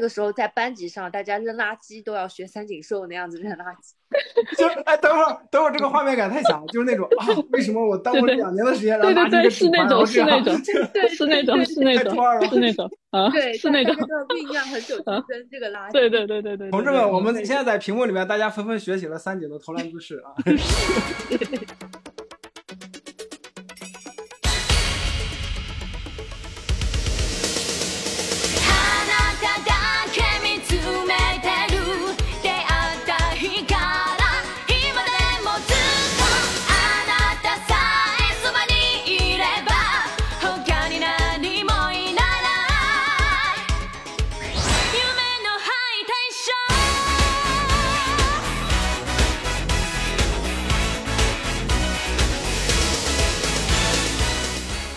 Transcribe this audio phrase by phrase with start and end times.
[0.00, 3.92] 那个时候在班级上，大家扔垃圾都要学三井寿那样子扔垃圾。
[4.56, 10.58] 就是哎，等会儿等会儿，这个画面感太强了，就是那种啊，为什么我耽误了两年的时间，然后拿这个是那种，是那种，
[10.94, 12.14] 对，是那种，是那种，
[12.48, 15.92] 是那种啊，对，是那种，酝酿很久 去扔这个垃圾。
[15.92, 20.32] 对对对对对，同志们，我们现在在屏幕里面，大家纷纷学起了三井的投篮姿势啊。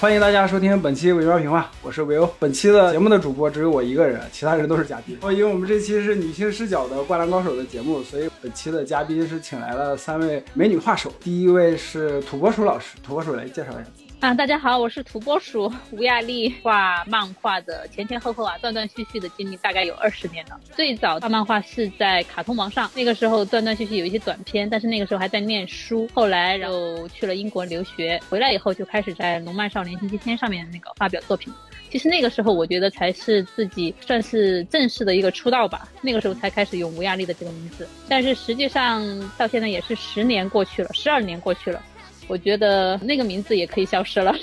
[0.03, 2.29] 欢迎大家收听本期维喵评话，我是维欧。
[2.37, 5.17] 本期的节目的主播只有我一个人，其他人都是嘉宾。
[5.23, 11.09] 哦，因为我们这期是女性视角的《灌篮高手》的节目，所以本期的嘉宾是请来了三位美女画手。
[11.21, 14.02] 第一位是土拨鼠老师，土拨鼠来介绍一下。
[14.23, 20.57] 啊，大家好，我是土拨鼠吴亚丽，画漫画的前前后后啊，断断续续的经历大概有二十年了。
[20.73, 26.07] 最早画漫画是在卡通王上，那个时候断断续续有一些短片，但是那个时候还在念书。
[26.13, 31.53] 后来然后去了英国留学，回来以后就开始在《龙漫少年星期天》上面那个发表作品。
[31.91, 37.85] 其实那个时候我觉得才是自己算是正式的一个出道吧，那个时候才开始用吴亚丽的这个名字。
[38.07, 39.03] 但是实际上
[39.37, 41.83] 到现在也是十年过去了，十二年过去了。
[42.27, 44.33] 我觉得那个名字也可以消失了，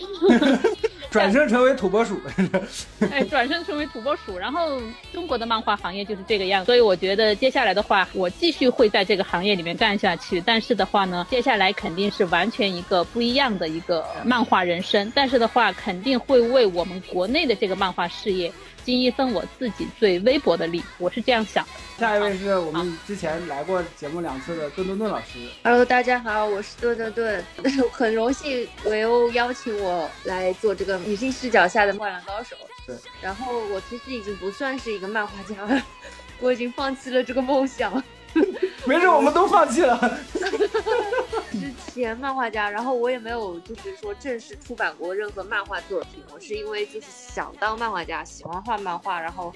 [1.10, 2.20] 转身成为土拨鼠。
[3.10, 4.80] 哎，转身成为土拨鼠，然后
[5.12, 10.40] 中国的漫画行业就是这个样，所以我觉得接下来的话，我继续会在这个行业里面干下去。
[10.40, 15.10] 但是的话呢，接下来肯定是完全一个不一样的一个漫画人生。
[15.14, 18.52] 但是的话，肯定会为我们国内的这个漫画事业。
[18.84, 21.70] 尽一份我自己最微薄的力，我是这样想的。
[21.98, 25.38] 下一位是我们之前来过节目两次的顿顿顿老师。
[25.62, 27.44] Hello，大家好，我是顿顿顿，
[27.92, 32.56] 很荣幸维欧邀请我来做这个女性视角下的灌篮高手。
[32.86, 35.82] 对，然后我其实已经不算是一个漫画家了，
[36.40, 38.02] 我已经放弃了这个梦想。
[38.86, 39.98] 没事，我们都放弃了。
[41.50, 46.22] 之前漫画家，然后我也没有就是说正式出版过任何漫画作品。
[46.32, 49.52] 我是因为就是想当漫画家，喜欢画漫画，然后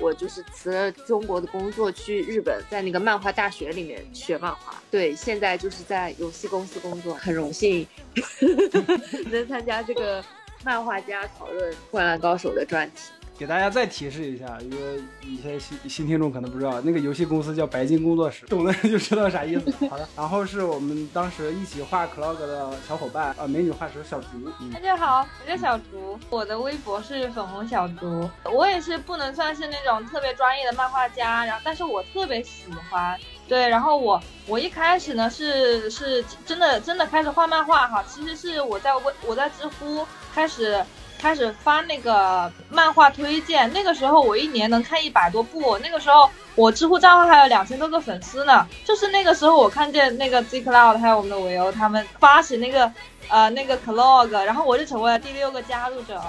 [0.00, 4.82] 我就是辞了中国的工作去日本，在那个漫画大学里面学漫画。
[4.90, 7.86] 对，现在就是在游戏公司工作，很荣幸
[9.30, 10.24] 能参加这个
[10.64, 13.12] 漫画家讨论《灌篮高手》的专题。
[13.36, 19.72] 给大家再提示一下，因为一些新新听众可能不知道，那个游戏公司叫白金工作室，懂的人就知道啥意思。
[19.90, 24.28] 好的，然后是我们当时一起画 clog 的小伙伴，呃，美女画师小竹。
[24.72, 28.30] 大家好，我叫小竹，我的微博是粉红小竹。
[28.44, 33.18] 我也是不能算是那种特别专业的漫画家，然后但是我特别喜欢。
[33.48, 40.84] 对，然后我我一开始呢是是真的真的开始画漫画哈，其实是我在微我在知乎开始。
[41.24, 48.66] 开始发那个漫画推荐，那个时候我一年能看一百多部，那个时候我知乎账号还有两千多个粉丝呢。
[48.84, 52.92] 就是那个时候我看见那个 Z Cloud 还有我们的维欧他们发起那个
[53.28, 56.20] 呃那个 Clog，然后我就成为了第六个加入者。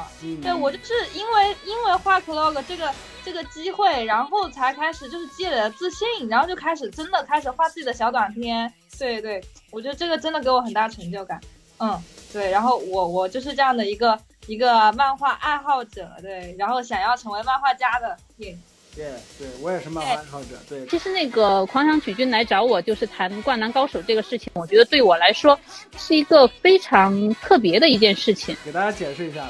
[0.41, 2.89] 对我就是因为因为画 Clog 这个
[3.25, 8.72] 这个机会，然后才开始就是积累了自信，然后就开始真的开始画自己的小短片。
[8.97, 11.38] 对对，我觉得这个真的给我很大成就感。
[11.80, 14.19] 嗯，对，然后我我就是这样的一个。
[14.47, 18.56] 一个漫画爱好者，对，然后想要成为漫画家的，对，
[18.96, 19.06] 对，
[19.40, 20.86] 对我也是漫画爱好者，对。
[20.86, 25.59] 其实那个狂想曲君来找我，就是谈《灌篮高手》这个事情，我觉得对我来说
[25.97, 28.56] 是一个非常特别的一件事情。
[28.63, 29.47] 给大家解释一下。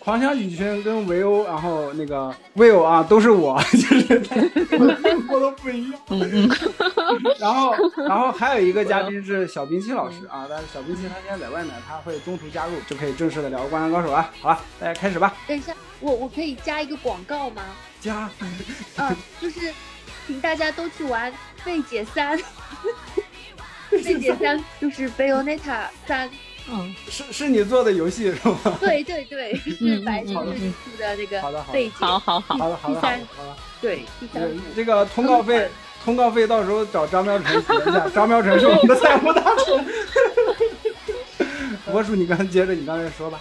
[0.00, 4.22] 狂想曲群跟维欧，然后那个 Will 啊，都是我， 就是
[5.28, 6.00] 我都不一样。
[6.08, 6.50] 嗯嗯。
[7.38, 7.74] 然后，
[8.08, 14.30] 然后还有一个嘉宾是小冰心老师啊，但是小冰心他现在在外面，他会中途加入，就可以正式的聊《灌篮高手》了。
[14.40, 15.36] 好了，大家开始吧。
[15.46, 17.62] 等一下，我我可以加一个广告吗？
[18.00, 18.30] 加。
[18.96, 19.70] 嗯，就是
[20.26, 21.30] 请大家都去玩
[21.62, 22.38] 《贝姐三》，
[24.04, 26.26] 《贝姐三》就是《贝欧内塔三》。
[26.72, 28.78] 嗯，是是你做的游戏是吗？
[28.80, 30.54] 对对对，是白出的
[31.16, 31.92] 那个背景。
[31.94, 33.18] 好好好，好的好的好的。
[33.80, 35.68] 对，第三这个通告费，
[36.04, 38.08] 通告费到时候找张苗成结一下。
[38.14, 39.84] 张苗成是我们的财务大臣。
[41.92, 43.40] 我说你刚接着你刚才说吧。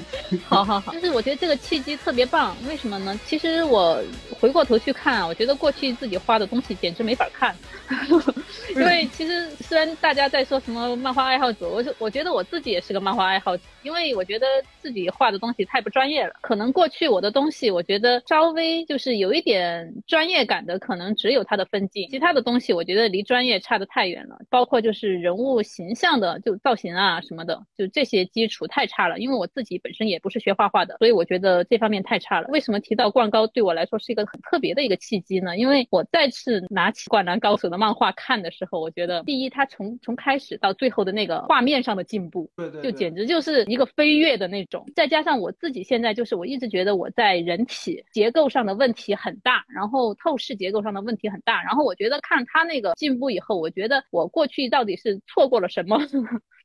[0.44, 3.18] 好好好，就是我觉得这个契机特别棒，为什么呢？
[3.24, 4.02] 其实我
[4.40, 7.54] 回过头去看，我觉得过去自己画的东西简直没法看，
[8.74, 14.46] 因为其实虽然大家在说什么漫画爱好者，我我觉得我自己也是个漫画爱好者，因为我觉得
[14.80, 16.34] 自己画的东西太不专业了。
[16.40, 29.18] 可能过去我的东西，我觉得稍微就是有一点专业感的，可能只有它的分镜，其他的东西我觉得离专业差得太远了，包括就是人物形象的就造型啊什么的，就这些基础太差了。
[29.18, 32.48] 因为我自己本身也不是学画画的，所以我觉得这方面太差了。
[32.48, 35.56] 为什么提到灌高对我来说是一个很特别的一个契机呢？
[35.56, 44.84] 因为我再次拿起《灌篮高手》的漫画看的时候，我觉得第一，它从从开始到最后的那个画面上的进步，对对，就简直就是一个飞跃的那种。
[44.96, 55.96] 再加上我自己现在就是我一直觉得我在人体结构上的问题很大，然后透视结构上的问题很大，然后我觉得看他那个进步以后，我觉得我过去到底是错过了什么。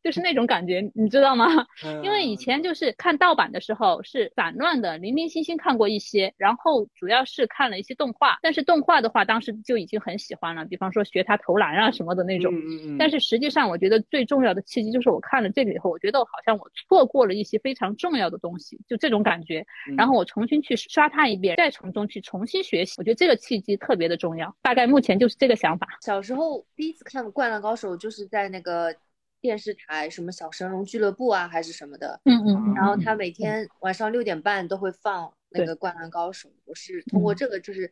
[0.04, 1.46] 就是那种感觉，你知道吗？
[2.04, 8.40] 因为以前就是看盗版的时候是散乱的，零零星星看过一些，然后主要是看了一些动画。
[8.42, 12.52] 但是动画的话，当时就已经很喜欢了，比方说学他投篮啊什么的那种。
[12.98, 19.66] 但是实际上，我觉得最重要的契机就是我看了这个以后，我觉得好像我错过了一些非常重要的东西，就这种感觉。
[19.98, 24.56] 然后我重新去刷它一遍，再从中去重新学习，我觉得这个契机特别的重要。
[24.62, 25.88] 大概目前就是这个想法。
[26.02, 28.96] 小时候第一次看《灌篮高手》就是在那个。
[29.42, 37.92] 电视台什么小神龙俱乐部啊，还是什么的，嗯嗯，然后他每天晚上六点半都会放那个《灌篮高手》，我是通过这个，就是，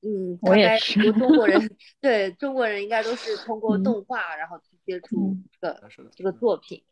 [0.00, 1.60] 嗯，大概中国人
[2.00, 6.82] 对中国人应该都是通过动画，然后去接触这个这个作品。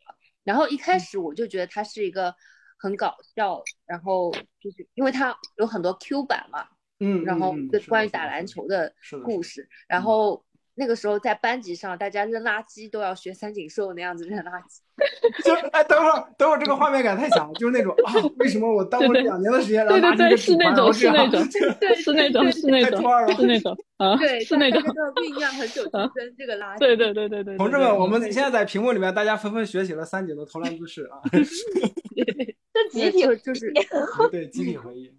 [0.43, 2.35] 然后一开始我就觉得它是一个
[2.77, 4.31] 很搞笑，然后
[4.61, 6.67] 就是因为它有很多 Q 版嘛，
[6.99, 7.55] 嗯，然后
[7.89, 8.93] 关于打篮球的
[9.23, 10.44] 故事，然后。
[10.75, 14.79] 那个时候在班级上，大家扔垃圾都要学三井寿那样子扔垃圾。
[15.43, 21.47] 就哎，等会儿，等会儿，这个画面感太强了，就是那种啊，为什么我耽误了两年的时间，然后拿这个是那种，是那种，
[21.79, 22.99] 对，是那种，是那种，
[23.35, 24.81] 是那种，啊，对，是那种。
[24.81, 26.79] 酝酿很久去扔这个垃圾。
[26.79, 27.57] 对对对对对。
[27.57, 31.19] 同志们，我们现在在屏幕里面，大家纷纷学习了三井的投篮姿势啊。
[32.73, 33.73] 这集体就是
[34.31, 35.11] 对集体回忆。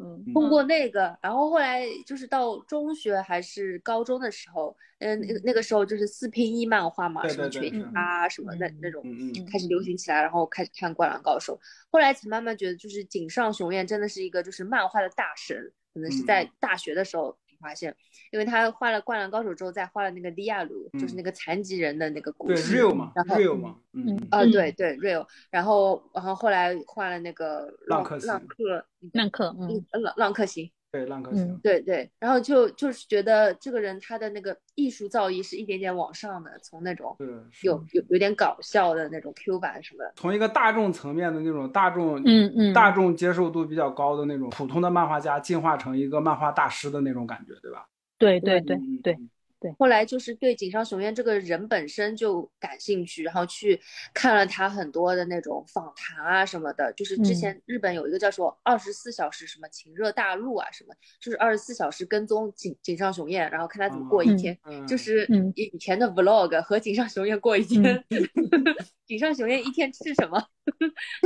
[0.00, 9.04] 嗯，通过那个，然后后来就是到中学还是高中的时候，嗯，那个那个时候就是四拼一漫画嘛，什么全啊什么那那种
[9.52, 11.54] 开始流行起来，然后开始看《灌篮高手》，
[11.90, 17.36] 后来才慢慢觉得就是井上雄彦真的是一个就是漫画的大神，可能是在大学的时候。
[17.60, 17.94] 发现，
[18.32, 22.72] 因为他画了《灌篮高手》之后，再画了那个利亚鲁，就是那个残疾人的那个故事。
[22.72, 25.26] 对，real 嘛，real 嘛，嗯，啊，对对，real。
[25.50, 30.70] 然后，然后后来画了那个浪克，浪克，浪克，嗯，浪浪克星。
[30.92, 37.16] 对，浪客行，对对，然后就就是觉得这个人他的那个艺术造诣是一点点往上的，从那种
[37.62, 47.86] 有有有点搞笑的那种 Q 版什么的，从一个大众层面的那种大众嗯嗯大众接受度比较高的那种普通的漫画家，进化成一个漫画大师的那种感觉，对吧？
[48.18, 49.16] 对对对对。
[49.60, 53.78] 对，后来就是对井上雄彦这个人本身就感兴趣，然后去
[54.14, 56.90] 看了他很多的那种访谈啊什么的。
[56.94, 64.58] 就是之前日本有一个叫做二十四小时什么情热大陆啊什么，就是二十四小时跟踪井井上雄彦，然后看他怎么过一天，
[64.88, 68.02] 就是以前的 vlog 和井上雄彦过一天，
[69.10, 70.38] 井上雄彦一天吃什么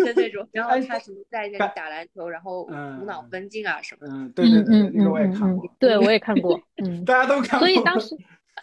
[0.03, 4.07] 的那种，然后他什么在那里打篮球，然后无脑分镜啊什么。
[4.11, 8.17] 嗯，对对对，那个我也看过，对我也看过，嗯， 大家都看过，所以当时。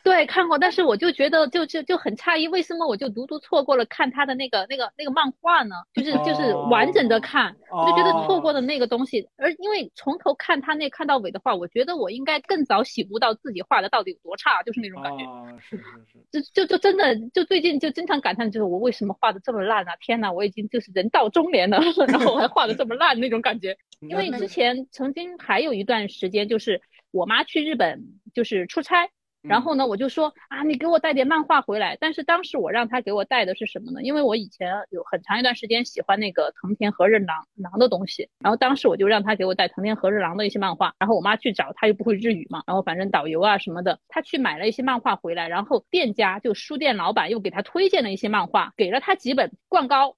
[0.04, 5.76] 对，看过，但是我就觉得就就就很诧异，为什么我就独独错过了看他的那个那个那个漫画呢？
[5.94, 9.28] 就是就是完整的看，我就觉得错过的那个东西。
[9.38, 15.26] 而因为从头看他那看到尾的话，我觉得我应该更早醒悟到自己画的到底有多差，就是那种感觉。
[15.60, 16.20] 是是是。
[16.32, 19.94] 就就就真的就最近就经常感叹，就是我为什么画的这么烂啊？
[20.00, 23.78] 天呐，我已经就是人到中年了， 然后我还画的这么烂那种感觉。
[24.10, 26.82] 因为之前曾经还有一段时间，就是
[27.12, 28.02] 我妈去日本
[28.34, 29.10] 就是出差。
[29.42, 31.98] 然后呢，我就说啊，你给我带点漫画回来。
[32.00, 34.02] 但是当时我让他给我带的是什么呢？
[34.04, 38.30] 因为我以前有很长一段时间喜欢那个藤田和日郎郎的东西。
[38.40, 40.94] 然后当时我就让他给我带藤田和日郎的一些漫画。
[41.00, 42.64] 然后我妈去找，他又不会日语嘛。
[42.68, 45.48] 然后反正导游啊什么的，他去买了一些漫画回来。
[45.48, 50.16] 然后店家就书店老板又给他推荐了一些漫画，给了他几本灌高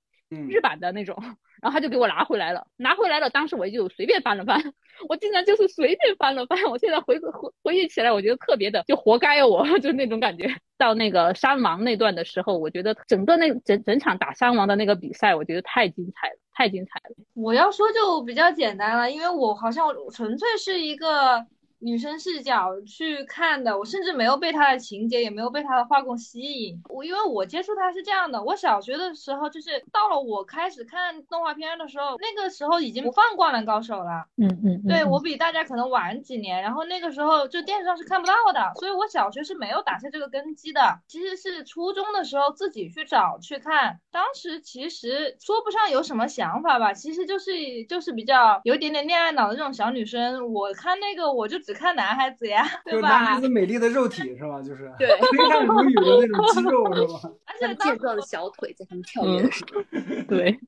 [0.49, 1.15] 日版的那种。
[1.61, 3.29] 然后他就给我拿回来了，拿回来了。
[3.29, 4.61] 当时我就随便翻了翻，
[5.07, 6.61] 我竟然就是随便翻了翻。
[6.65, 7.29] 我现在回回
[7.63, 10.53] 回忆起来，我觉得特别的就活该啊，我 就那种感觉。
[10.77, 17.15] 到那个山王那段的时候，我觉得整个那整整场打山王的那个比赛，我觉得太精彩了，太精彩了。
[17.33, 21.45] 我要说就比较简单了，因为我好像纯粹是一个
[21.83, 26.81] 女生视角去看的，我甚至没有被他的情节，也没有被他的画工吸引。
[26.89, 34.25] 我因为我接触他是这样的，我小学的时候就是到了我开始看动画片的时候，那个时候已经不放《灌篮高手》了。
[34.37, 40.99] 嗯嗯，对我比大家可能晚几年，然后那个时候就电视上是看不到的，所以我小学是没有打下这个根基的。
[41.07, 47.51] 其实是初中的时候自己去找去看，当时其实说不上有什么想法吧，其实就是
[47.89, 50.53] 就是比较有一点点恋爱脑的这种小女生。
[50.53, 53.09] 我看那个我就只看男孩子呀， 对吧？
[53.09, 54.61] 男孩子美丽的肉体 是吧？
[54.61, 57.31] 就是对，挥汗如雨的那种肌肉是吧？
[57.45, 59.81] 而且健壮的小腿在他们跳跃的时候，
[60.27, 60.59] 对。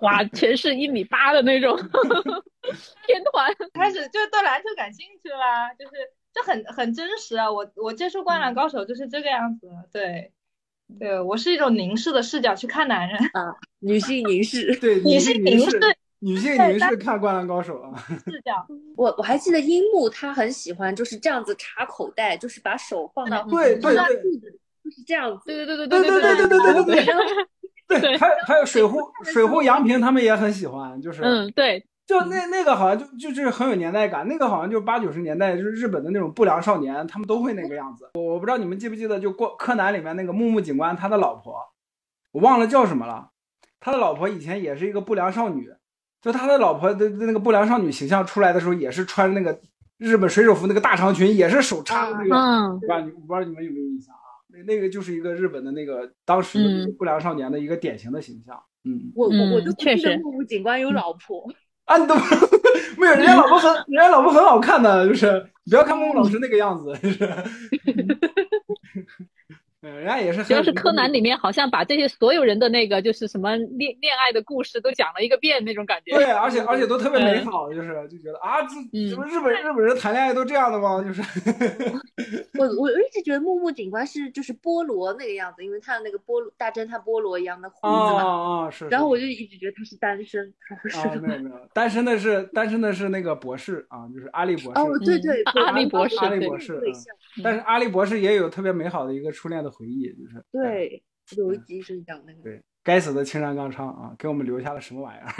[0.00, 1.76] 哇，全是一米八的那种
[3.06, 5.92] 天团，开始就对篮球感兴趣啦，就是
[6.34, 7.52] 就很很真实啊。
[7.52, 10.32] 我我接触《灌篮高手》就是这个样子，对，
[10.98, 15.78] 对我是一种凝视的视角去看男人啊，女性凝视，对，女性凝视，
[16.22, 18.52] 女性凝视看《灌篮高手》啊， 视角。
[18.96, 24.16] 我我还记得樱木他很喜欢就是这样子插口袋，就是把手放到对对对，
[24.84, 27.16] 就是这样子，对对对对对对对对对对。
[27.88, 38.08] 对，还还有水户水户洋平他们也很喜欢，就是嗯，对，就那那个好像就就是很有年代感，那个好像就八九十年代就是日本的那种不良少年，他们都会那个样子。
[38.14, 41.54] 我我不知道你们记不记得，就过柯南里面那个木木警官他的老婆，
[42.30, 43.30] 我忘了叫什么了，
[43.78, 45.68] 他的老婆以前也是一个不良少女，
[46.22, 49.60] 就他的老婆的那个不良少女形象出来的时候，也是穿那个
[49.98, 53.00] 日本水手服那个大长裙，也是手插那个，嗯，对吧？
[53.00, 54.38] 你我不知道你们有没有印象啊？
[54.48, 58.56] 那那个就是一个日本的那个当时的不良少年的一个典型的形象。
[58.84, 61.44] 嗯，我我我就确实木木警官有老婆
[61.86, 62.14] 啊，你都
[62.96, 67.28] 没有人家老婆很 人家老婆很好看的，就是不要看木木老师那个样子，就是。
[69.82, 70.42] 嗯，人家也是。
[70.44, 76.14] 主要是柯南里面好像把这些所有人的那个就是什么恋恋爱的故事都讲了一个遍那种感觉。
[76.16, 81.02] 对，而且而且都特别美好，就是就觉得啊，这什么日本日本人谈恋爱都这样的吗？
[81.02, 81.22] 就是。
[82.58, 88.22] 我我一直觉得木木警官是就是菠萝那个样子，因为他的那个菠萝大侦探菠萝一样的胡子嘛。
[88.22, 88.86] 啊啊是。
[88.86, 90.52] 然后我就一直觉得他是单身。
[90.94, 94.80] 啊没有没有，单身的是单身的是那个博士啊，就是阿笠博士。
[94.80, 96.80] 哦对对，阿笠博士，阿笠博士。
[97.42, 99.71] 但是阿笠博士也有特别美好的一个初恋的。
[99.72, 101.02] 回忆就是对，
[101.36, 105.32] 有一集是讲那个对该死的青山刚昌啊，给我们留下了什么玩意儿？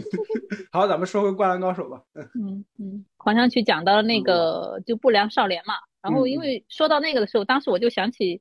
[0.72, 2.02] 好，咱们说回《灌篮高手》吧。
[2.14, 8.40] 嗯 嗯，黄香去讲到了那个就不良少年嘛，然后因为说到那个的时候，当时我就想起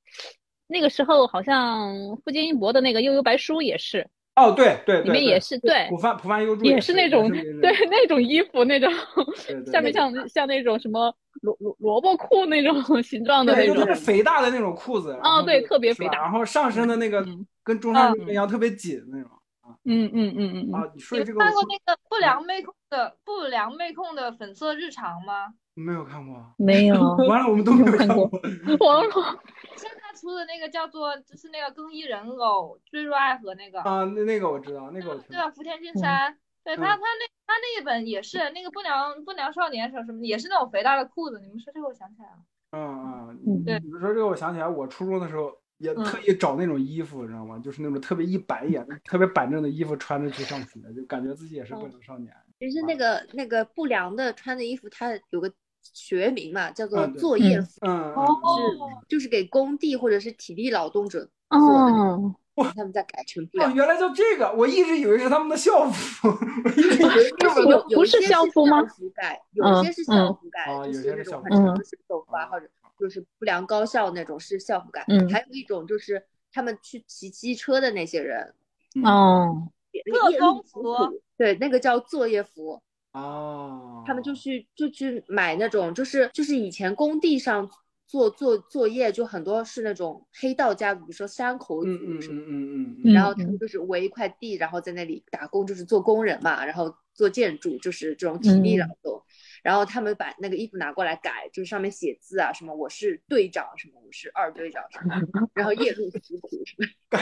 [0.67, 4.07] 那个时候好像富坚义博的那个《悠悠白书》也是。
[4.39, 8.91] 哦，对对，里面也是对，浦饭浦饭优助也是那种对那种衣服那种，
[9.71, 15.11] 下面像像那种什么萝萝萝卜裤那种 形状的那种，就是肥大的那种裤子。
[15.23, 17.25] 哦，对，特别肥大，然后上身的那个
[17.63, 19.29] 跟中山装一样特别紧那种。
[19.85, 25.53] 嗯嗯嗯嗯啊，你说这个看过那个不良妹控的不良妹控的粉色日常吗？
[25.75, 26.95] 没有看过，没有。
[27.29, 28.23] 完了，我们都没有看过。
[28.79, 29.39] 完了。
[30.19, 41.39] 出的那个叫做，就是那个更衣人偶坠入爱河那个啊，那那个我知道，那个我对啊，福田金山，对他他那他那一本也是那个不良不良少年什么什么，也是那种肥大的裤子。
[41.39, 42.37] 你们说这个，我想起来了。
[42.71, 47.59] 嗯嗯，对，你们说这个，我想起来，我初中的时候也特意找那种衣服，你知道吗？
[47.63, 52.33] 就是那种特别一板眼、特别板正的衣服穿着去上学，就感觉自己也是不良少年。
[52.59, 55.51] 其实那个那个不良的穿的衣服，它有个。
[55.81, 61.19] 学名嘛，叫做作业服，嗯，是就是给工地或者是体力劳动者
[61.49, 61.93] 做的。
[61.95, 68.83] 哦，他们在改成哦，原来叫这个，我一直以为是他们的校服，我一直以为有不是校服吗？
[68.85, 72.67] 服改，有些是校服改，就是那种很长的手服啊，或者
[72.99, 75.05] 就是不良高校那种是校服改。
[75.07, 76.21] 嗯，还有一种就是
[76.51, 78.53] 他们去骑机车的那些人，
[79.05, 79.69] 哦，
[80.11, 80.83] 特工服，
[81.37, 82.81] 对，那个叫作业服。
[83.13, 87.69] 哦，他们就去就去买那种，就是就是以前工地上
[88.07, 91.89] 做做作业，就很多是那种黑道家族，比如说山口组
[92.21, 99.23] 什么，嗯嗯嗯，然后他们就是围一块地，然后在那里打工，就是做工人嘛，然后做建筑，就是这种体力劳动。
[99.63, 105.15] 然后他们把那个衣服拿过来改，就是上面写字啊，什么我是队长，什么我是二队长，什么，
[105.53, 107.21] 然后夜路疾苦什么，感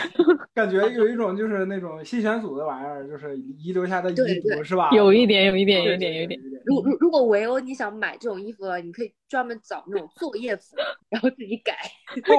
[0.54, 4.90] 感觉有一种就是那种新选组的玩意儿，就是遗留下的遗毒是吧？
[4.92, 6.40] 有一点，有一点，有一点，有一点。
[6.66, 10.76] 如如如果维欧你想买这种衣服，你可以专门找那种作业服，
[11.10, 11.76] 然后自己改。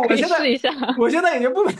[0.06, 0.70] 可以试一下。
[0.98, 1.78] 我现在已经不买了。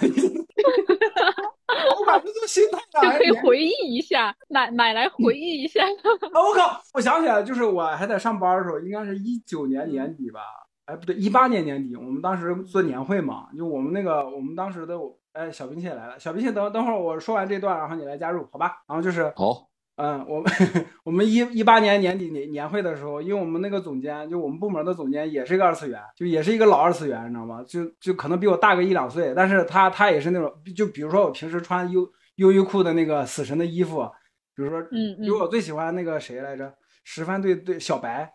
[2.00, 5.84] 我买这都心态就可以回忆一下，买买来回忆一下。
[6.32, 6.40] 啊！
[6.40, 6.80] 我靠！
[6.94, 10.40] 我想起来，就是我还在上班的时候，应该是一九年年底吧？
[10.86, 14.94] 哎，不对，一八年年底，我们当时做年会嘛，就我们那个，我们当时的，
[15.34, 16.18] 哎，小冰蟹来了。
[16.18, 18.82] 小冰蟹，等等会儿我说完这段，然后你来加入，好吧？
[18.88, 19.67] 然后就是好，
[19.98, 20.52] 嗯，我们
[21.02, 27.64] 我们一一八年年底年年会的时候，因为我们那个总监，就我们部门的总监也是一个二次元，就也是一个老二次元，你知道吗？
[27.66, 34.08] 就就可能比我大个一两岁，但是他他也是那种，就比如说我平时穿优优衣库的那个死神的衣服，
[34.54, 38.32] 比如说，嗯嗯，比如我最喜欢那个谁来着，十番队队小白。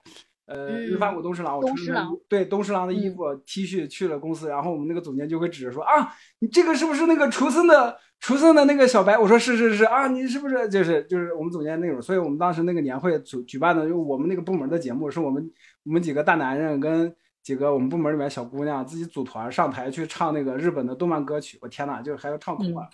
[0.53, 9.17] 呃，日番谷东十郎，我穿的对东十郎的衣服 T 恤去了公司，然后我们那个总监就会指着说啊，你这个是不是那个厨森的厨森的那个小白？
[9.17, 12.00] 我说是是是啊，你是不是就是就是我们总监那种？
[12.00, 15.51] 所以我们当时那个年会组举办的，就我们那个部门的节目，是我们
[15.86, 21.57] 我们几个大男人跟几个我们部门里面小姑娘自己组团上台去唱那个日本的动漫歌曲。
[21.62, 22.88] 我天呐，就还要唱苦啊！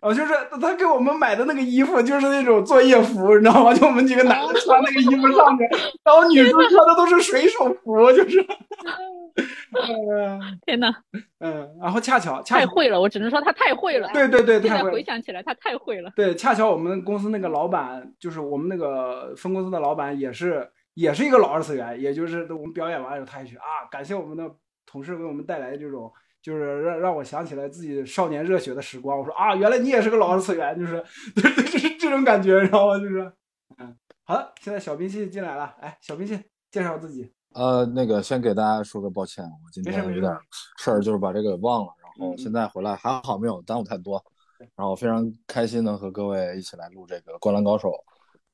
[0.00, 3.72] 然后就是他给我们买的那个衣服，就是那种作业服，你知道吗？
[3.72, 5.64] 就我们几个男的穿那个衣服上去，
[6.04, 8.44] 然后女生穿的都是水手服，就是。
[10.64, 10.90] 天呐，
[11.40, 14.08] 嗯，然后恰巧太会了，我只能说他太会了。
[14.12, 16.10] 对对对，现在回想起来，他太会了。
[16.16, 24.50] 对，恰巧我们公司那个老板，就是我们那个分公司的老板，也是也是一个老二次元，也就是我们表演完以后，他也去啊，感谢我们的
[24.86, 26.10] 同事为我们带来这种。
[26.46, 29.18] 就是让让我想起来自己少年热血的时光。
[29.18, 32.96] 我说啊，原来你也是个老二次元，就是 就是这种感觉，你知道吗？
[33.00, 33.32] 就是，
[33.78, 36.38] 嗯，好的，现在小兵器进来了，哎，小兵器
[36.70, 37.32] 介绍自己。
[37.54, 40.32] 呃，那个先给大家说个抱歉，我今天有点
[40.78, 44.24] 事儿，就是把这个忘了，然后现在回来还好没有耽误太多，
[44.76, 47.88] 然后非常开心能和各位一起来录这个《灌篮高手》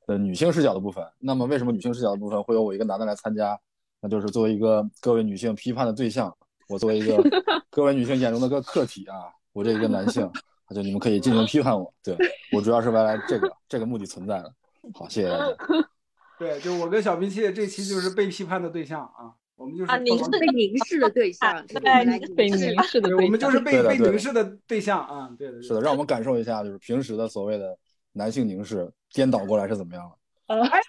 [0.07, 1.07] 的女性视角的部分。
[1.19, 3.59] 那么为什么女性视角的部分会有我一个男的来参加？
[4.01, 6.35] 那就是作为一个各位女性批判的对象。
[6.73, 7.23] 我作为一个
[7.69, 10.26] 各位女性眼中的个客体啊，我这一个男性，
[10.75, 11.93] 就你们可以进行批判我。
[12.02, 12.17] 对
[12.50, 14.50] 我主要是为了这个这个目的存在的。
[14.95, 15.57] 好，谢谢大家。
[16.41, 27.76] 对，就我跟小兵器这期就是被批判的对象啊，我们就是啊，您是被凝视的对象， 对，被凝视的，我们就是被被凝视的对象啊，对的，是的，让我们感受一下，就是平时的所谓的
[28.12, 30.62] 男性凝视颠倒过来是怎么样的。
[30.62, 30.81] 哎。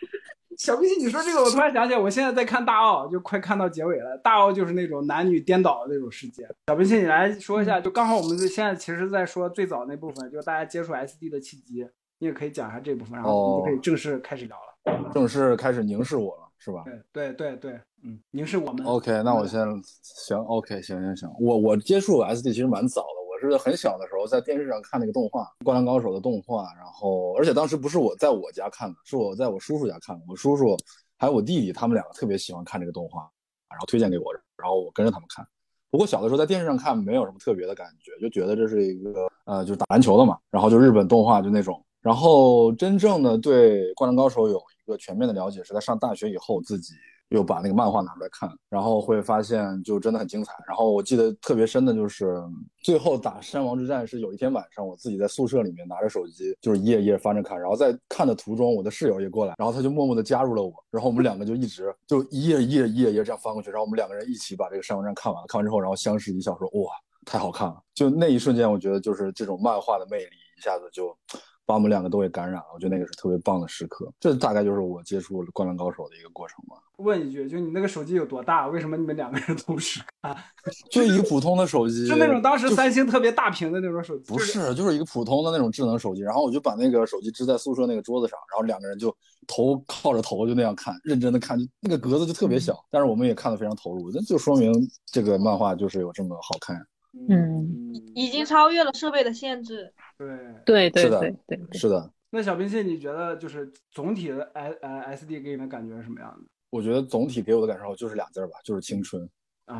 [0.57, 4.17] 小冰心，你说这个，我突然想起来，我现在在看大奥，就快看到结尾了。
[4.23, 6.47] 大奥就是那种男女颠倒的那种世界。
[6.67, 11.87] 小冰心，你来说一下，就刚好我们现在其实在说最早那部分，就是大家接触 SD 的契机，
[12.19, 15.11] 你也可以讲一下这部分，然后我们就可以正式开始聊了。
[15.13, 16.83] 正式开始凝视我了，是吧？
[17.13, 18.85] 对对对对，嗯，凝视我们。
[18.85, 19.65] OK，那我先
[20.01, 20.37] 行。
[20.37, 23.22] OK，行行行，我我接触 SD 其实蛮早的。
[23.49, 30.23] 是很小的时候在电视上看那个动画《灌篮高手》的动画，然后而且当时不是我在我家看的，是我在我叔叔家看的。
[30.27, 30.77] 我叔叔
[31.17, 33.21] 还有我弟弟，他们两个特别喜欢看这个动画，
[33.69, 34.25] 然后推荐给我，
[34.57, 35.45] 然后我跟着他们看。
[35.89, 40.37] 不过小的时候在电视上看没有什么特别的感觉，就觉得这是一个呃，就是打篮球的嘛。
[40.49, 41.83] 然后就日本动画就那种。
[42.01, 46.93] 然后真正的对《灌篮高手》有一个全面的了解是在上大学以后自己。
[47.33, 50.53] 又把那个漫画拿出来看，然后会发现就真的很精彩。
[50.67, 52.39] 然后我记得特别深的就是
[52.83, 57.59] 最后打山王之战是有一天晚上，我自己在宿舍里面拿着手机，就是一页一页翻着看。
[57.59, 60.71] 然后在看的途中，我的室友也过来，然后他就默默的加入了我。
[60.91, 63.71] 然后我们两个就一直就一页一页一页一页这样翻过去。
[63.71, 65.47] 然后我们两个人一起把这个山王战看完了。
[65.47, 66.91] 看完之后，然后相视一笑说：“哇，
[67.25, 71.17] 太好看了！”就那一瞬间，我觉得就是这种漫画的魅力一下子就。
[71.65, 74.11] 把我们两个都给感染了，我觉得那个是特别棒的时刻。
[74.19, 76.75] 这大概就是我接触《灌篮高手》的一个过程吧。
[76.97, 78.67] 问一句，就你那个手机有多大？
[78.67, 80.35] 为什么你们两个人同时看？
[80.91, 84.31] 就一个普通的手机，就那种当时三星特别大屏的那种手机？
[84.31, 86.21] 不是，就是一个普通的那种智能手机。
[86.21, 89.13] 然后我就把那个手机支在宿舍那个桌子上，然后两个人就
[89.47, 94.11] 头靠着头就那样看，认真的看，就那个格子就特别小，但是我们也看得非常投入。
[94.13, 94.71] 那就说明
[95.05, 96.85] 这个漫画就是有这么好看。
[97.29, 97.69] 嗯，
[98.15, 99.91] 已经超越了设备的限制。
[100.17, 102.11] 对对对对对，是的。
[102.29, 106.47] 那小冰蟹，你觉得就是总体的 S 呃 S D 给你的感觉是什么样的？
[106.71, 109.29] 我觉得总体给我的感受就是俩字儿吧，就是青春。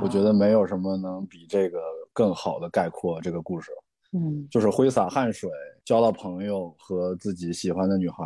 [0.02, 1.80] 我觉得没有什么能比这个
[2.14, 3.72] 更好的概括这个故事。
[4.12, 5.50] 嗯，就是挥洒汗水，
[5.84, 8.24] 交到朋友，和自己喜欢的女孩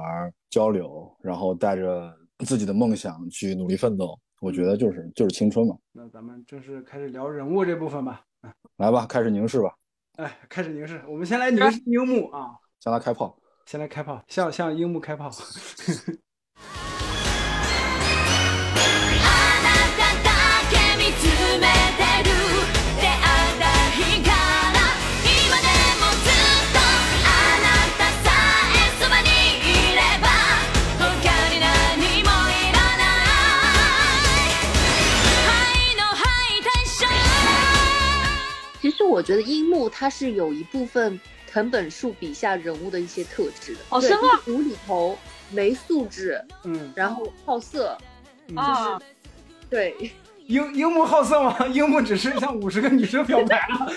[0.50, 4.20] 交流，然后带着自己的梦想去努力奋斗。
[4.41, 5.76] 我觉得就是就是青春嘛。
[5.93, 8.22] 那咱们正式开始聊人物这部分吧。
[8.76, 9.74] 来吧，开始凝视吧。
[10.18, 11.02] 哎，开始凝视。
[11.08, 12.50] 我们先来凝视樱木啊，
[12.80, 13.40] 向他开炮。
[13.66, 15.30] 先来开炮，向向樱木开炮。
[39.06, 41.20] 我觉得樱木他是有一部分
[41.52, 44.42] 藤本树笔下人物的一些特质的，好深啊！
[44.48, 45.18] 无厘头、
[45.52, 47.98] 没素质，嗯，然后好色，
[48.56, 49.00] 啊，
[49.70, 49.96] 对，
[50.46, 51.68] 樱樱木好色吗？
[51.68, 53.92] 樱木只是向五十个女生表白了。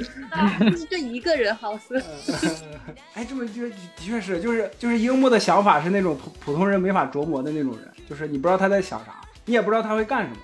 [0.88, 2.00] 就一个人好色。
[3.12, 10.36] 哎，这么就的确是，就是就是樱木的想法是那种普普通人没法琢磨的那种人，就是你不知道他在想啥，你也不知道他会干什么。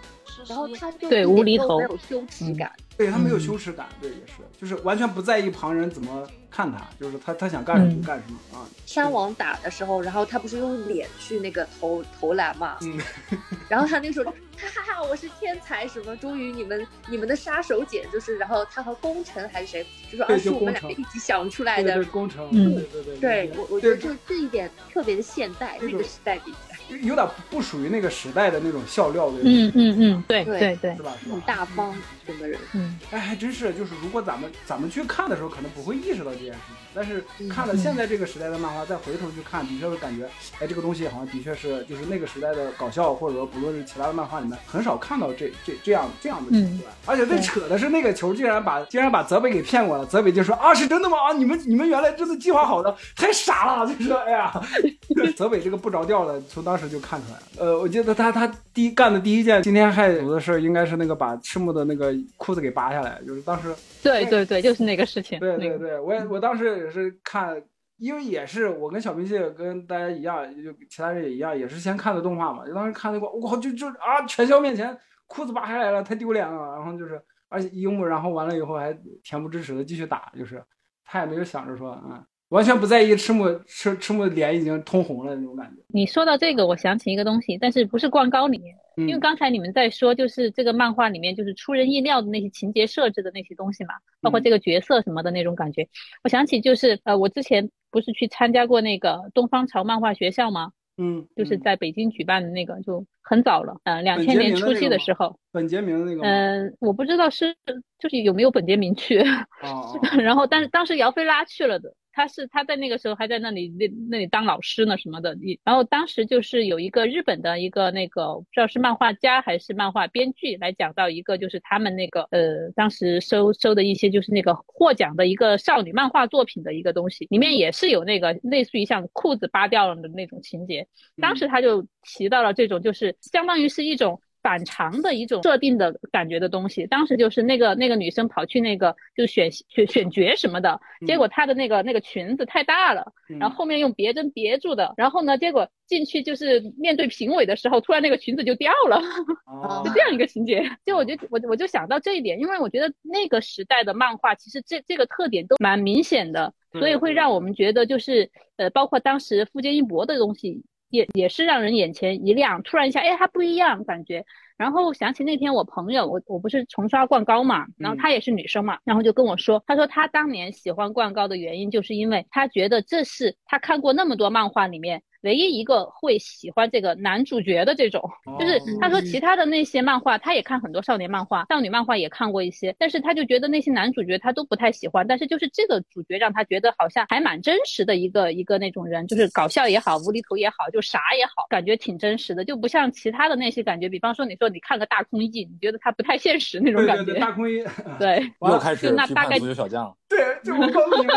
[0.48, 2.70] 然后他就对无厘头，没有羞耻感。
[2.96, 8.64] 对他没有羞耻感，对也是，就是完全不在意旁人怎么看他，就是他他想干什么就干什么啊。
[8.86, 12.98] 山王打的时候，然后他不是用脸去那个投投篮嘛，嗯，
[13.68, 26.75] 然后他那时候哈哈哈，我是天才，什么终于你们你们的杀手锏就是，然后他和工程还是谁，就说啊是我们两个一起想出来的工程，对对对，对我我觉得就这一点特别的现代，那个时代比起来。
[27.02, 31.12] 有点不属于那个时代的那种笑料的，嗯嗯嗯，对对对，是吧？
[31.30, 31.94] 很大方，
[32.26, 40.26] 整个人，嗯，哎，还真是，就是如果咱们咱们去看的时候，可能不会意识到这件事情，但是看了现在这个时代的漫画，再回头去看，的确会感觉，
[40.60, 46.94] 哎，这个东西好像的确是，就是那个时代的搞笑，或者说不论是其他的漫画里面，很少看到这这这样这样的桥段。
[47.06, 51.16] 而且最扯的是，那个球竟然把竟然把泽北给骗过了，泽北就说啊，是真的吗？
[51.28, 54.52] 啊，你们你们原来真的计划好的，太傻了，就是哎呀，
[55.36, 57.42] 泽北这个不着调的，从当时就看出来了。
[57.58, 63.74] 呃，我记得他他第一干的第一件惊天骇俗的事，应该是那个把赤木的那个裤子给扒下来，就是当时。
[64.02, 65.38] 对对对，就是那个事情。
[65.40, 67.60] 对对对，我也我当时也是看，
[67.98, 72.66] 因为也是我跟小明蟹跟大家一样，就其他人也一样，也是先看的动画嘛。
[72.66, 76.76] 就当时看那个，我靠，就就啊，全校面前裤子扒下来了，太丢脸了。
[76.76, 78.92] 然后就是，而且樱木，然后完了以后还
[79.24, 80.62] 恬不知耻的继续打，就是
[81.04, 82.24] 他也没有想着说啊。
[82.50, 85.82] 完全不在意赤木赤赤木脸已经通红了那种感觉。
[85.88, 95.88] 你说到这个，我想起一个东西，但是不是灌高里面，因为刚才你们在说，就是这个漫画里面就是出人意料的那些情节设置的那些东西嘛，包括这个角色什么的那种感觉。
[96.22, 100.70] 我想起就是呃，我之前不是去参加过那个东方潮漫画学校吗？
[100.98, 105.36] 嗯，就是在北京举办的那个，就很早了，嗯，两千年初期的时候。
[105.52, 106.22] 本杰明的那个。
[106.22, 107.54] 嗯，我不知道是
[107.98, 109.18] 就是有没有本杰明去。
[109.62, 110.00] 哦。
[110.22, 111.92] 然后，但是当时姚菲拉去了的。
[112.16, 130.88] 他是他在那个时候还在那里那那里当老师呢什么的，然后当时就是有一个日本的一个那个不知道是漫画家还是漫画编剧来讲到一个就是他们那个呃当时收收的一些就是那个获奖的一个少女漫画作品的一个东西，里面也是有那个类似于像裤子扒掉了的那种情节，
[131.20, 134.18] 当时他就提到了这种就是相当于是一种。
[134.46, 149.02] 反常的一种设定的感觉的东西，当时就是那个那个女生跑去那个就选选选角什么的，结果她的那个那个裙子太大了，然后后面用别针别住的，然后呢，结果进去就是面对评委的时候，突然那个裙子就掉了，
[149.84, 150.62] 就这样一个情节。
[150.84, 160.62] 就我就我我就想到这一点，因为我觉得那个时代的漫画其实这这个特点都蛮明显的，所以会让我们觉得就是呃，包括当时富坚义博的东西。
[160.90, 164.24] 也也是让人眼前一亮，突然一下，哎，它不一样感觉。
[164.56, 175.02] 然后想起那天我朋友，我我不是重刷灌高嘛，然后她也是女生嘛，然后就跟我说，她说她当年喜欢灌高的原因，就是因为她觉得这是她看过那么多漫画里面。
[175.26, 178.00] 唯一一个会喜欢这个男主角的这种，
[178.38, 197.14] 就是他说其他的那些漫画，他也看很多少年漫画、少女漫画也看过一些，但是他就觉得那些男主角他都不太喜欢，但是就是这个主角让他觉得好像还蛮真实的一个一个那种人，就是搞笑也好，无厘头也好，就啥也好，感觉挺真实的，就不像其他的那些感觉，比方说你说你看个大空翼，你觉得他不太现实那种感觉。
[197.18, 197.64] 大空翼，
[197.98, 199.92] 对， 又开始那大概足球小将。
[200.08, 201.16] 对，就我告诉你们。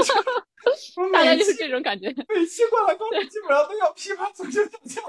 [1.13, 2.07] 大家就是这种感觉。
[2.07, 5.03] 每期过来，高基本上都要批判足球小将。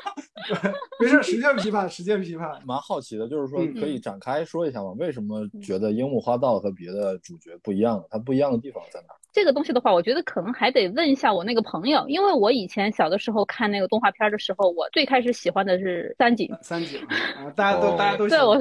[0.98, 2.60] 没事，实践批判，实践批判。
[2.64, 4.92] 蛮好奇的，就是说可以展开说一下吗？
[4.98, 8.04] 为什么觉得樱木花道和别的主角不一样？
[8.10, 9.14] 他不一样的地方在哪？
[9.32, 16.50] 这个东西的话，我觉得可能还得问一下我那个朋友，因为我以前小的时候看那个动画片的时候，我最开始喜欢的是三井。
[16.62, 18.60] 三井啊，大家都大家都对我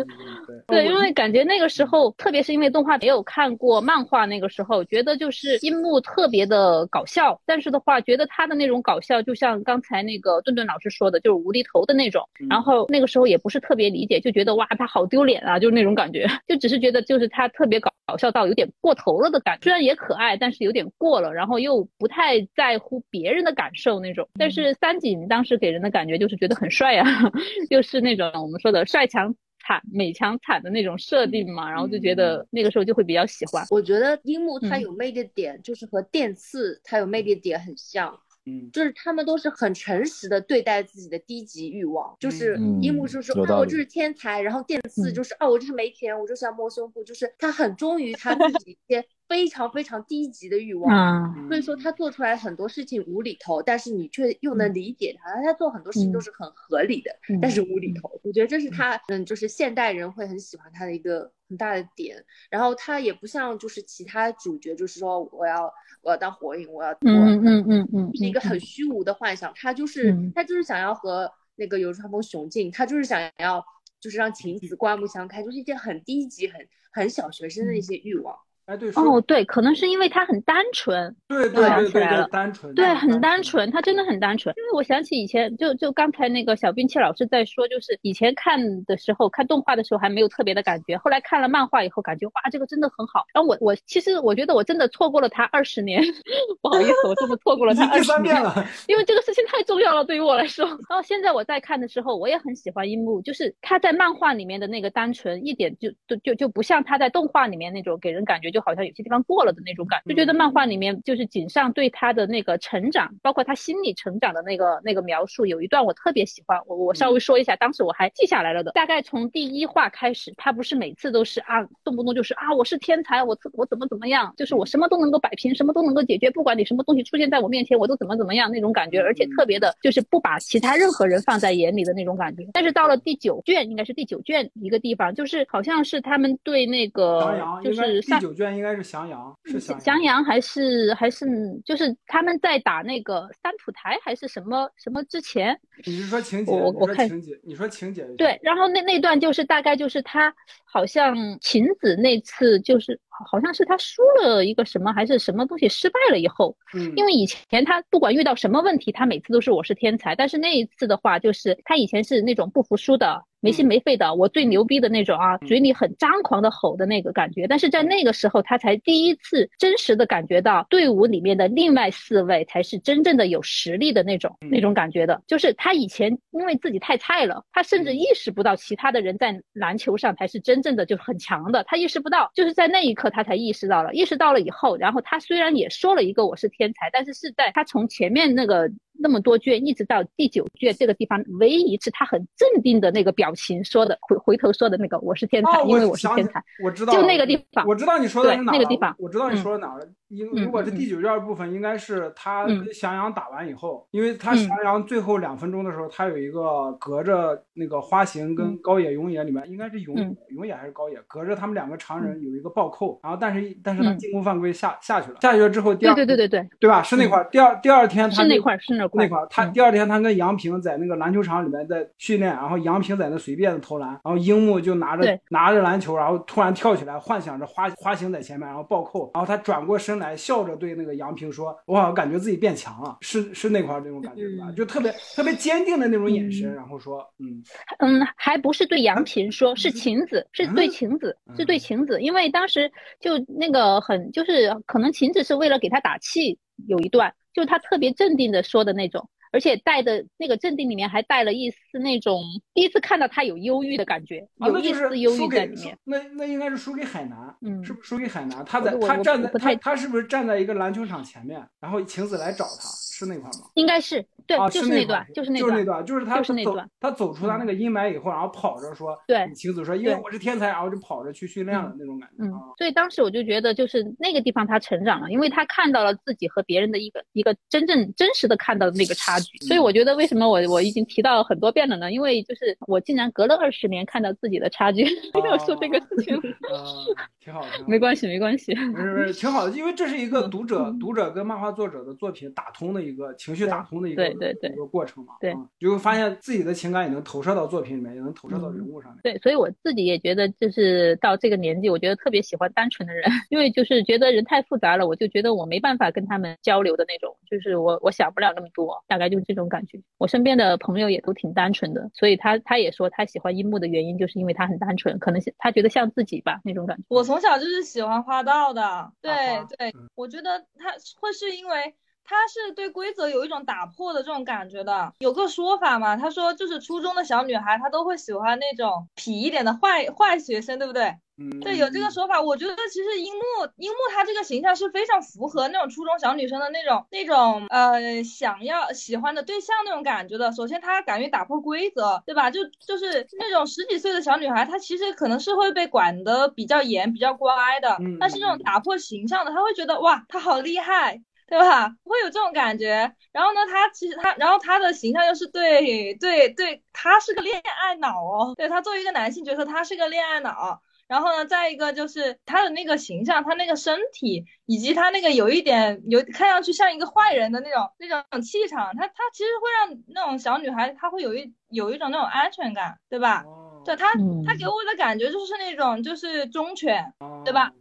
[0.68, 12.24] 对，因为感觉那个时候，特别是因为动画没有看过漫画，那个时候觉得就是樱木特别的搞笑，但是的话，觉得他的那种搞笑就像刚才那个顿顿老师说的，就是无厘头的那种。
[12.48, 20.59] 然后那个时候也不是特别理解，就觉得哇，他好丢脸啊，就是那种感觉， 就只是觉得就是他特别搞搞笑到有点过头了的感觉，虽然也可爱，但是。
[20.64, 24.28] 有点过了，然后又不太在乎别人的感受那种。
[24.38, 27.04] 但是三井当时给人的感觉就是觉得很帅呀，
[27.70, 31.70] 就是那种我们说的帅强惨、美强惨的那种设定嘛。
[31.70, 33.66] 然后就觉得那个时候就会比较喜欢。
[33.70, 38.20] 我觉得樱木他有魅力的点就是和电次他有魅力的点很像。
[38.46, 62.26] 嗯，就是他们都是很诚实的对待自己的低级欲望，就是樱木就是啊，我就是天才，然后电次就是啊，我就是没钱，我就是要摸胸部，就是他很忠于他自己一些非常非常低级的欲望，所以说他做出来很多事情无厘头，但是你却又能理解他，他做很多事情都是很合理的，但是无厘头，我觉得这是他嗯，就是现代人会很喜欢他的一个很大的点。
[62.50, 69.54] 然后他也不像就是其他主角，就是说我要我要当火影，我要嗯嗯嗯嗯，是一个很虚无的幻想。
[69.56, 73.64] 他就是他就是想要和那个流川枫雄竞，他就是想要
[74.00, 78.36] 就是让晴子刮目相看，就是一件很低级、很很小学生的一些欲望。
[78.70, 84.54] 哎，对哦，对，可能是因为他很单纯，对对对对，单纯，对，很单纯，他真的很单纯。
[84.56, 93.26] 因为我想起以前，就就刚才那个小兵器老师在说，就是以前看的时候，看动画的时候还没有特别的感觉，后来看了漫画以后，感觉哇，这个真的很好。
[93.34, 96.04] 然后我我其实我觉得我真的错过了他二十年，
[96.62, 98.54] 不好意思，我真的错过了他二十年了，
[98.88, 100.68] 因为这个事情太重要了，对于我来说。
[100.68, 109.40] 然后现在我在看的时候，我也很喜欢樱木，就是他在漫画里面的那个单纯，一点就就就就不像他在动画里面那种给人感觉就好像有些地方过。
[109.44, 118.72] 了的那种感觉，就觉得漫画里面就是井上对他的那个成长，包括他心理成长的那个那个描述，有一段我特别喜欢，我我稍微说一下，当时我还记下来了的。
[118.72, 132.46] 大概从第一话开始，他不是每次都是啊，动不动就是啊，我是天才，我我怎么怎么样，就是我什么都能够摆平，什么都能够解决，不管你什么东西出现在我面前，我都怎么怎么样那种感觉，而且特别的就是不把其他任何人放在眼里的那种感觉。
[132.52, 140.24] 但是到了第九卷，应该是第九卷一个地方，就是好像是他们对那个就是第九卷应该是翔阳，是翔阳。
[140.24, 141.26] 还是还是
[141.66, 145.60] 就是他们在打那个三浦台还是什么什么之前？
[145.86, 146.52] 你是说情节？
[146.52, 148.04] 我我看情节，你说情节。
[148.18, 150.34] 对，然后那那段就是大概就是他
[150.64, 163.24] 好像晴子那次就是好像是他输了一个什么还是什么东西失败了以后，嗯，因为以前他不管遇到什么问题，他每次都是我是天才，但是那一次的话就是他以前是那种不服输的。
[163.42, 167.48] 没心没肺的，我最牛逼的那种啊，嘴里很张狂的吼的那个感觉。
[167.48, 175.22] 但是在那个时候，他才第一次真实的感觉到队伍里面的另外四位才是真正的有实力的那种那种感觉的。
[175.28, 182.30] 就是他以前因为自己太菜了，他甚至意识不到其他的人在篮球上才是真正的就很强的，他意识不到。
[182.34, 183.94] 就是在那一刻，他才意识到了。
[183.94, 188.70] 意识到了以后，然后他虽然也说了一个我是天才，但是是在他从前面那个。
[189.02, 199.88] 那么多卷，一直到第九卷这个地方，唯一一次他很镇定的那个表情说的，回回头说的那个我是天才，因为我是天才，我知道，就那个地方，我知道你说的是哪那个地方，我知道你说的哪了。
[200.10, 209.96] 因如果是第九卷部分，应该是他跟翔阳打完以后，因为他翔阳最后两分钟的时候，他有一个隔着那个花形跟高野永野里面，应该是永
[210.30, 216.82] 永野还是高野，隔着他们两个常人有一个暴扣，然后但是但是他进攻犯规下下去了，下去了之后第二对对对对对对吧？
[216.82, 230.70] 是那块第二第二天他是那块是那块那块他第二天他跟杨平在那个篮球场里面在训练，然后杨平在那随便的投篮，然后樱木就拿着拿着篮球，然后突然跳起来，幻想着花花形在前面，然后暴扣，然后他转过身来笑着对。
[230.80, 234.50] 那个杨平说：“我好像感觉自己变强了，是是那块儿这种感觉吧？
[234.56, 237.44] 就特别特别坚定的那种眼神，然后说，嗯
[237.80, 255.78] 嗯，还不是对杨平说，是晴子，是对晴子，是对晴子，因为当时就那个很就是可能晴子是为了给他打气，有一段就是他特别镇定的说的那种。”而且带的那个镇定里面还带了一丝那种第一次看到他有忧郁的感觉，有一丝忧郁在里面。
[255.84, 258.44] 那那应该是输给海南，嗯，是不是输给海南？
[258.46, 262.70] 他在他站在他他是不是站在一个篮球场前面，然后晴子来找他？
[263.00, 263.48] 是那块吗？
[263.54, 272.26] 应该是，对，就是那段，就是那段，就是那段，就是他走，他走出他那个阴霾以后，然后跑着说，对，晴子说，因为我是天才，然后就跑着去训练了那种感觉。
[272.26, 279.38] 嗯，所以当时我就觉得，就是那个地方他成长了，因为他看到了自己和别人的一个一个真正真实的看到的那个差距。
[279.46, 281.92] 所以我觉得为什么我我已经提到很多遍了呢？
[281.92, 286.20] 因为就是我竟然隔了二十年看到自己的差距，没有说这个事情，
[287.24, 293.60] 挺好的，没关系，没关系，不是不是，挺好的，因为这是一个读者读者跟漫画作者的作品打通的一个情绪打。
[293.70, 299.00] 通的一个一个过程嘛，对，就会发现自己的情感也能投射到作品里面，也能投射到人物上面。
[299.04, 309.82] 对，所以我自己也觉得，就是到这个年纪，我觉得特别喜欢单纯的人， 因为就是觉得人太复杂了，我就觉得我没办法跟他们交流的那种，就是我我想不了那么多，大概就是这种感觉。
[309.98, 316.84] 我身边的朋友也都挺单纯的，所以他他也说他喜欢樱木的原因，就是因为他很单纯，可能他觉得像自己吧那种感觉。
[316.88, 319.12] 我从小就是喜欢花道的，对
[319.58, 321.76] 对，我觉得他会是因为。
[322.10, 324.92] 他是对规则有一种打破的这种感觉的。
[324.98, 330.96] 有个说法嘛，他说就是初中的小女孩，她都会喜欢那种痞一点的坏坏学生，对不对？
[331.22, 332.20] 嗯，对，有这个说法。
[332.20, 340.32] 我觉得其实樱木樱木她这个形象是非常符合那种初中小女生的那种那种呃想要喜欢的对象那种感觉的。
[340.32, 342.32] 首先她敢于打破规则，对吧？
[342.32, 347.76] 就就是那种十几岁的小女孩，她其实可能是会被管得比较严、比较乖的。
[347.82, 351.02] 嗯，但是那种打破形象的，她会觉得哇，她好厉害。
[351.30, 351.70] 对吧？
[351.84, 352.94] 会有这种感觉。
[353.12, 358.34] 然后呢，他其实他，然后他的形象又是对对对，他是个恋爱脑哦。
[358.36, 360.62] 对他作为一个男性角色，他是个恋爱脑。
[360.88, 373.24] 然后呢，再一个就是他的那个形象，他那个身体，以及他那个有一点有看上去像一个坏人的那种那种气场，他他其实会让那种小女孩，她会有一有一种那种安全感，对吧？
[373.64, 373.94] 对他，
[374.26, 376.92] 他给我的感觉就是那种就是忠犬，
[377.24, 377.52] 对吧？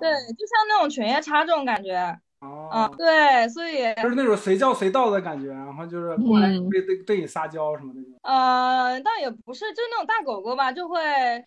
[0.00, 2.18] 对，就像那种犬夜叉这种感觉。
[2.40, 8.12] 啊，对，所以就是那种随叫随到的感觉，然后就是过来对对对你撒娇什么那种。
[8.22, 11.00] 呃，倒也不是，就那种大狗狗吧，就会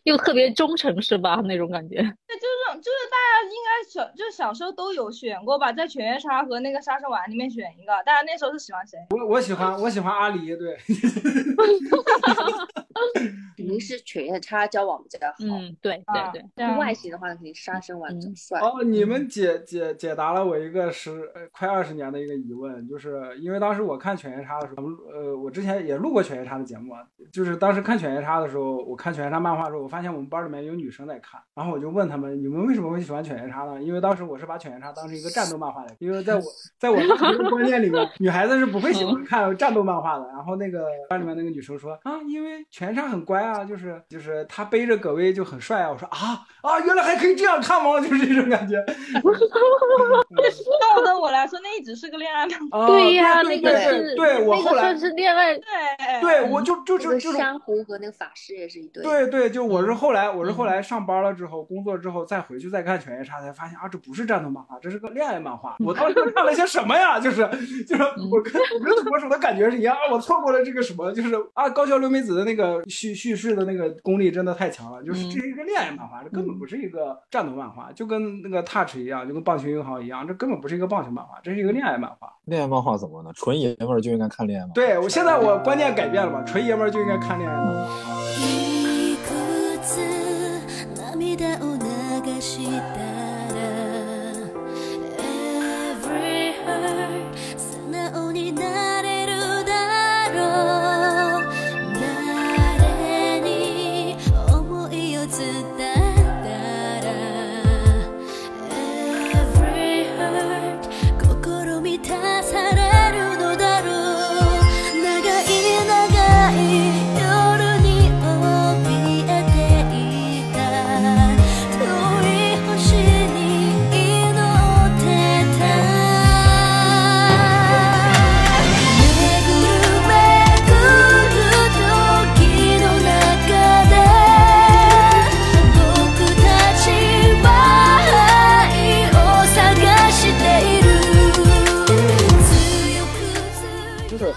[0.03, 1.35] 又特别忠诚是吧？
[1.45, 1.95] 那种感觉。
[1.95, 2.15] 对，就是
[2.79, 7.93] 就是大家应该小就是小时候都有选过吧，在犬夜叉和那个杀生丸里面选一个。
[8.05, 8.97] 大家那时候是喜欢谁？
[9.11, 10.77] 我我喜欢我喜欢阿狸，对。
[13.57, 15.35] 肯定是犬夜叉交往比较好。
[15.39, 16.77] 嗯，对对对。
[16.77, 18.59] 外形的话，肯定杀生丸最帅。
[18.59, 26.93] 哦，你们解解解答了我一个十快二十年的一个疑问，就是因为当时我看犬夜叉的时候，呃，我之前也录过犬夜叉的节目，
[27.33, 33.81] 就是当时看犬夜叉的时候，我看犬夜叉漫画的时候，我发现我们班里面有女生在看，然后我就问他们，你们为什么会喜欢犬夜叉呢？
[33.81, 36.41] 因为当时我是把犬夜叉当成一个战斗漫画来，因为在我
[36.79, 40.27] 在我的观念里面，女孩子是不会喜欢看战斗漫画的。
[40.29, 45.89] 然后那个班里面那个女生说啊，因为犬夜叉很乖啊，就是就是他背着葛威就很帅啊。
[45.91, 47.99] 我说啊啊，原来还可以这样看吗？
[48.01, 48.75] 就是这种感觉。
[49.23, 52.87] 那我对我来说，那一直是个恋爱漫画。
[52.87, 55.53] 对呀，那个是对我后来是恋爱。
[55.55, 59.03] 对对，我就就就就是珊瑚和那个法师也是一对。
[59.03, 65.77] 对对，就我是后来我是后来上班了之后，工作之后再回去再看犬夜叉，才发现啊，这不是战斗漫画，这是个恋爱漫画。
[65.85, 67.19] 我当时看了些什么呀？
[67.19, 67.47] 就是
[67.87, 82.31] 就是我跟我跟土拨鼠的感觉是一样啊，我错过了这个什么，就是啊，高桥留美子的那个叙叙事的那个功力真的太强了，就是这是一个恋爱漫画，这根本不是一个战斗漫画，就跟那个 Touch 一样，就跟棒球英豪一样，这根本不是一个棒球漫画，这是一个恋爱漫画。
[82.45, 83.31] 恋爱漫画怎么了？
[83.33, 84.73] 纯爷们儿就应该看恋爱漫画。
[84.73, 88.18] 对我现在我观念改变了嘛，纯爷们儿就应该看恋爱漫画。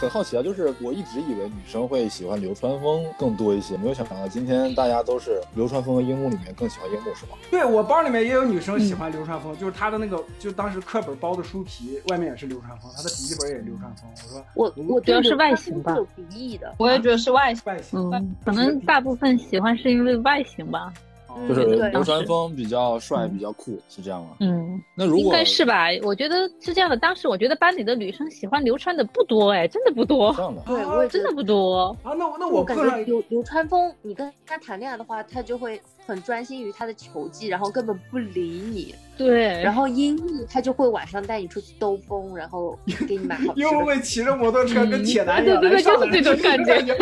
[0.03, 7.39] 很好奇啊，就是我一直以为女生会喜欢流川枫更多一些，没有想到今天大家都是流川枫和樱木里面更喜欢樱木，是吗？
[7.53, 14.11] 对我班里面也有女生喜欢流川枫，就是他的那个，就当时课本包的书皮外面也是流川枫，他的笔记本也是流川枫。
[14.57, 20.93] 我说我我觉得是外形吧，有敌意的，我也觉得是外形，外形，嗯，可能大部分喜欢是因为外形吧。
[21.49, 24.37] 就是流川枫比较帅，比较酷，是这样吗？
[24.41, 25.87] 嗯，那如果应该是吧？
[26.03, 26.97] 我觉得是这样的。
[26.97, 30.33] 当时我觉得班里的女生喜欢流川的不多，哎，真的不多。
[30.35, 31.97] 这样的， 对，我也真的不多。
[32.03, 38.95] 啊，那那我感觉流流川枫，你跟他谈恋爱的话，他就会很专心于他的球技，然后根本不理你。
[39.17, 43.55] 对，然后樱木他就会晚上带你出去兜风，然后给你买好吃的。
[43.57, 46.95] 樱木会骑着摩托车跟铁男一样，对对对，就是这种感觉。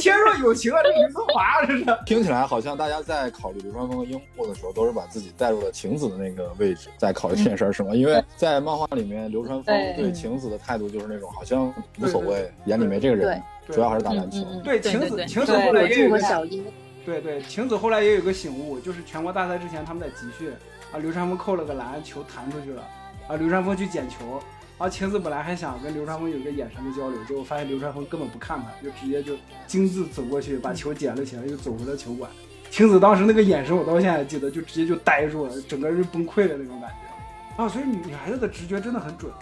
[0.00, 1.84] 天若有情啊，这刘德华这是。
[2.06, 7.94] 听起来好像大家在考虑流川枫和樱木的时候，都是把自己带入了晴子的那个位置，在考虑这件事儿，是吗？
[7.94, 14.44] 因为在漫画里面，流川枫对晴子的态度就是那种好像无所谓，眼里没这个人，主要还是打篮球。
[14.64, 16.64] 对晴子，晴子后来也有个小樱。
[17.06, 20.52] 对对，晴子后来也有个醒悟，就是全国大赛之前他们在集训。
[20.92, 22.82] 啊，流川枫扣了个篮，球弹出去了。
[23.28, 24.42] 啊，流川枫去捡球。
[24.76, 29.34] 啊，晴子本来还想跟流川枫有个眼神的交流，结果发现流川枫根本不看他，就直接就
[29.68, 32.28] 径自走过去把球捡了起来，又走回了球馆。
[32.70, 37.62] 晴子当时那个眼神，我到现在还记得，就直接就呆住了，整个人崩溃了那种感觉。
[37.62, 39.32] 啊，所以女孩子的直觉真的很准，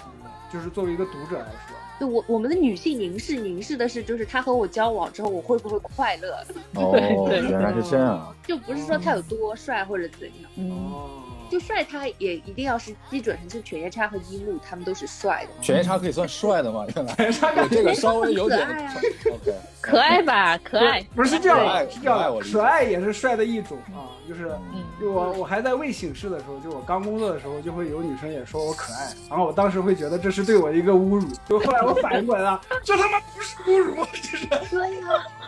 [0.53, 1.77] 就是作为一个读者来说。
[1.99, 6.45] 对我，我们的女性凝视凝视的是，就是他和我交往之后，我会不会快乐？
[6.75, 6.97] 哦，
[7.31, 8.35] 原来是这样。
[8.47, 10.71] 就不是说他有多帅或者怎样。
[10.71, 11.24] 哦。
[11.51, 15.63] 就帅，他也一定要是基准上，就犬夜叉和樱木，他们都是帅的。
[15.63, 16.85] 犬夜叉可以算帅的吗？
[16.95, 18.67] 原来我这个稍微有点
[19.81, 21.03] 可爱吧，可爱。
[21.15, 24.13] 不是这样，是这样，可爱也是帅的一种啊。
[24.27, 24.51] 就是，
[24.99, 31.29] 就我我还在未醒世的时候，就我刚工作的时候，就会有女生也说我可爱，然后我当时会觉得这是对我的一个侮辱。
[31.47, 34.47] 就后来我反应过来了，这他妈不是侮辱，就是。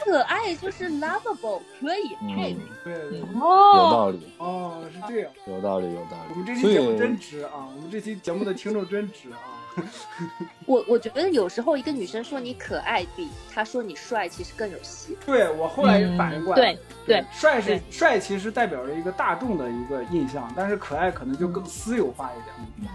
[0.05, 2.61] 可爱就是 lovable，可以爱嗯。
[2.85, 2.95] 对
[3.35, 5.31] 哦，有哦，道理，哦，是这样。
[5.47, 6.33] 有道理，有道理。
[6.33, 7.69] 我们这期节目真值啊！
[7.75, 9.39] 我们这期节目的听众真值啊！
[10.65, 15.17] 我我觉得有时候一个女生说你可爱，比她说你帅其实更有戏。
[15.27, 22.91] 对我后来也反应过来，嗯对对帅是帅，其实代表着一个大众的一个印象，但是可爱可能就更私有化一点。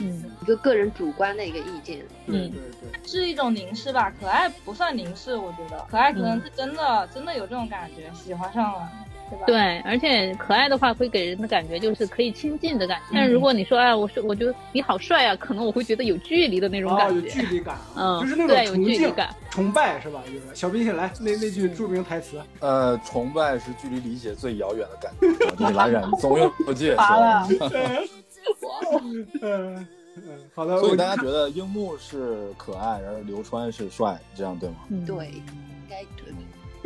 [0.00, 1.98] 嗯一个个人主观的一个意见。
[2.26, 8.88] 嗯对对对，是一种凝视吧，可爱不算凝视，我觉得可爱可能是真的、真的有这种感觉，喜欢上了，
[9.30, 9.44] 对吧？
[9.46, 13.04] 对，而且可爱的话会给人的感觉就是可以亲近的感觉。
[13.12, 17.28] 但是如果你说哎，我说我觉得你好帅啊，可能我会觉得有距离的那种哦，有感觉。
[17.30, 20.22] 距离感啊，嗯就是那对有种崇敬、距离感崇拜是吧？
[20.26, 26.94] 就是小冰心来那那句著名台词，呃，崇拜是距离理解最遥远的感觉，你蓝染总有不界。
[26.96, 27.70] 乏了是吧
[29.02, 29.86] 嗯嗯，
[30.54, 34.76] 好的，所以大家觉得樱木是可爱，然后流川是帅，这样对吗？
[34.88, 35.42] 嗯对，应
[35.88, 36.32] 该对。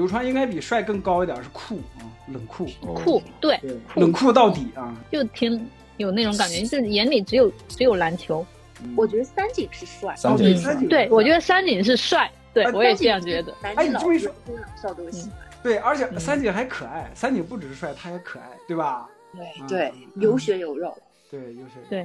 [0.02, 4.92] 流川应该比帅更高一点，是酷啊，冷酷，哦酷，对，对，冷酷到底啊。
[5.12, 5.64] 就挺
[5.96, 8.44] 有那种感觉，就是眼里只有只有篮球。
[8.82, 13.54] 嗯我觉得三井是帅，哦三井是帅对我觉得三井是帅，对哎我也这样觉得。
[13.62, 15.38] 哎你这么一说老少都喜欢。
[15.62, 19.08] 对，而且嗯三井还可爱，三井不只是帅，他也可爱，对吧？
[19.68, 20.98] 对对，有血有肉。
[21.30, 21.74] 对，优秀。
[21.88, 22.00] 对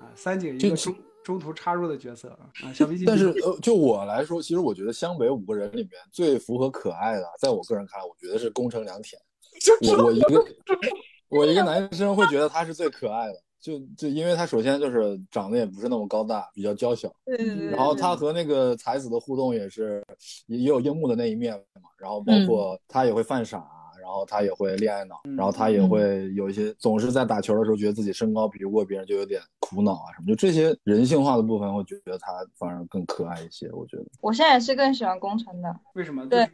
[0.00, 0.92] 啊，三井一个中
[1.28, 2.30] 中途插入的角色
[2.64, 9.20] 啊，小皮但是呃，就我来说，其实我觉得湘北五个人里面最符合可爱的，在我个人看来，我觉得是宫城良田。
[9.94, 10.44] 我我一个
[11.28, 20.02] 我一个男生会觉得他是最可爱的，就就因为他首先就是长得也不是那么高大，比较娇小，对对对然后他和那个才子的互动也是
[20.46, 23.62] 也也有樱木的那一面嘛，然后包括他也会犯傻。
[24.08, 30.26] 然后他也会恋爱脑，然后他也会有一些总是在打球的时候觉得自己身高比不过别人，就有点苦恼啊什么。
[30.28, 33.70] 就这些人性化的部分，我觉得他反而更可爱一些。
[33.70, 36.26] 我觉得，我现在也是更喜欢工程的，为什么？
[36.26, 36.48] 对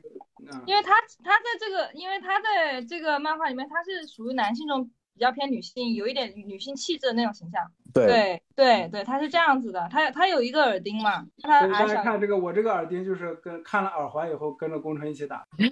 [0.67, 7.63] 因为他他在这个，因为他在这个漫画里面，他是属于男性中比较偏女性，有一点女性气质的那种形象。
[7.93, 8.07] 对。
[8.07, 15.45] 对对对，他是这样子的，他他有一个耳钉嘛，他所以大矮小家看这个，我这个耳钉就是跟看了耳环以后跟着工程一起打。
[15.59, 15.67] 真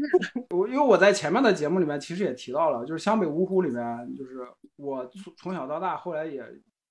[0.00, 3.84] 的，我因为我在前面的节目里面其实也提到了，就是湘北五虎里面，
[4.16, 4.38] 就是
[4.76, 6.42] 我从从小到大，后来也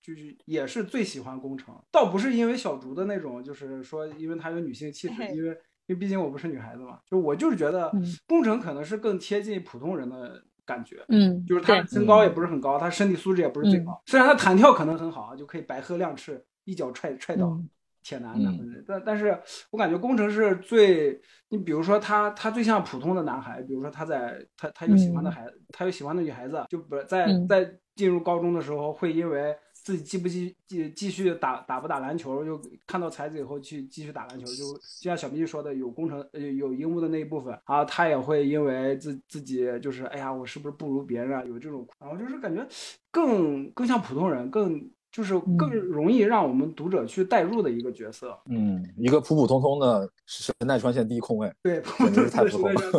[0.02, 5.50] 就是也是最喜欢工程，倒不是因为小竹的那种，就是说因为她有女性气质， 因为
[5.88, 8.04] 因为毕竟我不是女孩子嘛，就我就是觉得嗯。
[8.28, 11.04] 工程可能是更贴近普通人的感觉。
[11.10, 14.02] 嗯，就是他对，身高也不是很高，他身体素质也不是最高。
[14.06, 17.70] 虽然他弹跳可能很好，就可以白鹤亮翅，一脚踹踹倒嗯
[18.02, 18.84] 铁男的嗯。
[18.88, 19.40] 但但是
[19.72, 29.56] 我感觉工程是最，你比如说他他最像普通的男孩，比如说他在他他有喜欢的孩子，他有喜欢的女孩子，就不在嗯在进入高中的时候会因为。
[29.84, 42.66] 自己继不继继继续打打不打篮球，就看到才子以后去继续打篮球，就就像小明说的，有工程呃有樱木的那一部分啊，他也会因为自自己就是哎呀，我是不是不如别人啊，有这种，然后就是感觉
[43.12, 48.40] 更更像普通人，更就是更容易让我们读者去代入的一个角色。
[48.46, 51.82] 嗯，一个普普通通的神奈川县第一空位，对，
[52.32, 52.92] 太是普通了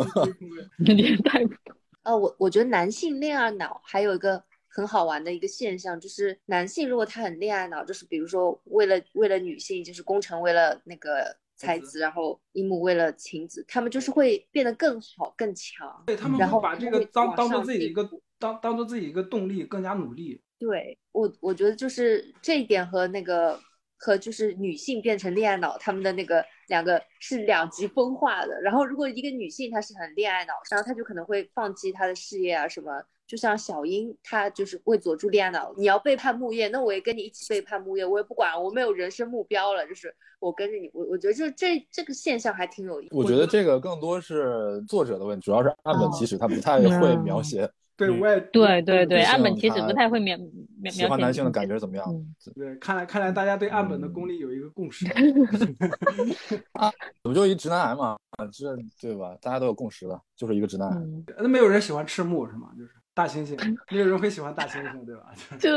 [0.85, 1.75] 的年代不同。
[2.03, 4.41] 呃，我我觉得男性恋爱脑还有一个
[4.75, 16.03] 很好玩的一个现象，就是男性如果他很恋爱脑，就是比如说为了为了女性，就是工程为了那个才子，然后樱木为了晴子，他们就是会变得更好更强。
[16.05, 20.41] 对他们然后会把这个当当做自己的一个当当做自己一个动力，更加努力。
[20.59, 23.57] 对我，我觉得就是这一点和那个
[23.95, 28.59] 和就是女性变成恋爱脑，他们的那个两个是两极分化的。
[28.61, 33.01] 然后如果一个女性她是很恋爱脑，然后她就可能会放弃她的事业啊什么。
[33.27, 43.15] 就像小樱，她就是为佐助恋爱脑，你要背叛木叶，那我也跟你一起背叛木叶，我也不管，我没有人生目标了，就是我跟着你，我我觉得就这这个现象还挺有意思。
[43.15, 50.37] 我觉得这个更多是作者的问题，主要是岸本其实他不太会描写对，嗯我也对对对，岸本其实不太会描
[50.81, 52.05] 描喜欢男性的感觉怎么样。
[52.09, 55.05] 嗯对，看来看来大家对岸本嗯的功力有一个共识。
[56.73, 56.91] 啊，
[57.23, 58.17] 不就一直男癌嘛，
[58.51, 59.37] 这对吧？
[59.41, 60.97] 大家都有共识的，就是一个直男癌。
[60.97, 62.69] 嗯，那没有人喜欢赤木是吗？
[62.77, 63.57] 就是大猩猩，
[63.89, 65.33] 没 有人会喜欢大猩猩，对吧？
[65.57, 65.69] 就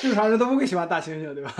[0.00, 1.52] 正常人都不会喜欢大猩猩，对吧？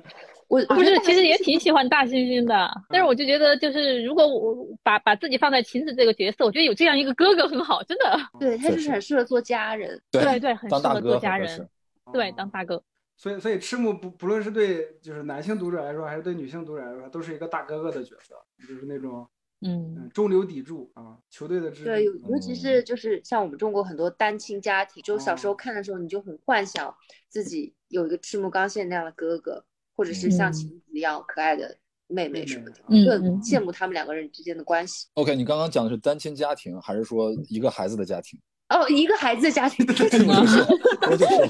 [0.48, 10.00] 我不是，其实也挺喜欢大猩猩的，但是我就觉得，就是如果我把把自己放在晴子这个角色，我觉得有这样一个哥哥很好，真的，对他就是很适合做家人。
[10.10, 11.68] 对对，很适合做家人。
[12.12, 12.82] 对，哦当大哥，
[13.16, 18.34] 所以，所以赤木不不论是对就是男性读者来说，还是对女性读者来说，都是一个大哥哥的角色，
[18.66, 19.28] 就是那种
[19.60, 22.12] 嗯嗯中流砥柱啊，球队的支对，尤。
[22.28, 26.94] 尤其是就是像我们中国很多单亲家庭，就小时候看的时候，你就很幻想
[27.28, 29.64] 自己有一个赤木刚宪那样的哥哥，
[29.96, 35.08] 或者是像嗯晴子一样可爱的妹妹什么的，嗯就很羡慕他们两个人之间的关系。
[35.14, 38.40] OK，你刚刚讲的是单亲家庭，还是说一个孩子的家庭？
[38.68, 40.66] 哦，一个孩子的家庭，我就说，
[41.10, 41.46] 我就说，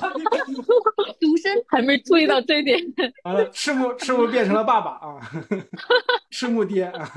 [1.21, 2.79] 独生还没注意到这一点。
[3.25, 5.19] 完了，赤木赤木变成了爸爸啊，
[6.31, 7.11] 赤木爹啊。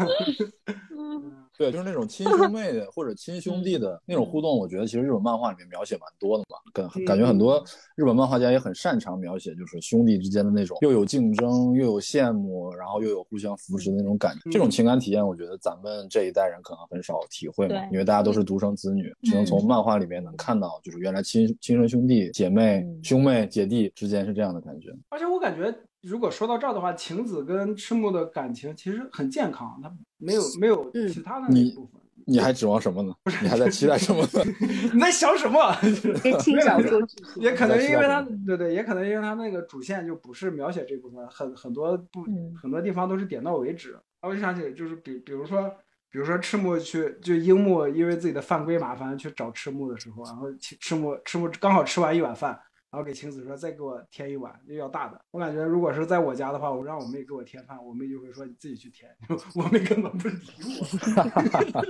[1.58, 7.64] 对，就是那种亲兄妹的或者亲兄弟的那种互动，我觉得其实日本漫画里面描写蛮多的嘛，感感觉很多
[7.96, 14.50] 日本漫画家也很擅长描写，就是兄弟之间的那种又有竞争又有羡慕，然后又有互相扶持的那种感觉。
[14.50, 24.90] 这种情感体验，我觉得咱们这一代人可能很少体会嘛，因为大家都是独生子女，只能从漫画里面能看到，就是原来亲亲生兄弟、姐妹、兄妹、姐弟之间是这样的感觉。
[25.10, 25.72] 而且我感觉，
[26.02, 32.02] 如果说到这儿的话，晴子跟赤木的感情其实很健康，他没有没有其他的那部分。
[32.28, 33.14] 你还指望什么呢？
[33.24, 34.44] 不是你还在期待什么呢？
[34.94, 35.76] 你在想什么？
[36.24, 37.00] 跟轻小说
[37.38, 42.24] 也可能因为他，对对，也可能因为他那个主线就不是描写这部分，很很多不
[42.62, 44.00] 很多地方都是点到为止。
[44.22, 45.68] 我就想起就是比比如说
[46.12, 52.58] 比如说赤木去就樱木因为自己的犯规麻烦去找赤木的时候，然后赤木赤木刚好吃完一碗饭。
[52.92, 55.20] 然后给晴子说再给我添一碗，又要大的。
[55.32, 59.10] 我感觉如果是在我家的话，我让我妹给我添饭，我妹就会说你自己去添，
[59.56, 60.36] 我妹根本不理
[60.82, 61.86] 我。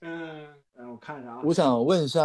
[0.00, 0.48] 嗯，
[0.90, 1.42] 我看一下啊。
[1.44, 2.22] 我想问一下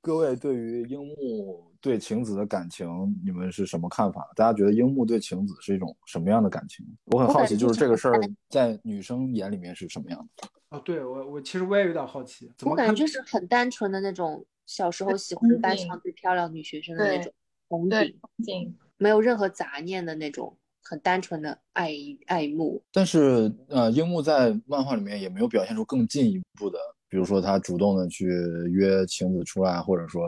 [0.00, 2.88] 各位，对于樱木对晴子的感情，
[3.24, 4.28] 你们是什么看法？
[4.34, 6.84] 大家觉得樱木对晴子是一种什么样的感情？
[7.04, 10.48] 我很好奇，就是这个事儿在女生眼里面是什么样的？
[10.70, 14.44] 哦，对我我其实我也有点好奇，我感觉就是很单纯的那种。
[14.74, 17.30] 小时候喜欢班上最漂亮女学生的那种
[17.68, 21.92] 憧憬，没有任何杂念的那种很单纯的爱
[22.26, 22.82] 爱慕。
[22.90, 26.78] 但是呃，樱木在漫画里面也没有表现出更进一步的，
[27.10, 28.26] 比如说他主动的去
[28.70, 30.22] 约晴子出来，或者说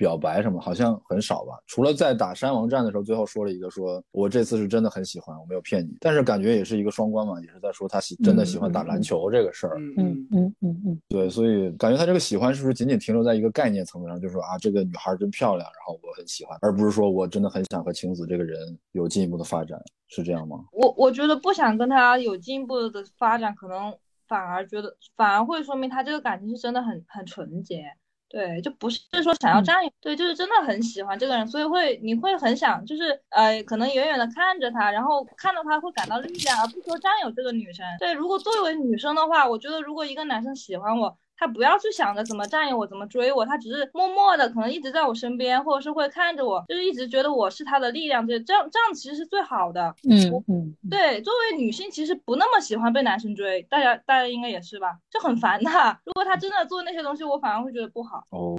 [0.00, 1.60] 表白什么，好像很少吧。
[1.66, 5.94] 除了在打山王战的时候，最后说了一个说我这次是真的很喜欢，我没有骗你。
[6.00, 9.76] 但是感觉也是一个双关嘛，也是在说他喜真的喜欢打篮球这个事儿。
[9.78, 18.58] 嗯嗯嗯嗯嗯，对，所以感觉他这个喜欢是不是仅仅停留在一个概念层面上，就是说啊，这个女孩真漂亮，然后我很喜欢，而不是说我真的很想和晴子这个人
[18.92, 19.78] 有进一步的发展，
[20.08, 20.64] 是这样吗？
[20.72, 23.94] 我我觉得不想跟他有进一步的发展，可能
[24.26, 27.84] 反而觉得反而会说明他这个感情是真的很很纯洁。
[28.30, 37.84] 对，就不是说想要占有，对，就是真的很喜欢这个人，所以会你会很想，就是呃，可能远远的看着他，然后看到他会感到力量，而不是说占有这个女生。
[37.98, 49.94] 对，如果作为女生的话，我觉得如果一个男生喜欢我，他不要去想着怎么占有我，怎么追我，他只是默默的可能一直在我身边，或者是会看着我，就是一直觉得我是他的力量，这这样这样其实是最好的。
[50.06, 55.98] 嗯嗯，对，作为女性其实不那么喜欢被男生追，大家大家应该也是吧，就很烦他。
[56.04, 58.22] 如果他真的做那些东西，我反而会觉得不好。
[58.28, 58.54] 哦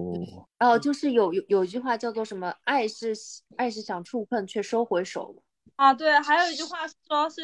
[0.57, 2.51] 哦，就是有有有一句话叫做什么？
[2.63, 3.13] 爱是
[3.57, 5.35] 爱是想触碰却收回手。
[5.75, 7.43] 啊，对，还有一句话说是。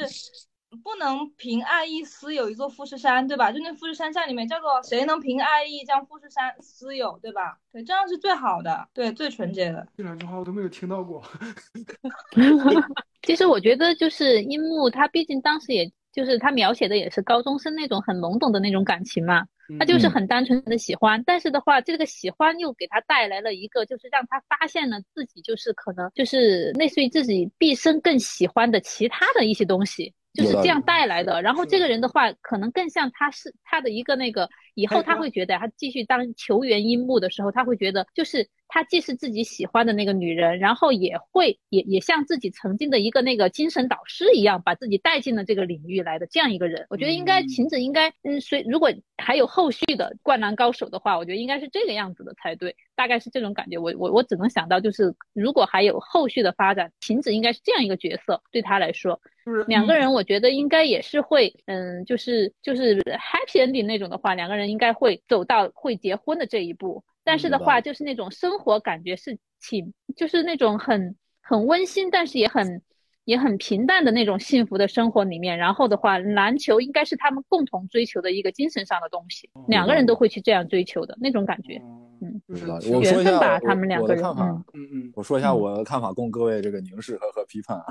[0.83, 3.51] 不能凭爱意私有一座富士山，对吧？
[3.51, 7.57] 就那富士山下里面叫做谁能凭爱意将富士山私有，对吧？
[7.71, 9.87] 对，这样是最好的，对，最纯洁的。
[9.95, 11.23] 这两句话我都没有听到过。
[13.23, 19.45] 其实我觉得就是樱木，他毕竟当时也就是他描写的也是高中生那种很懵懂的那种感情嘛，
[19.79, 21.21] 他就是很单纯的喜欢。
[21.25, 30.13] 但是的话，这个喜欢又给他带来了一个，就是让他发现了自己就是可能就是类似于自己毕生更喜欢的其他的一些东西。
[30.37, 46.85] 就是这样带来的，然后这个人的话，可能更像他是他的一个那个，以后他会觉得他继续当球员樱木的时候，他会觉得就是他既是自己喜欢的那个女人，然后也会也也像自己曾经的一个那个精神导师一样，把自己带进了这个领域来的这样一个人。
[46.89, 53.77] 我觉得应该晴子应该嗯，所以如果还有后续的灌篮高手的话，我觉得应该是这个样子的才对，大概是这种感觉。
[53.77, 59.19] 我我我只能想到就是如果还有后续的发展，晴子应该是这样一个角色，对他来说。
[59.65, 67.01] 两个人，我觉得应该也是会，嗯，就是就是 happy ending 那种的话，两个人应该会走到会结婚的这一步。
[67.27, 72.81] 但是的话，就是那种生活感觉是挺，就是那种很很温馨，但是也很
[73.25, 75.57] 也很平淡的那种幸福的生活里面。
[75.57, 81.81] 然后的话，篮球应该是他们共同追求的一个精神上的东西，两个人都会去这样追求的那种感觉。
[82.19, 84.23] 嗯，我说一下吧，他们两个人。
[84.23, 87.85] 嗯嗯，我说一下我的看法，供各位这个凝视和和批判啊。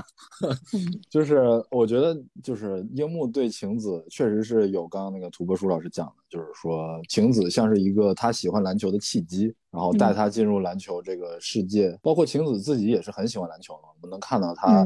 [1.08, 1.38] 就是
[1.70, 11.96] 我觉得，就是樱木对晴子确实是有刚刚那个土拨鼠老师讲的，就是说晴子像是一个他喜欢篮球的契机，然后带他进入篮球这个世界。
[12.02, 14.84] 包括晴子自己也是很喜欢篮球的，我们能看到他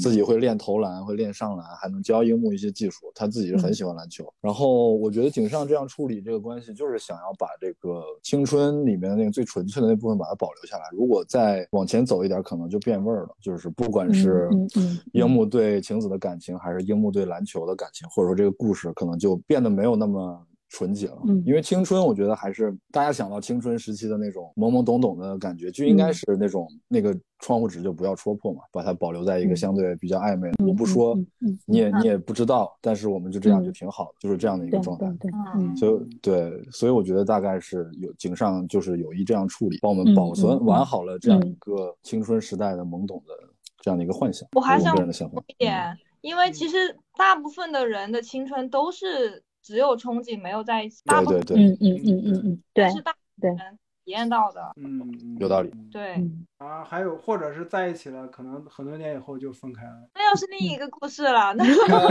[0.00, 3.12] 自己会练投篮，会练上篮，还能教樱木一些技术。
[3.14, 4.24] 他自己是很喜欢篮球。
[4.40, 10.84] 然后我觉得井上这样处理这个关系，就是想要把这个青春里面的那个最纯粹的那部分把它保留下来。
[10.92, 13.28] 如果再往往前走一点，可能就变味儿了。
[13.42, 20.44] 就是不管是嗯嗯樱木对晴子的感情，还是樱木对篮球的感情，或者说这个故事，可能就变得没有那么。
[20.68, 30.66] 纯洁了，嗯因为青春，我觉得还是大家想到青春时期的那种懵懵懂懂的感觉，就应该是那种那个窗户纸就不要戳破嘛，把它保留在一个相对比较暧昧的。
[30.66, 31.18] 我不说
[31.64, 35.30] 你也你也不知道，但是我们就这样嗯就挺好的，就是这样的一个状态对。
[35.30, 43.32] 对，嗯以对，所以我觉得大概是有井上就是有意这样处理，帮我们嗯保存嗯完好了这样嗯一个青春时代的懵懂的
[43.80, 44.46] 这样的一个幻想。
[44.52, 45.44] 我还想这是个人的想法补。
[45.46, 46.76] 一点，因为其实
[47.16, 54.72] 大部分的人的青春都是只有憧憬没有在一起，大部分对对对，嗯嗯嗯嗯嗯，对是大部对分人体验到的。
[54.76, 55.70] 嗯，嗯有道理。
[55.92, 60.08] 对，嗯啊，还有或者是在一起了，可能很多年以后就分开了。
[60.14, 61.52] 那又是另一个故事了。
[61.54, 61.66] 那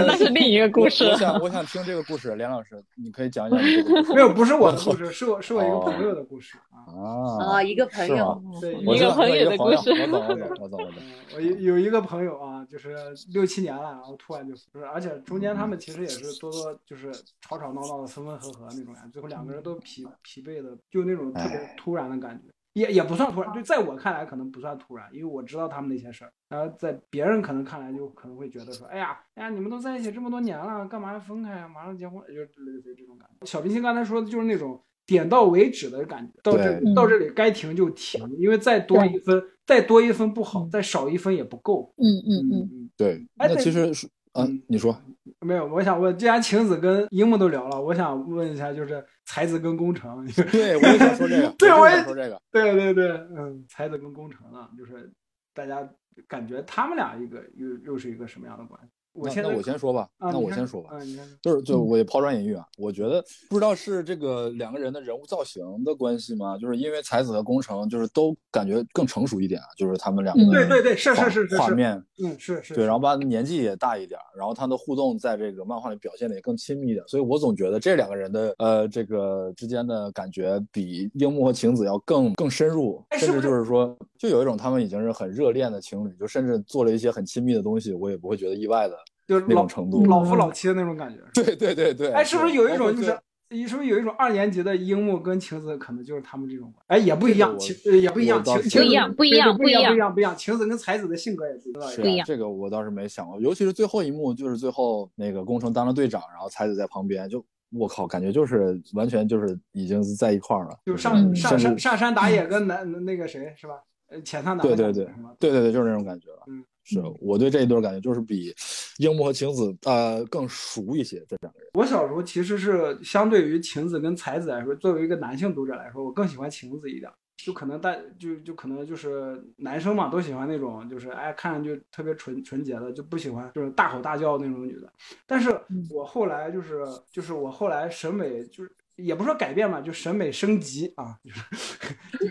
[0.05, 1.15] 那是另一个故事我。
[1.17, 4.13] 想我想听这个故事，连老师，你可以讲一讲这个故事。
[4.13, 6.85] 没有，不是我的故事， 是我是我一个朋友的故事啊。
[6.93, 10.93] 啊啊，一个朋友，对，一个朋友的故事我懂我懂我懂我懂。
[10.99, 11.03] 嗯
[11.35, 12.95] 我有有一个朋友啊，就是
[13.33, 17.11] 六七年了，然后突然就不是，而且中间他们其实也是多多就是
[17.41, 31.67] 吵吵闹闹的，分分合合那种呀，最后两个人都疲疲惫的，就那种特别哎突然的感觉，也也不算突然，就在我看来可能不算突然，因为我知道他们那些事儿，然后在别人可能看来就可能会觉得说，哎呀，哎呀，你们都在一起这么多年了，干嘛要分开呀？
[31.67, 33.45] 马上结婚，就类似于这种感觉。
[33.45, 34.81] 小冰心刚才说的就是那种。
[35.07, 41.93] 点到为止的感觉，到这对到这里该停就停，因为再多一分，再多一分不好，再少一分也不够。
[41.97, 44.97] 嗯嗯嗯，嗯，对，那其实是，嗯嗯，你说，
[45.41, 50.25] 没有，我想问，既然晴子跟樱木都聊了，我想问一下，就是才子跟工程。
[50.51, 52.41] 对我也想说这个， 对我也想说这个。
[52.51, 55.11] 对对对，嗯，才子跟工程啊，就是
[55.53, 55.87] 大家
[56.27, 58.89] 感觉他们俩一个又又是一个什么样的关系？
[59.17, 60.91] 我现在那那我先说吧，啊，那我先说吧。
[60.91, 60.99] 啊，
[61.41, 66.57] 就是就嗯我也抛砖引玉啊，我觉得不知道是这个两个人的人物造型的关系吗？
[66.57, 88.95] 就是因为才子和宫城就是都感觉更成熟一点啊，就是他们两个嗯对对对，是是是画面嗯是是，对，然后后吧年纪也大一点儿，然后他的互动在这个漫画里表现的也更亲密一点，所以我总觉得这两个人的呃这个之间的感觉比樱木和晴子要更更深入，甚至就是说，就有一种他们已经是很热恋的情侣，就甚至做了一些很亲密的东西，我也不会觉得意外的
[89.27, 90.05] 就是老那种程度。
[90.05, 91.19] 老夫老妻的那种感觉。
[91.33, 93.19] 对对对对，哎，是不是有一种就对是？
[93.65, 96.73] 是不是有一种二年级的樱木跟晴子可能就是他们这种？
[96.87, 100.35] 哎，也不一样，晴呃也不一样，晴不一样不一样不一不一样不一样，不一样。
[100.35, 101.89] 晴子跟才子的性格也不一样。
[101.89, 113.75] 是不一样，啊这个我倒是没想过，尤其是最后一幕，就是最后那个工程当了队长，然后才子在旁边，就我靠，感觉就是完全就是已经是在一块儿了，就上嗯上上上山打野跟男那个谁是吧？
[114.09, 115.05] 呃，浅仓打对对对？
[115.39, 116.43] 对对对，就是那种感觉了。
[116.47, 118.53] 嗯，是我对这一对感觉就是比
[118.97, 121.69] 樱木和晴子呃更熟一些，这两个人。
[121.73, 127.11] 我小时候其实是相对于晴子跟才子来说，作为一个男性读者来说，我更喜欢晴子一点。
[127.37, 134.91] 就可能大就就可能就是男生嘛，都喜欢那种就是哎看上去特别纯纯洁的，就不喜欢就是大吼大叫那种女的。
[135.27, 135.55] 但是
[135.91, 141.39] 我后来就是就是我后来审美就是也不说改变吧，就审美升级啊，就是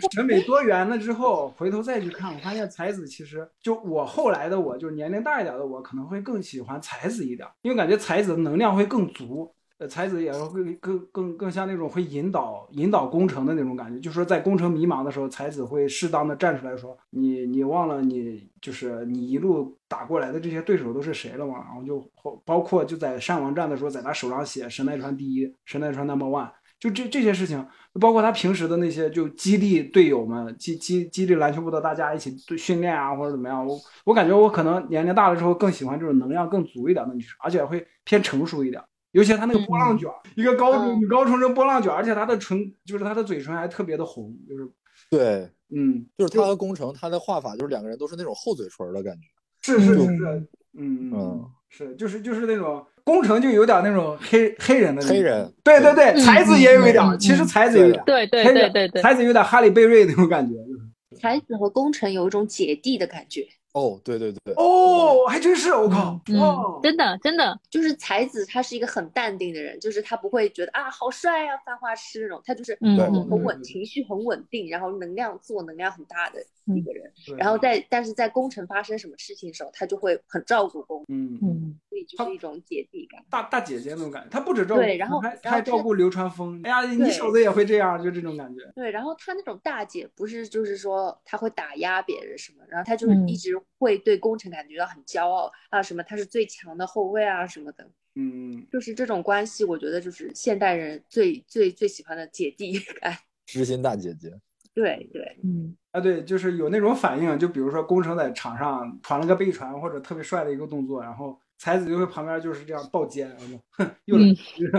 [0.13, 9.53] 审美多元了之后，回头再去看，我发现才子其实就我后来的我，就是年龄大一点的我，可能会更喜欢才子一点，因为感觉才子的能量会更足。
[9.79, 21.63] 呃，才子也会更更更像那种会引导引导工程的那种感觉，就说在工程迷茫的时候，才子会适当的站出来说，你你忘了你就是你一路打过来的这些对手都是谁了吗？
[21.63, 26.49] 然后就后包括就在山王战的时候，在他手上写神奈川第一，神奈川 number one，
[26.79, 27.65] 就这这些事情，
[27.99, 38.81] 包括他平时的那些就激励队友们，激激激励篮球部的大家一起对训练啊或者怎么样，我我感觉我可能年龄大了之后更喜欢这种能量更足一点的女生，而且会偏成熟一点。
[39.11, 44.69] 尤其他那个波浪卷，一个高中嗯女高中生波浪卷，而且她的唇就是她的嘴唇还特别的红，就是
[45.09, 49.27] 对，嗯，就是她和工程，她的画法就是两个人都是那种厚嘴唇的感觉。
[49.61, 55.15] 是是是，是嗯嗯是就是就是那种工程就有点那种黑黑人的那种。
[55.15, 56.19] 黑人，对对对，嗯。
[56.19, 76.39] 才子也有一点嗯，其实才子有一点，对对对对对，才子有点哈利贝瑞那种感觉，就是才子和工程有一种姐弟的感觉，哦，对对对，哦，还真是，我靠，嗯哦，真的真的，就是才子他是一个很淡定的人，就是他不会觉得啊好帅啊犯花痴那种，他就是很稳，情绪很稳定，然后能量自我能量很大的
[76.75, 77.11] 一个人。
[77.25, 83.23] 对然后在但是在工程发生什么事情的时候，他就会很照顾工，嗯，嗯所以就是一种姐弟感。
[83.29, 103.17] 大大姐姐那种感觉，他不止照顾，对然后还然后是还照顾流川枫，哎呀，你对小子也会这样，就这种感觉，对，然后他那种大姐不是就是说他会打压别人什么，然后他就是嗯一直会对工程感觉到很骄傲啊，什么他是最强的后卫啊什么的，嗯，就是这种关系，我觉得就是现代人最最最喜欢的姐弟感。
[103.45, 104.31] 知心大姐姐。
[104.73, 113.35] 对对，嗯啊，对，就是有那种反应，就比如说工程在场上传了个背传或者特别帅的一个动作，然后才子就会旁边就是这样抱肩，
[113.71, 114.23] 哼，又来，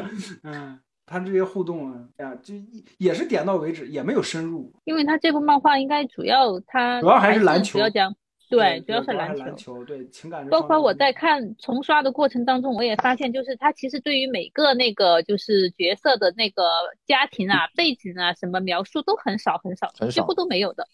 [0.45, 2.55] 嗯，他这些互动啊，哎呀，就
[2.99, 4.73] 也是点到为止，也没有深入。
[4.85, 8.15] 因为他这部漫画应该主要他主要还是篮球，主要讲。
[8.51, 10.49] 对，主要是篮球，对情感。
[10.49, 16.63] 包括我在看重刷的过程当中，我也发现，就是他其实对于每个那个就是角色的那个
[17.07, 20.89] 家庭啊、背景啊什么描述都很少很少，几乎都没有的。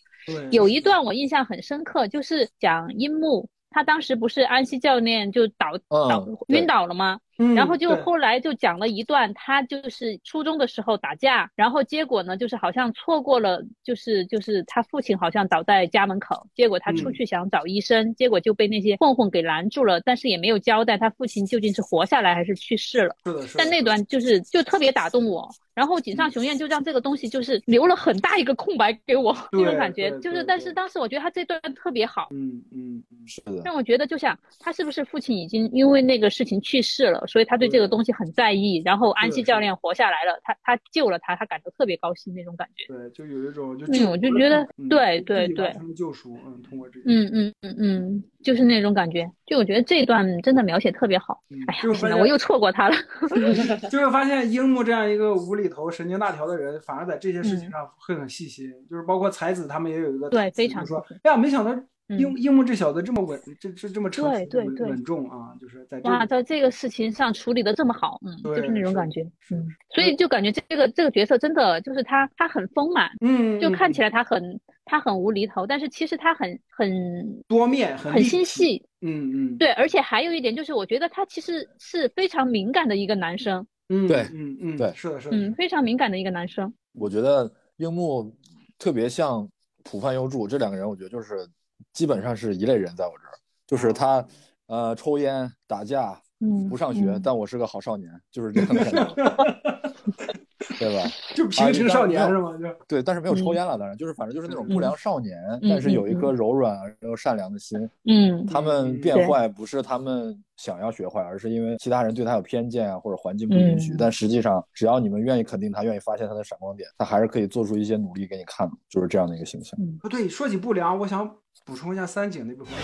[0.50, 3.48] 有一段我印象很深刻，就是讲樱木。
[3.70, 7.18] 他当时不是安西教练就倒倒晕倒了吗？
[7.54, 23.16] 然后就后来就讲了一段，他就是初中的时候打架，然后结果呢，就是好像错过了，就是就是他父亲好像倒在家门口，结果他出去想找医生，结果就被那些混混给拦住了，但是也没有交代他父亲究竟是活下来还是去世了。
[23.24, 25.48] 是的，但那段就是就特别打动我。
[25.74, 38.82] 然后井上雄彦就让这个东西就是留了很大一个空白给我 这种感觉，就是但是当时我觉得他这段特别好，嗯嗯嗯，是的，让我觉得就像他是不是父亲已经因为那个事情去世了，所以他对这个东西很在意。
[38.84, 42.92] 然后安西教练活下来了，他他救了他，他感到特别高兴那种感觉。
[42.92, 49.30] 对，就有一种就嗯，我就觉得对对对，他们救赎，嗯，通过这嗯嗯嗯嗯，就是那种感觉。
[49.46, 51.42] 就我觉得这段真的描写特别好。
[51.68, 51.74] 哎
[52.08, 52.96] 呀，我又错过他了。
[53.90, 58.72] 就会发现樱木这样一个无厘头、神经大条的人，反而在这些事情上会很细心。
[58.88, 61.74] 就是包括才子他们也有一个对非常说，哎呀，没想到
[62.08, 74.60] 樱樱木这小子这么稳，这这这么成熟、稳稳重啊，就是在哇，在这个事情上处理的这么好，嗯，就是那种感觉，嗯，所以就感觉这个这个角色真的就是他他很丰满，嗯，就看起来他很。
[74.86, 78.86] 他很无厘头，但是其实他很很多面，很心细。
[79.00, 83.66] 嗯嗯，对，而且还有一点就是，我觉得他其实是非常敏感的一个男生。
[83.88, 86.70] 嗯，对，嗯嗯，对，是的，是的，嗯，非常敏感的一个男生。
[86.92, 88.30] 我觉得樱木
[88.78, 89.48] 特别像
[89.84, 91.48] 浦饭优助这两个人，我觉得就是
[91.92, 93.32] 基本上是一类人，在我这儿，
[93.66, 94.24] 就是他
[94.66, 99.14] 呃抽烟打架，嗯，不上学，但我是个好少年，就是这样的感觉。
[100.78, 101.08] 对吧？
[101.36, 102.56] 就平成少年是吗？
[102.56, 107.78] 就对，但是没有抽烟了，当然就是反正就是那种不良少年，但是有一颗柔软而又善良的心。
[108.06, 113.94] 嗯，他们变坏不是他们想要学坏，而是因为其他人对他有偏见啊，或者环境不允许。
[113.98, 119.78] 但实际上，只要你们愿意肯定他，愿意发现他的闪光点，他还是可以做出一些努力给你看，就是这样的一个形象。
[120.00, 121.30] 不对，说起不良，我想
[121.64, 122.74] 补充一下三井那部分。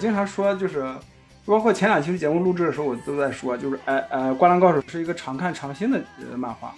[0.00, 0.82] 经常说，就是
[1.44, 6.00] 包括前两期节目录制的时候，我都在说，就是哎呃，《灌篮高手》是一个常看常新的
[6.36, 6.74] 漫画，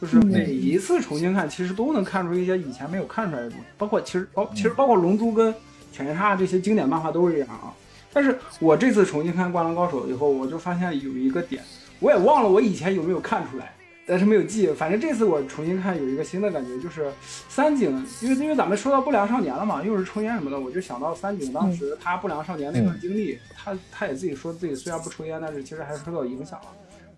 [0.00, 3.64] 就是每一次重新看，其实都能看出一些以前没有看出来的东西。
[3.78, 5.52] 包括其实包其实包括《龙珠》跟
[5.92, 7.72] 《犬夜叉》这些经典漫画都是这样啊。
[8.12, 11.62] 但是我这次重新看《灌篮高手》以后，我就发现有一个点，
[12.00, 13.72] 我也忘了我以前有没有看出来。
[14.08, 17.12] 但是没有记，反正这次我重新看有一个新的感觉，就是
[17.46, 17.90] 三井，
[18.22, 26.66] 因为因为咱们说到不良少年了嘛，又是抽烟什么的，我就想到三井当时他不良少年那段经历，他他也自己说自己虽然不抽烟，但是其实还是受到影响了。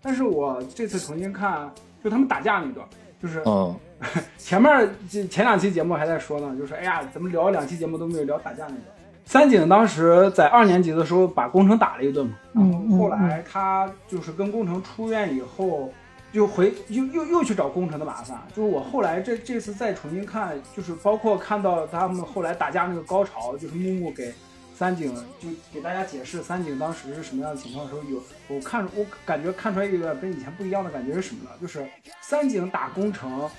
[0.01, 1.71] 但是我这次重新看，
[2.03, 2.85] 就他们打架那段，
[3.21, 3.41] 就是
[4.37, 4.93] 前面
[5.29, 8.83] 前两期节目还在说呢，就是哎呀，咱们聊了两期节目都没有聊打架那段。
[9.23, 15.89] 三井当时在二年级的时候把工程打了一顿嘛，然后后来他就是跟工程出院以后。
[16.31, 24.33] 就回又又又去找工程的麻烦，就是我后来这这次再重新看，就是包括看到他们后来打架那个高潮，就是木木给
[24.73, 31.51] 三井就给大家解释三井当时是什么样的情况的时候，有我看我感觉看出来一个跟以前不一样的感觉是什么呢？
[31.61, 31.85] 就是
[32.21, 33.49] 三井打工程，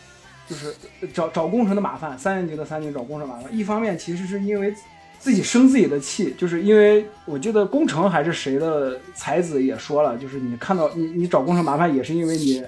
[0.49, 0.75] 就是
[1.13, 4.75] 找找工程的麻烦，三年级的三井找工程麻烦，一方面其实是因为。
[5.23, 12.61] 自己生自己的气，就是因为我记得工程还是谁的才子也说了，就是你看到你你找工程麻烦，也是因为你，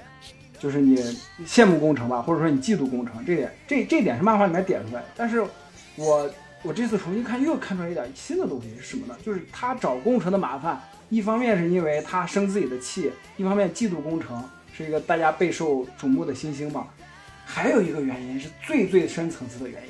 [0.57, 0.95] 就是你
[1.45, 5.07] 羡慕工程吧，或者说你嫉妒工程，这点这这点是漫画里面点出来的。
[5.17, 5.43] 但是
[5.97, 6.31] 我
[6.63, 9.17] 我这次重新看又看出来一点新的东西是什么呢？
[9.21, 14.41] 就是他找工程的麻烦，一方面是因为他生自己的气，一方面嫉妒工程
[14.73, 16.87] 是一个大家备受瞩目的新星嘛。
[17.43, 19.89] 还有一个原因是最最深层次的原因，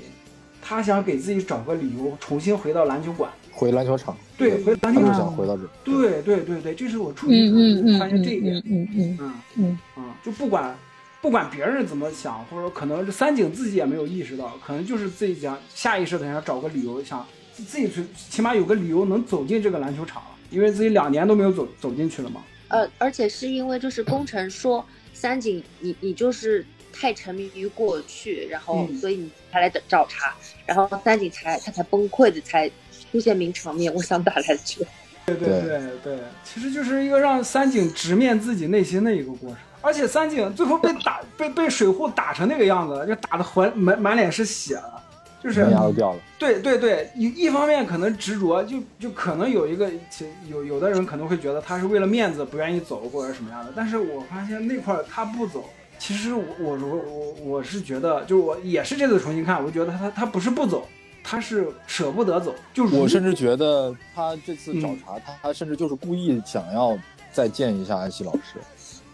[0.68, 4.18] 他想给自己找个理由重新回到篮球馆，回篮球场。
[4.36, 5.20] 对，回篮球就是场。
[5.20, 5.64] 想回到这。
[5.84, 8.56] 对对对对，这是我注嗯意嗯嗯发现这一点。
[8.56, 10.76] 嗯嗯嗯嗯嗯嗯，就不管
[11.22, 22.42] 不管别人怎么想，或者说可能是三井自己也没有意识到，可能就是自己想下意识的想找个理由，想自己最起码有个理由能走进这个篮球场了，因为自己两年都没有走走进去了嘛。
[22.70, 30.34] 呃，而且是因为就是工程说三井，你你就是太沉迷于过去，然后嗯所以你才来找他，
[30.66, 32.70] 然后三井才他才崩溃的才
[33.10, 34.84] 出现名场面，我想打篮球。
[35.26, 39.58] 对对对对对，其实就是一个让三井直面自己内心的一个过程。
[39.82, 45.02] 而且三井最后被打被被水户打成那个样子，就打的浑满满脸是血了，
[45.42, 46.20] 就是牙都掉了。
[46.38, 60.88] 对对对，一一方面可能执着，就就可能有一个，其有有的人可能会觉得他是为了面子不愿意走或者什么样的，但是我发现那块儿他不走，其实我我我我我是觉得，就我也是这次重新看，我觉得他他不是不走，
[61.24, 66.98] 他是舍不得走，就如我甚至觉得他这次找嗯茬，他他甚至就是故意想要
[67.32, 68.60] 再见一下安西老师。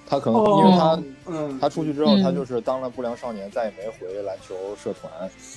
[0.07, 5.09] 他可能哦因为他嗯他出去之后，嗯他就是当了不良少年，再也没回篮球社团，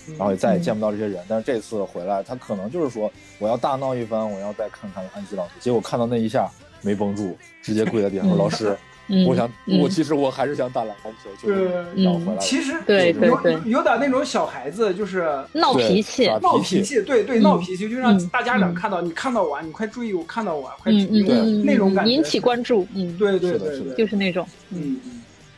[0.06, 1.20] 嗯然后也再也见不到这些人。
[1.28, 3.10] 但是这次回来，他可能就是说，
[3.40, 5.54] 我要大闹一番，我要再看看安西老师。
[5.58, 6.48] 结果看到那一下
[6.82, 8.78] 没绷住，直接跪在地上说：“嗯老师，
[9.08, 12.38] 嗯，我想，嗯我其实我还是想打篮球，就是对想回来了。
[12.38, 24.98] 其实对有有对对有点那种小孩子，就是闹脾气，闹脾气，对对，嗯闹脾气，就让嗯大家长嗯看到你看到我，你快注意我，看到我，快嗯嗯注意我嗯，那种感觉，引起关注，嗯，对对对对，就是那种，嗯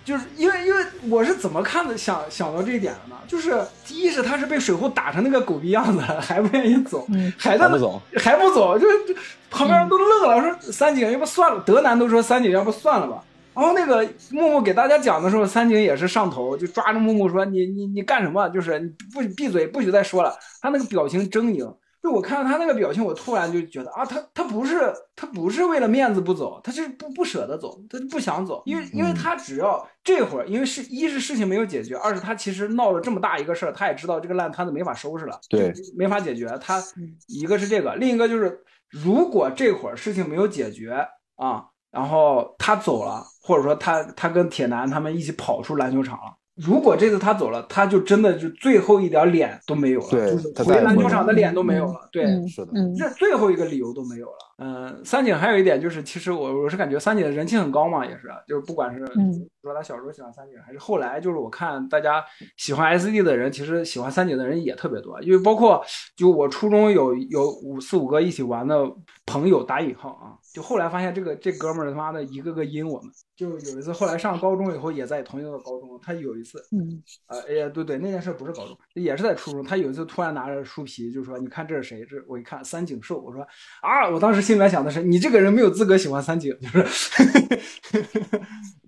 [0.04, 3.16] 就是因为因为我是怎么看的想想到这一点的呢？
[3.26, 9.14] 就是第一是他是被水户打成那个狗逼样子， 还不愿意走，嗯还在那还不走，还不走，就就
[9.50, 13.20] 旁边人都乐了，说三井要不算了，德南都说三井要不算了吧。
[13.56, 18.46] 然后那个木木给大家讲的时候，三井也是上头，就抓着木木说：“你你你干什么？
[18.50, 36.46] 就是你不闭嘴，不许再说了。”他那个表情狰狞，就我看到他那个表情，我突然就觉得啊，他他不是他不是为了面子不走，他是不不舍得走，他就不想走，因为因为他只要这会儿，因为是一是事情没有解决，二是他其实闹了这么大一个事儿，他也知道这个烂摊子没法收拾了，对，没法解决。
[36.60, 36.82] 他
[37.26, 46.36] 一个是这个，另一个就是如果这会儿事情没有解决啊，然后他走了，或者说他他跟铁男他们一起跑出篮球场了。
[46.56, 52.08] 如果这次他走了，他就真的就最后一点脸都没有了，对就是回篮球场的脸都没有了。
[52.10, 54.55] 对，嗯是的嗯这最后一个理由都没有了。
[54.58, 59.32] 嗯，三井还有一点就是，其实我我是感觉三井的人气很高嘛，也是，就是不管是嗯
[59.62, 62.24] 说他小时候喜欢三井，还是后来就是我看大家
[62.56, 65.84] 喜欢 SD 的人，其实喜欢三井的人也特别多，因为包括
[66.16, 68.90] 就我初中有有五四五个一起玩的
[69.26, 79.62] 朋友打引号啊，就后来发现这个这哥们儿他妈的一个个阴我们，就有一次后来上高中以后也在同一个高中，他有一次嗯呃，哎呀，对对，那件事不是高中，也是在初中。
[79.62, 83.42] 他有一次突然拿着书皮，就说：“你看这是谁？”这我一看三井寿，我说
[83.82, 87.24] ：“啊！”我当时心里面想的是，你这个人没有资格喜欢三井，就是，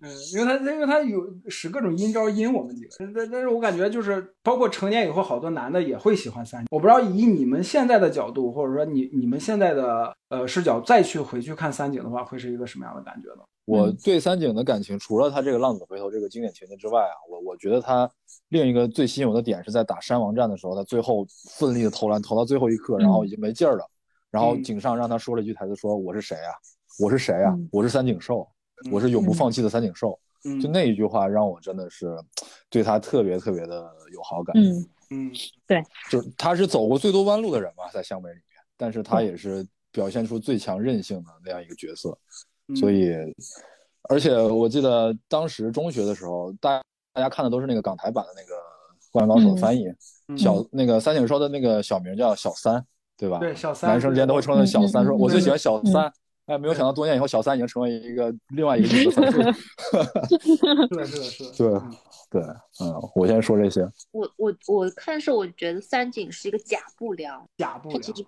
[0.01, 2.91] 嗯， 因为他因为他有使各种阴招阴我们几个。
[3.15, 6.69] 但但是我感觉就是，包括成年以后，好多男的也会喜欢三井。
[6.71, 13.43] 我不知道以你们现在的角度，或者说你你们现在的呃视角再去回去看三井的话，会是一个什么样的感觉呢？
[13.65, 18.11] 我对三井的感情，除了他这个浪子回头这个经典情节之外啊，我我觉得他
[18.49, 23.85] 另一个最吸引我的点是在打山王战的时候，他最后奋力的投篮，投到最后一刻，然后已经没劲儿了，
[24.31, 26.53] 然后嗯井上让他说了一句台词，说我是谁啊？
[26.99, 27.69] 我是谁啊嗯？
[27.73, 28.49] 我是三井寿，
[28.91, 30.19] 我是永不放弃的三井寿。
[30.45, 32.17] 嗯，就那一句话让我真的是
[32.71, 34.57] 对他特别特别的有好感。
[34.57, 35.33] 嗯嗯
[35.67, 42.17] 对就是他是走过最多弯路的人嘛，在湘北里面，但是他也是表现出最强韧性的那样一个角色。
[42.69, 43.15] 嗯，所以，
[44.03, 46.83] 而且我记得当时中学的时候，大
[47.15, 48.55] 大家看的都是那个港台版的那个
[49.11, 49.87] 《灌篮高手》的翻译，
[50.29, 52.85] 嗯小那个三井寿的那个小名叫小三，
[53.19, 53.39] 对吧？
[53.39, 56.13] 对小三男生之间都会称他小三，说我最喜欢小嗯三。
[56.47, 59.21] 哎，没有想到多年以后，小三已经成为一个另外一个角色。
[60.89, 61.97] 是的，是的，是的，对嗯
[62.31, 62.43] 对，
[62.81, 63.83] 嗯，我先说这些。
[64.13, 68.25] 我我我看是我觉得三井是一个假不良，假不他其实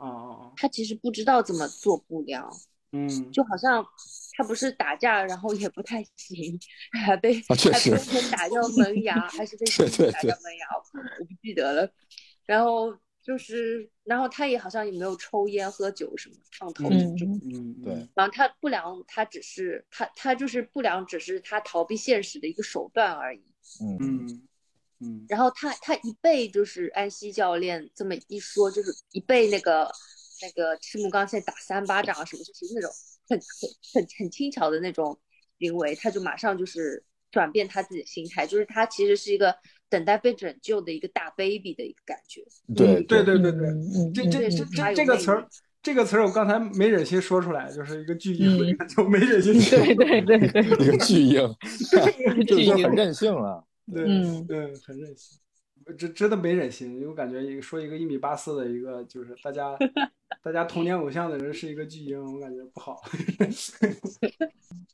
[0.54, 2.46] 他其实不知道怎么做不良，
[2.92, 3.82] 嗯，就好像
[4.36, 6.60] 他不是打架，然后也不太行，
[7.06, 9.64] 还被啊确实还被人打掉门牙，还是被
[9.96, 10.66] 对打对掉门牙，
[11.18, 11.88] 我不记得了。
[12.44, 12.94] 然后
[13.30, 17.40] 就是，然后他也好像也没有抽烟喝酒什么上头嗯这种。
[17.44, 23.40] 嗯，对然后他不良，他只是他他就是不良，只是他逃避现实的一个手段而已。
[23.80, 24.48] 嗯，嗯
[24.98, 29.88] 嗯，然后他他一被就是安西教练这么一说，就是一被那个
[30.42, 32.90] 那个赤木刚宪打三巴掌啊什么，就是那种
[33.28, 35.16] 很很很很轻巧的那种
[35.60, 39.56] 行为，他就马上就是转变他自己的心态，就是他其实是一个
[39.90, 42.42] 等待被拯救的一个大 baby 的一个感觉。
[42.74, 45.46] 对对对对对，嗯这这这这这个词儿，
[45.82, 49.78] 这个词儿我刚才没忍心说出来，就是一个巨婴， 就没忍心说。
[49.78, 51.56] 对对对对，一个巨婴，
[52.46, 53.64] 巨婴 很任性了。
[53.92, 55.38] 对，嗯对，很任性。
[55.96, 59.76] 真真的没忍心，因为我感觉一个说一个一米八四的一个，就是大家
[60.42, 63.00] 大家童年偶像的人是一个巨婴，我感觉不好。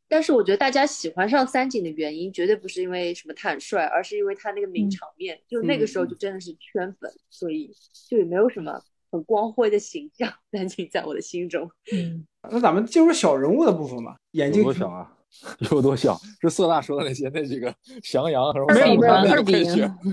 [0.08, 7.72] 但是我觉得大家喜欢上三井的原因，绝对不是因为什么他很帅，而是因为他那个名场面，就那个时候就真的是圈粉，所以
[8.08, 8.80] 就也没有什么
[9.10, 10.32] 很光辉的形象。
[10.52, 14.16] 三井在我的心中，嗯，那咱们进入小人物的部分吧。
[14.32, 15.15] 眼镜多小啊？
[15.70, 16.18] 有多小？
[16.40, 17.72] 是色大说的那些那几个
[18.02, 19.52] 翔阳什么 没有没有二比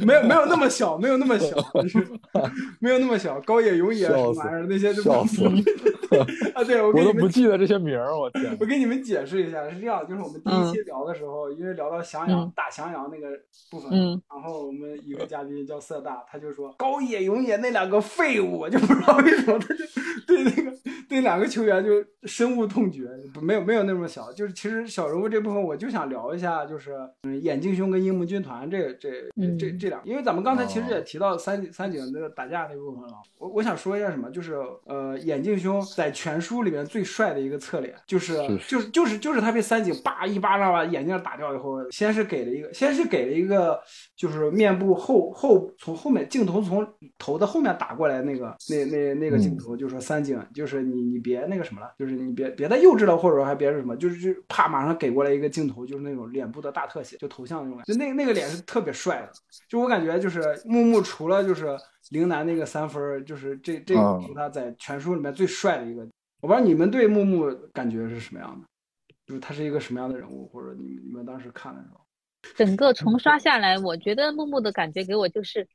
[0.05, 1.55] 没有没有那么小，没有那么小，
[2.79, 3.39] 没有那么小。
[3.41, 5.43] 高野永野什么玩意儿那些就笑死
[6.53, 6.63] 啊！
[6.63, 8.55] 对我我都不记得这些名儿，我天！
[8.59, 13.27] 我给你们解释一下，是这样，就是我们第一期聊的时候，因为聊到翔阳打翔阳那个
[13.71, 19.83] 部分，嗯，然后我们一个嘉宾叫色大，他就说高野永野那两个废物，就不知道为什么他就
[20.27, 20.71] 对那个
[21.09, 21.91] 对两个球员就
[22.27, 23.07] 深恶痛绝，
[23.41, 34.55] 没有没有那么小，就是其实小人物这部分我就想聊一下，就是嗯眼镜兄跟樱木军团这这这这这两，因为咱们刚才其实也提到三三井那个打架那部分了，我我想说一下什么，就是
[34.85, 38.35] 呃眼镜兄在全书里面最帅的一个侧脸，就是
[38.67, 43.79] 就是就是就是他被三井叭一巴掌把眼镜打掉以后，先是给了一个先是给了一个
[44.15, 46.87] 就是面部后后从后面镜头从
[47.19, 59.31] 头的后面打过来那个那那那个镜头，就说三井就是你你别那个什么了，就是你别别再幼稚了，或者说还别是什么，就是就啪马上给过来一个镜头，就是那种脸部的大特写，就头像那种，就那那个脸是特别帅的，
[59.67, 61.77] 就我感觉就是木木除了就是
[62.09, 66.07] 陵南那个三分，就是这这个是他在全书里面最帅的一个。
[66.41, 68.67] 我不知道你们对木木感觉是什么样的，
[69.25, 72.01] 就是他是一个什么样的人物，或者你们你们当时看的时候，
[72.55, 75.65] 整个重刷下来，我觉得木木的感觉给我就是，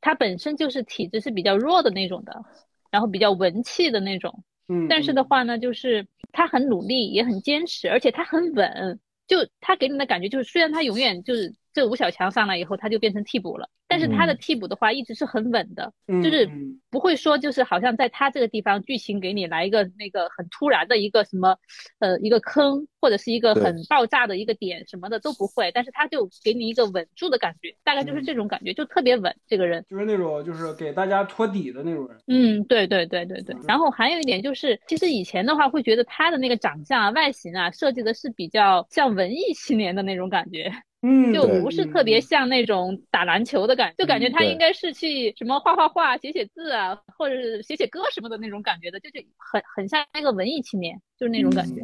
[0.00, 2.42] 他本身就是体质是比较弱的那种的，
[2.90, 6.06] 然后比较文气的那种，嗯，但是的话呢，就是
[6.38, 16.50] 他很努力，也很坚持，而且他很稳，就他给你的感觉就是，虽然他永远就是这吴小强上来以后他就变成替补了，但是他的替补的话一直是很稳的，嗯、就是
[16.90, 21.56] 不会说就是好像在他这个地方剧情给你来一个那个很突然的一个什么，
[22.00, 29.32] 呃，一个坑或者是一个很爆炸的一个点什么的都不会，但是他就给你一个稳住的感觉，大概就是这种感觉，就特别稳。
[29.46, 32.18] 这个人就是那种就是给大家托底的那种人。
[32.26, 33.54] 嗯，对对对对对。
[33.68, 40.72] 然后还有一点就是，其实以前的话会觉得他的那个长相啊、外形啊设计的是比较像文艺青年的那种感觉。
[41.02, 51.82] 嗯，就不是特别像那种打篮球的感觉，就感觉他应该是去什么画画画、写写字啊，或者是写写歌什么的那种感觉的，就就很很像那个文艺青年，就是那种感觉。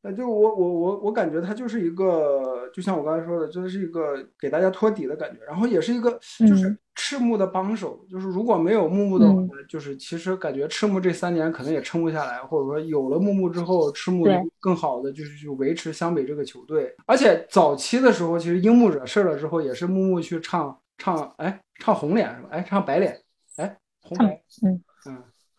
[0.00, 14.24] 那就我我我我感觉他就是一个，就像我刚才说的，就是一个给大家托底的感觉，然后也是一个就是赤木的帮手，就是如果没有木木的话，就是其实感觉赤木这三年可能也撑不下来，或者说有了木木之后，赤木
[14.60, 22.48] 更好的就是去维持湘北这个球队，而且早期的时候，其实樱木惹事了之后，也是木木去唱唱，哎，唱红脸是吧？
[22.52, 23.20] 哎，唱白脸，
[23.56, 24.16] 哎，红
[24.64, 24.80] 嗯。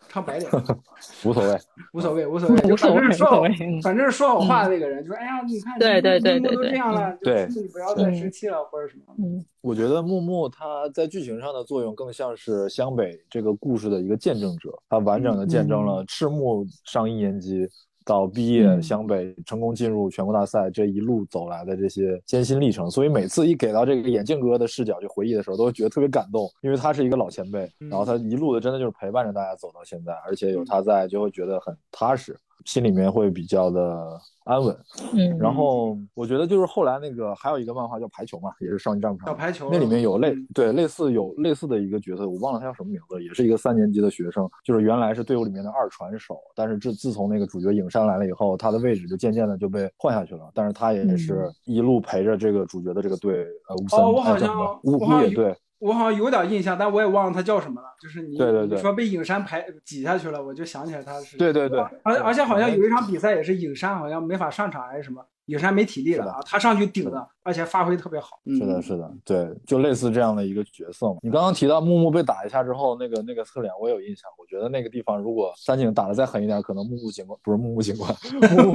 [0.10, 0.51] 唱白脸，
[1.24, 1.60] 无所谓，
[1.93, 3.82] 无所谓， 无所谓，无所谓，反正说好，嗯。
[3.82, 9.14] 反正说好话的那个人，就是哎呀，你看，对对对对都这样了，对，你不要再生气了，或者什么。
[9.20, 17.70] 嗯，我觉得木木他在剧情上的作用更像是湘北这个故事的一个见证者，他完整的见证了赤木上一年级。
[18.05, 32.35] 到毕业，湘北成功进入全国大赛这一路走来的这些艰辛历程，所以每次一给到这个眼镜哥的视角去回忆的时候，都会觉得特别感动，因为他是一个老前辈，然后他一路的真的就是陪伴着大家走到现在，而且有他在，就会觉得很踏实，
[32.66, 34.76] 心里面会比较的安稳。
[35.14, 55.55] 嗯，然后我觉得就是后来那个还有一个漫画叫排球嘛，也是少年战小排球，那里面有类对类似有类似的一个角色，我忘了他叫什么名字，也是一个三年级的学生，就是原来是队伍里面的二传手，但是自自从那个主角影山来了以后，他的位置就渐渐的就被换下去了，但是他也是一路陪着这个主角的这个队，呃，乌森哦，我好像乌乌野队。
[55.80, 57.88] 我好像有点印象，但我也忘了他叫什么了。
[57.99, 58.38] 就是你，
[58.77, 61.38] 说被影山排挤下去了，我就想起来他是。
[61.38, 61.80] 对对对。
[62.03, 68.39] 而而且好像有一场比赛也是影山好像没法上场还是什么，影山没体力了啊，他上去顶的，而且发挥特别好。
[68.45, 71.17] 是的，是的，对，就类似这样的一个角色嘛。
[71.23, 78.15] 你刚刚提到木木被打一下之后，那个那个侧脸我有印象，我觉得那个地方如果三井打的再狠一点，可能木木警官不是木木警官，
[78.55, 78.73] 木木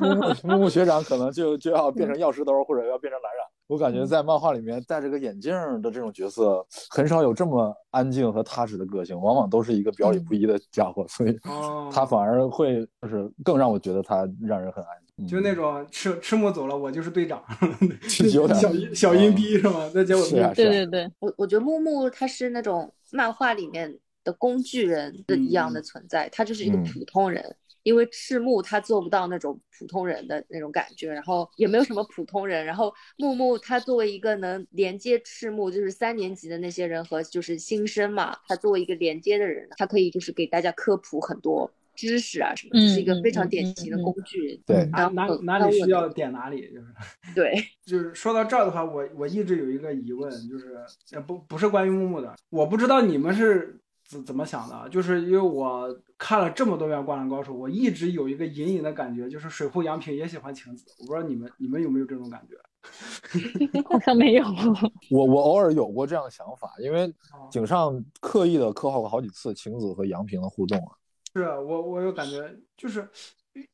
[0.00, 3.46] 木木木木学长可能就就要变成钥匙兜或者要变成蓝染。
[3.66, 5.52] 我感觉在漫画里面戴着个眼镜
[5.82, 11.38] 的这种角色很少有这么安静和踏实的个性，往往都是一个表里不一的家伙，所以
[11.92, 15.11] 他反而会就是更让我觉得他让人很安静。
[15.28, 17.42] 就那种赤赤木走了，我就是队长，
[18.08, 18.46] 小
[18.94, 19.90] 小阴逼是吗？
[19.94, 27.56] 那结果是啊，对对对，我我觉得木木他是那种漫画里面的工具人的一样的存在，他就是一个普通人。
[27.84, 32.64] 因为赤木他做不到那种普通人的那种感觉，然后也没有什么普通人。
[32.64, 44.60] 然后木木他作为一个能连接赤木，就是三年级的那些人和就是新生嘛，他作为一个连接的人，他可以就是给大家科普很多知识啊什么，是一个非常典型的工具人。
[44.66, 46.86] 对，哪哪哪里需要点哪里，就是
[47.34, 50.78] 对， 就是说到这儿的话，我我一直有一个疑问，就是
[51.12, 53.78] 呃不不是关于木木的，我不知道你们是。
[54.04, 54.86] 怎怎么想的？
[54.90, 55.88] 就是因为我
[56.18, 60.84] 看了这么多遍《灌篮高手》，我一直有一个隐隐的感觉，就是水户洋平也喜欢晴子。
[60.98, 62.56] 我不知道你们你们有没有这种感觉？
[63.88, 64.44] 好像没有。
[65.10, 67.10] 我我偶尔有过这样的想法，因为
[67.50, 70.92] 井上刻意的刻画过好几次晴子和杨平的互动啊。
[71.34, 73.08] 是我我有感觉，就是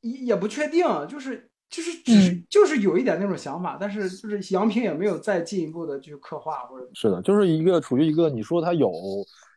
[0.01, 6.89] 也也不确定，就是就是只是就是有一点那种想法，但是就是杨平也没有再进一步的去刻画或者。
[6.95, 8.93] 是的，就是一个处于一个你说他有。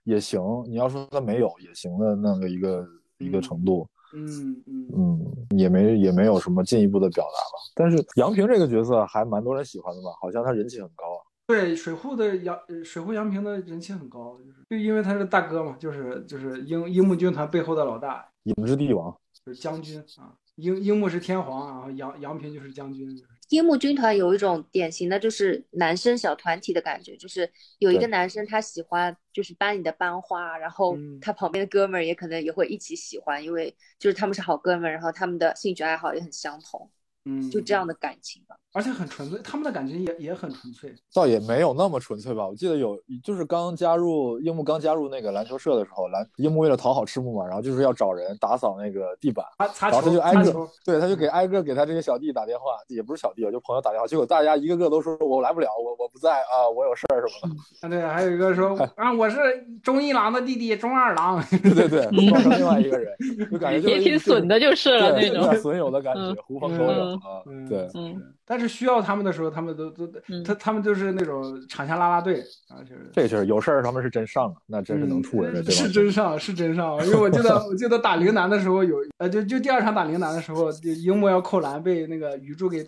[0.04, 2.84] 也行，你要说他没有也行的那个一个
[3.20, 7.62] 一个程度，嗯嗯嗯，也没也没有什么进一步的表达吧。
[7.76, 10.10] 但是杨平这个角色还蛮多人喜欢的吧？
[10.20, 11.22] 好像他人气很高啊。
[11.48, 20.34] 对，水户的杨水户杨平的人气很高，就是就因为他是大哥嘛，就是就是樱樱木军团背后的老大，影之帝王，就是将军啊。
[20.56, 23.20] 樱樱木是天皇，然后杨杨平就是将军。
[23.50, 36.90] 樱木军团有一种典型的就是男生小团体的感觉，就是有一个男生他喜欢就是班里的班花，然后他旁边的哥们儿也可能也会一起喜欢，因为就是他们是好哥们儿，然后他们的兴趣爱好也很相同，
[37.26, 38.56] 嗯，就这样的感情吧。
[38.74, 42.48] 而且很纯粹，他们的感情也也很纯粹，倒也没有那么纯粹吧。
[42.48, 57.60] 我记得有，就是刚加入樱木刚加入那个篮球社的时候，篮樱木为了讨好赤木嘛，然后就是要找人打扫那个地板，然后他就挨个，对，他就给挨个给他这些小弟打电话，也不是小弟，就朋友打电话，结果大家一个个都说我来不了，我我不在啊，我有事儿什么的。
[57.82, 59.38] 啊， 对，还有一个说 啊，我是
[59.84, 63.14] 中一郎的弟弟中二郎，对 对对，装成另外一个人，
[63.52, 68.22] 就感觉也挺损的，就是了那种损友的感觉，狐朋狗友啊，对，嗯。
[68.46, 70.08] 但是需要他们的时候，他们都都
[70.44, 80.70] 他他们就是那种场下拉拉队啊，就是这就是有事儿他们是真上啊，那真是能出人的，是真上是真上，因为我记得 我记得打陵南的时候有呃就就第二场打陵南的时候，
[81.04, 82.86] 樱木要扣篮被那个鱼柱给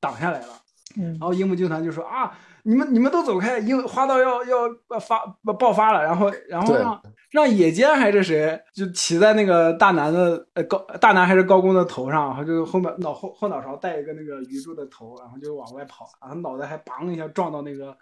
[0.00, 0.52] 挡下来了，
[0.96, 2.32] 然后樱木军团就说啊。
[2.64, 5.24] 你们你们都走开，樱花道要要发
[5.58, 17.96] 爆发了，然后然后让让野间还是谁就骑在那个大男的呃高大男还是高工的头上，然后就后面脑后后脑勺带一个那个鱼柱的头，然后就往外跑，然后脑袋还梆一下撞到那个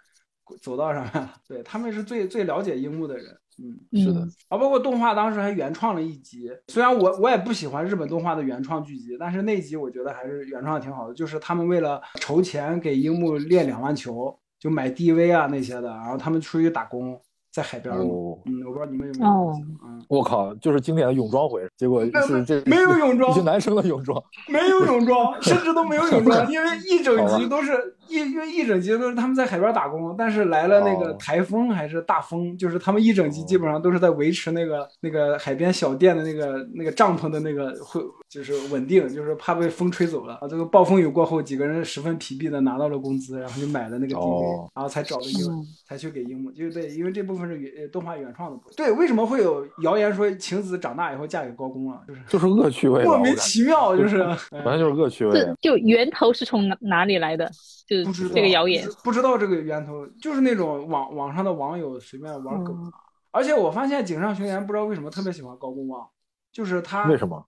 [0.61, 1.33] 走道上面了。
[1.47, 3.25] 对他们是最最了解樱木的人。
[3.61, 14.39] 嗯，是的，啊，包括动画当时还原创了一集，虽然我我也不喜欢日本动画的原创剧集，但是那集我觉得还是原创的挺好的，就是他们为了筹钱给樱木练两万球。
[14.59, 17.19] 就买 DV 啊那些的，然后他们出去打工。
[17.51, 19.31] 在海边哦，嗯，我不知道你们有没有。
[19.31, 40.47] 哦，嗯，我靠，就是经典的泳装回，结果是这没有泳装，一些男生的泳装，没有泳装， 甚至都没有泳装，因为一整集都是一，因为一整集都是他们在海边打工，但是来了那个台风还是大风，就是他们一整集基本上都是在维持那个那个海边小店的那个那个帐篷的那个会就是稳定，就是怕被风吹走了啊。
[40.47, 48.59] 这个暴风雨过后，几个人十分疲惫的拿到了工资，然后就买了那个 DV，然后才找了樱木，才去给樱木，就对，因为这部分是原动画原创的。
[48.75, 52.01] 对，为什么会有谣言说晴子长大以后嫁给高公了？
[52.07, 54.19] 就是就是恶趣味，莫名其妙，就是
[54.63, 55.55] 完全就是恶趣味。
[55.61, 57.49] 就源头是从哪哪里来的？
[57.89, 62.91] 就是这个谣言，不知道这个源头，就是那种网网上的网友随便玩梗。
[63.31, 66.07] 而且我发现井上雄彦不知道为什么特别喜欢高公望，
[66.51, 67.43] 就是他为什么？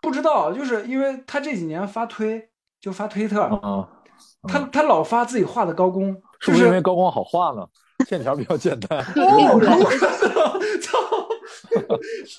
[0.00, 3.88] 不知道，就是因为他这几年发推就发推特啊。
[4.46, 7.66] 他他老发自己画的高工，是不是因为高工好画呢？
[8.06, 8.98] 线条比较简单。
[9.16, 9.58] 哦，
[10.82, 10.98] 操，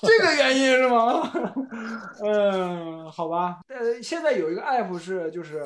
[0.02, 1.30] 这个原因是吗？
[2.24, 3.58] 嗯，好吧。
[3.68, 5.64] 呃，现在有一个 app 是就是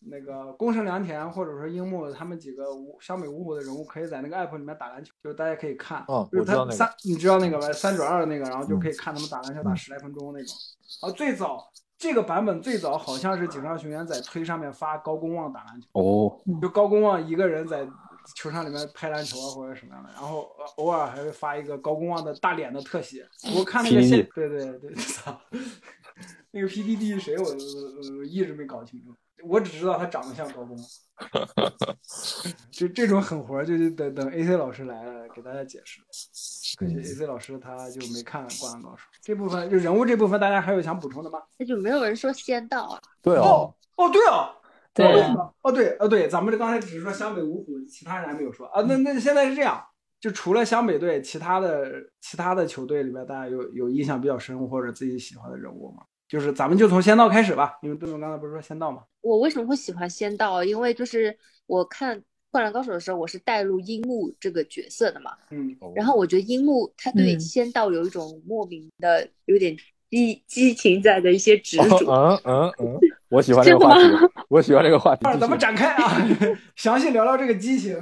[0.00, 6.04] 那个宫城良田或者说樱木他们几个五湘北五虎的人物可以在那个 app 里面打篮球，就大家可以看。
[6.08, 6.72] 哦，我知道那个。
[6.72, 7.72] 三，你知道那个吧？
[7.72, 10.56] 三转二的那个，然后就可以看他们打篮球打十来分钟那种。
[11.02, 11.70] 啊，最早。
[11.98, 17.84] 这个版本最早好像是井上雄彦在推上面发高公望打篮球，哦，就高公望一个人在
[18.36, 23.26] 球场里面拍篮球啊或者什么样的，然后呃偶尔还会发一个高公望的大脸的特写。
[23.56, 25.40] 我看那个现对对对，操，
[26.50, 29.14] 那个 PDD 是谁我我我一直没搞清楚，
[29.44, 30.86] 我只知道他长得像高公望。
[32.70, 36.00] 这这种狠活就就等等 AC 老师来了给大家解释。
[36.78, 41.40] 可惜 AC 老师他就没看《灌篮高手》这部分，就人物这部分，大家还有想补充的吗？
[41.58, 43.00] 那就没有人说仙道啊。
[43.20, 44.54] 对哦，哦，对哦，
[44.94, 48.80] 对哦，哦对，哦对，咱们这刚才只是说湘北五虎，其他人还没有说啊。
[48.82, 49.84] 那那现在是这样，
[50.20, 56.02] 就除了湘北队，其他的其他的球队里边，大家有有印象比较深或者自己喜欢的人物吗？
[56.28, 59.02] 就是咱们就从仙道开始吧，因为邓总刚才不是说仙道吗？
[59.22, 60.62] 我为什么会喜欢仙道？
[60.62, 61.34] 因为就是
[61.66, 62.18] 我看
[62.50, 65.30] 《灌篮高手》的时候，我是带入樱木这个角色的嘛。
[65.50, 69.74] 嗯，然后我觉得樱木他对嗯仙道有一种莫名的、有点
[70.10, 71.98] 激激情在的一些执着。
[72.06, 72.98] 嗯嗯嗯，
[73.28, 74.02] 我喜欢这个话题，
[74.48, 75.26] 我喜欢这个话题。
[75.26, 76.28] 二咱们展开啊，
[76.76, 77.96] 详细聊聊这个激情。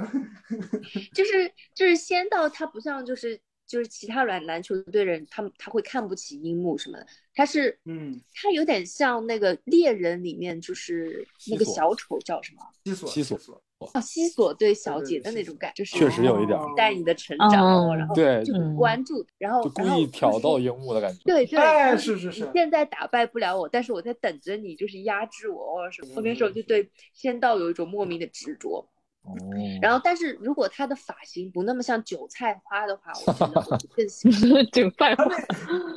[1.13, 12.61] 就是就是仙道他不像就是就是其他篮篮球队人，他们他会看不起樱木什么的，他是嗯，他有点像那个猎人里面就是那个小丑叫什么？
[12.85, 21.19] 西索，西索索，哦，西索对小姐对对西索的那种感，就是确实有一点哦带你的成长，哦然后对就很嗯关注，然后就故意挑逗樱木的感觉。
[21.25, 26.13] 对对，哎是是是你现在打败不了我，但是我在等着你，就是压制我或者什么。
[26.15, 28.87] 我那时候就对仙道有一种莫名的执着。
[29.27, 29.35] 哦，
[29.81, 34.65] 然后，但是如果他的发型不那么像韭菜花的话，我觉得我更喜欢。
[34.71, 35.25] 韭菜花，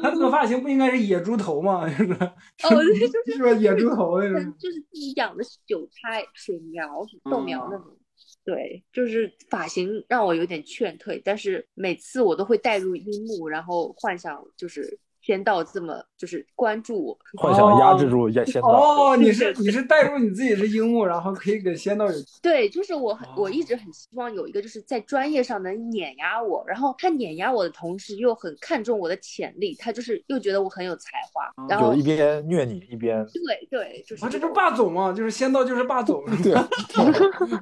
[0.02, 1.88] 他这个发型不应该是野猪头吗？
[1.88, 2.18] 就 是哦，
[2.58, 3.52] 对，就是是吧？
[3.52, 4.54] 野猪头那种。
[4.58, 7.96] 就是自己养的韭菜、水苗、豆苗那种。
[8.44, 17.18] 对，就是发型让我有点劝退，但是每次我都会带入樱木，然后幻想就是仙道这么就是关注我。
[17.38, 18.68] 幻想压制住仙仙道。
[18.68, 35.12] 哦，你是 你是带入你自己是樱木，然后可以给仙道有对，就是我很我一哦直很希望有一个就是在专业上能碾压我，然后他碾压我的同时又很看重我的潜力，他就是又觉得我很有才华，然后就一边虐你一边，对对，就是啊，这不种霸总吗？
[35.12, 36.24] 就是仙道就是霸总。
[36.42, 36.68] 对啊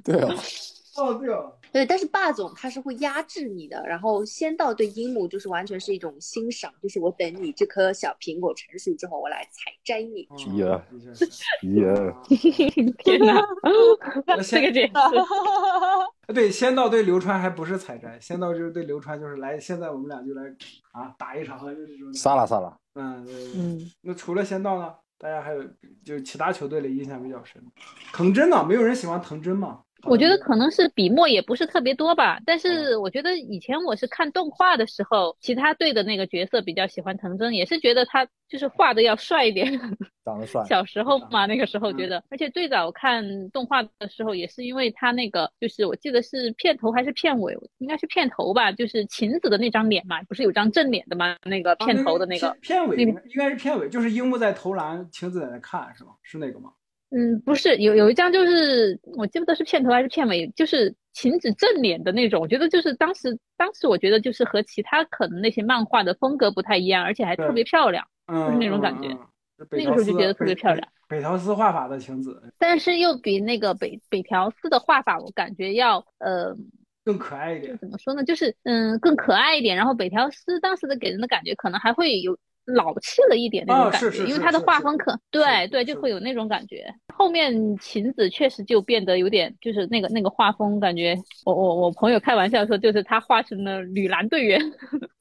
[0.05, 0.35] 对啊，
[0.97, 10.29] 哦，对哦，对，但是霸总他是会压制你的，然后仙道对樱木就是完全是一种欣赏，就是我等你这颗小苹果成熟之后，我来采摘你。
[10.57, 10.81] 耶，
[12.99, 13.43] 天哪，
[14.43, 14.93] 这个解释，
[16.35, 20.43] 对仙道对流川还不是采摘，仙道就是对流川就是来，现在我们俩就来
[20.93, 22.13] 啊打一场，就是这种。
[22.13, 23.27] 撒拉撒拉，嗯。
[23.55, 24.95] 嗯，那除了仙道呢？
[25.21, 25.61] 大家还有
[26.05, 27.61] 就是其他球队里印象比较深，
[28.13, 28.65] 藤真呢？
[28.65, 29.81] 没有人喜欢藤真吗？
[30.05, 39.67] 我觉得可能是笔墨也不是特别多吧，但嗯是我觉得以前我是看动画的时候，其他队的那个角色比较喜欢藤真，也是觉得他就是画的要帅一点。
[40.25, 40.63] 长得帅。
[40.69, 51.37] 小时候嘛，那个时候觉嗯得，而且最早看动画的时候，也是因为他那个，就是我记得是片头还是片尾，应该是片头吧，就是晴子的那张脸嘛，不是有张正脸的吗？
[51.45, 56.11] 那个啊片头的那个，片片尾应该是片尾，就是樱木在投篮，晴子在那看是吗？
[56.23, 56.71] 是那个吗？
[57.11, 68.07] 嗯，不是，有有一张就是我记不得是片头还是片尾，就是晴子正脸的那种，我觉得就是当时当时我觉得就是和其他可能那些漫画的风格不太一样，而且还特别漂亮。
[68.27, 69.09] 嗯，就是那种感觉
[69.71, 70.87] 那个时候就觉得特别漂亮。
[71.09, 76.55] 北北条司画法的晴子但是又比那个北北条司的画法，我感觉要呃
[77.03, 77.79] 更可爱一点。
[77.79, 79.75] 怎么说呢，就是嗯更可爱一点。
[79.75, 82.39] 然后北条司当时的给人的感觉可能还会有
[82.75, 86.87] 老气了一点那啊种感觉，是是是因为他的画风可对是对就会有那种感觉。
[87.15, 94.61] 后面晴子确实就变得有点就是那个那个画风，感觉我我我朋友开玩笑说，就是他画成了女篮队员。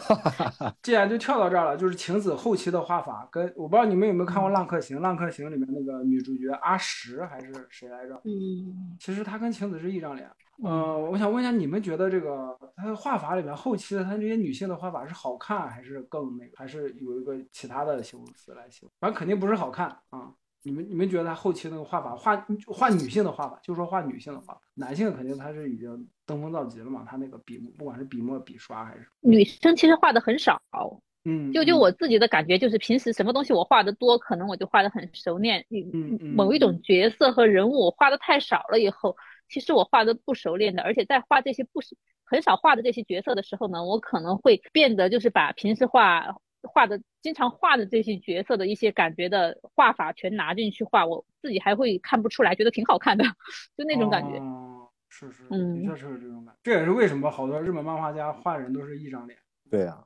[0.83, 8.13] 既然就跳到这儿了，就是晴子后期的画法跟我不知道你们有没有看过《浪客行》，《浪客行》里面那个女主角阿石还是谁来着？
[8.25, 10.27] 嗯，其实她跟晴子是一张脸。
[10.63, 18.91] 呃，我想问一下，你们觉得这个他的画法里面后期的他这些女性的画法是好看，还是更那个，还是有一个其他的形容词来形容？
[18.99, 20.33] 反正肯定不是好看啊。
[20.63, 30.59] 你们你们觉得她后期那个画法画画女性的画法，就说画女性的画，男性肯定他是已经登峰造极了嘛，他那个笔墨不管是笔墨笔刷还是女生其实画的很少，
[31.23, 35.63] 嗯，就就嗯我自己的感觉，就是平时什么东西我画的多，可能我就画的很熟练。
[35.69, 39.15] 嗯嗯某一种角色和人物我画的太少了以后，
[39.49, 53.23] 其实我画的不熟练的，而且在画这些不是很少画的这些角色的时候呢，我可能会变得就是把平时画画的经常画的这些角色的一些感觉的画法全拿进去画，我自己还会看不出来，觉得挺好看的，
[53.77, 54.37] 就那种感觉。
[54.39, 56.59] 哦、是是，嗯的确是有这种感觉。
[56.63, 59.39] 这也是为什么好多日本漫画家画人都是一张脸。
[59.69, 60.03] 对呀，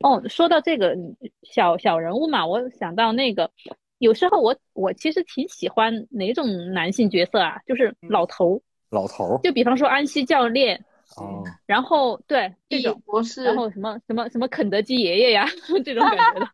[0.00, 0.96] 哦，说到这个
[1.42, 3.50] 小小人物嘛，我想到那个
[3.98, 9.40] 有时候我我其实挺喜欢哪种男性角色啊，就是老头，老头儿。
[9.42, 10.84] 就比方说安西教练，
[11.16, 15.46] 哦，然后对这种，博士，然后什么什么什么肯德基爷爷呀
[15.84, 16.48] 这种感觉的。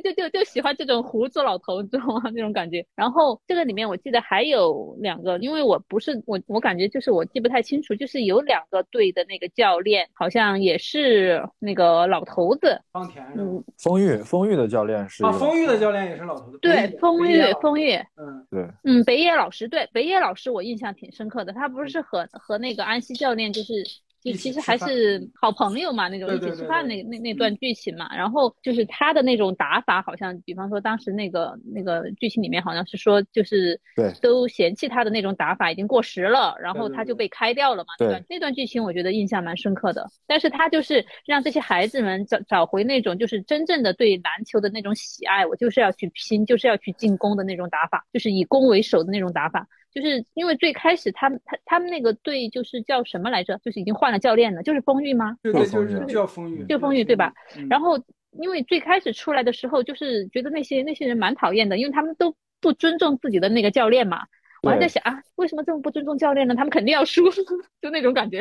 [0.00, 2.30] 就就就就喜欢这种胡子老头，知道吗？
[2.34, 2.84] 那种感觉。
[2.94, 12.80] 然后这个里面我记得还有两个，因为我不是我，我感觉就是我记不太清楚，就是有两个队的那个教练好像也是那个老头子。
[12.92, 16.58] 方田是嗯，丰裕丰裕的教练是啊，丰裕的教练也是老头子。
[16.60, 23.72] 对，丰裕，裕，丰裕，嗯，对，嗯，北野老师，对，北野老师我印象挺深刻的，他不是和和那个安西教练就是。
[24.22, 28.14] 就其实还是好朋友嘛，那种一起吃饭那那那段剧情嘛。
[28.16, 37.88] 然后就是他的那种打法，好像比方说当时那个那个剧情里面好像是说，就是对都嫌弃他的那种打法已经过时了，然后他就被开掉了嘛。
[37.98, 40.06] 那对段那段剧情我觉得印象蛮深刻的。
[40.26, 49.66] 但是他就是让这些孩子们找找回那种就是真正的对篮球的那种喜爱，我就是要去拼，就是要去进攻的那种打法，就是以攻为守的那种打法。
[49.92, 53.58] 就是因为最开始他们他他们那个队就是叫什么来着？
[53.64, 55.36] 就是已经换了教练了，就是风裕吗？
[55.42, 57.32] 对对，就丰裕就是叫风裕，就风裕对吧？
[57.56, 57.98] 嗯然后
[58.40, 64.20] 因为最开始出来的时候，就是觉得那些那些人蛮讨厌的，因为他们都不尊重自己的那个教练嘛。
[64.62, 66.54] 我还在想啊，为什么这么不尊重教练呢？
[66.54, 67.22] 他们肯定要输，
[67.80, 68.38] 就那种感觉。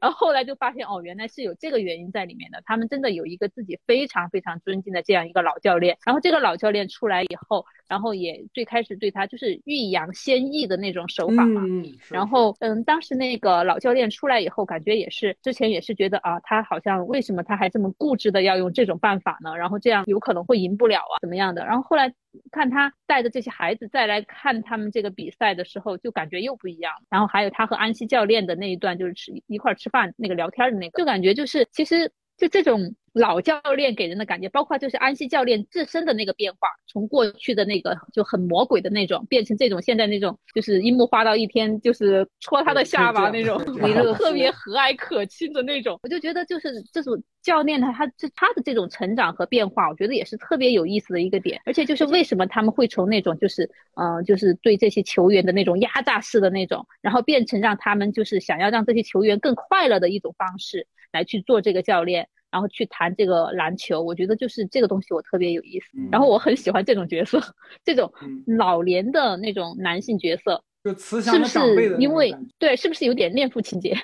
[0.00, 2.62] 然后后来就发现哦，原来是有这个原因在里面的。
[2.64, 5.98] 他们真的有一个自己非常非常尊敬的这样一个老教练。
[6.06, 11.62] 然后这个老教练出来以后，然后也最开始对他就是欲扬先抑的那种手法嘛。
[12.10, 19.54] 然后，嗯，当时那个老教练出来以后，感觉也是之前也是觉得啊，他好像为什么他还这么固执的要用这种办法呢？
[19.56, 21.66] 然后这样有可能会赢不了啊，怎么样的？
[21.66, 22.10] 然后后来
[22.50, 26.92] 看他带着这些孩子再来看他们这个比赛的时候，就感觉又不一样。
[27.08, 32.10] 然后还有他和安西教练的那一段，就是吃一块吃饭那个聊天的那个，就感觉就是其实
[32.40, 43.58] 就这种老教练给人的感觉，包括就是安西教练自身的那个变化，从过去的那个就很魔鬼的那种，变成这种现在那种就是樱木花道一天就是戳他的下巴那种
[44.16, 45.98] 特别和蔼可亲的那种。
[46.02, 51.60] 我就觉得就是这种教练他他这他的这种成长和变化，我觉得也是特别有意思的一个点。
[51.66, 53.64] 而且就是为什么他们会从那种就是
[53.96, 62.28] 嗯、呃就是对这些球员的那种压榨式的那种，然后变成让他们就是想要让这些球员更快乐的一种方式来去做这个教练。
[62.52, 67.40] 然后去谈这个篮球，我觉得就是这个东西我特别有意思，嗯然后我很喜欢这种角色，
[67.84, 73.96] 这种嗯老年的那种男性角色，就慈是不祥的长辈的那是因为对，是不是有点恋父情节？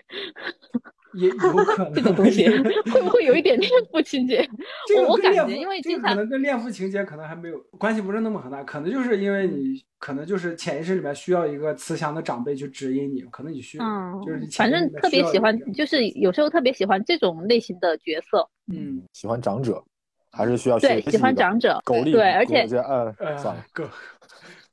[1.16, 4.48] 也有可能 这个东西会不会有一点恋父情节？
[4.86, 19.82] 这个我我感觉，因为这个可能跟恋父情节可能还没有关系，不是那么很大，可能就是因为你可能就是潜意识里面需要一个慈祥的长辈去指引你，可能你需嗯就是，反正潜意识里面特别喜欢就是有时候特别喜欢这种类型的角色，嗯喜欢长者，
[20.30, 23.84] 还是需要对，喜欢长者，狗力，对，而且这呃呃算了，苟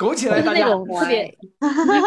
[0.08, 1.38] 苟起来，就是那大家种特别，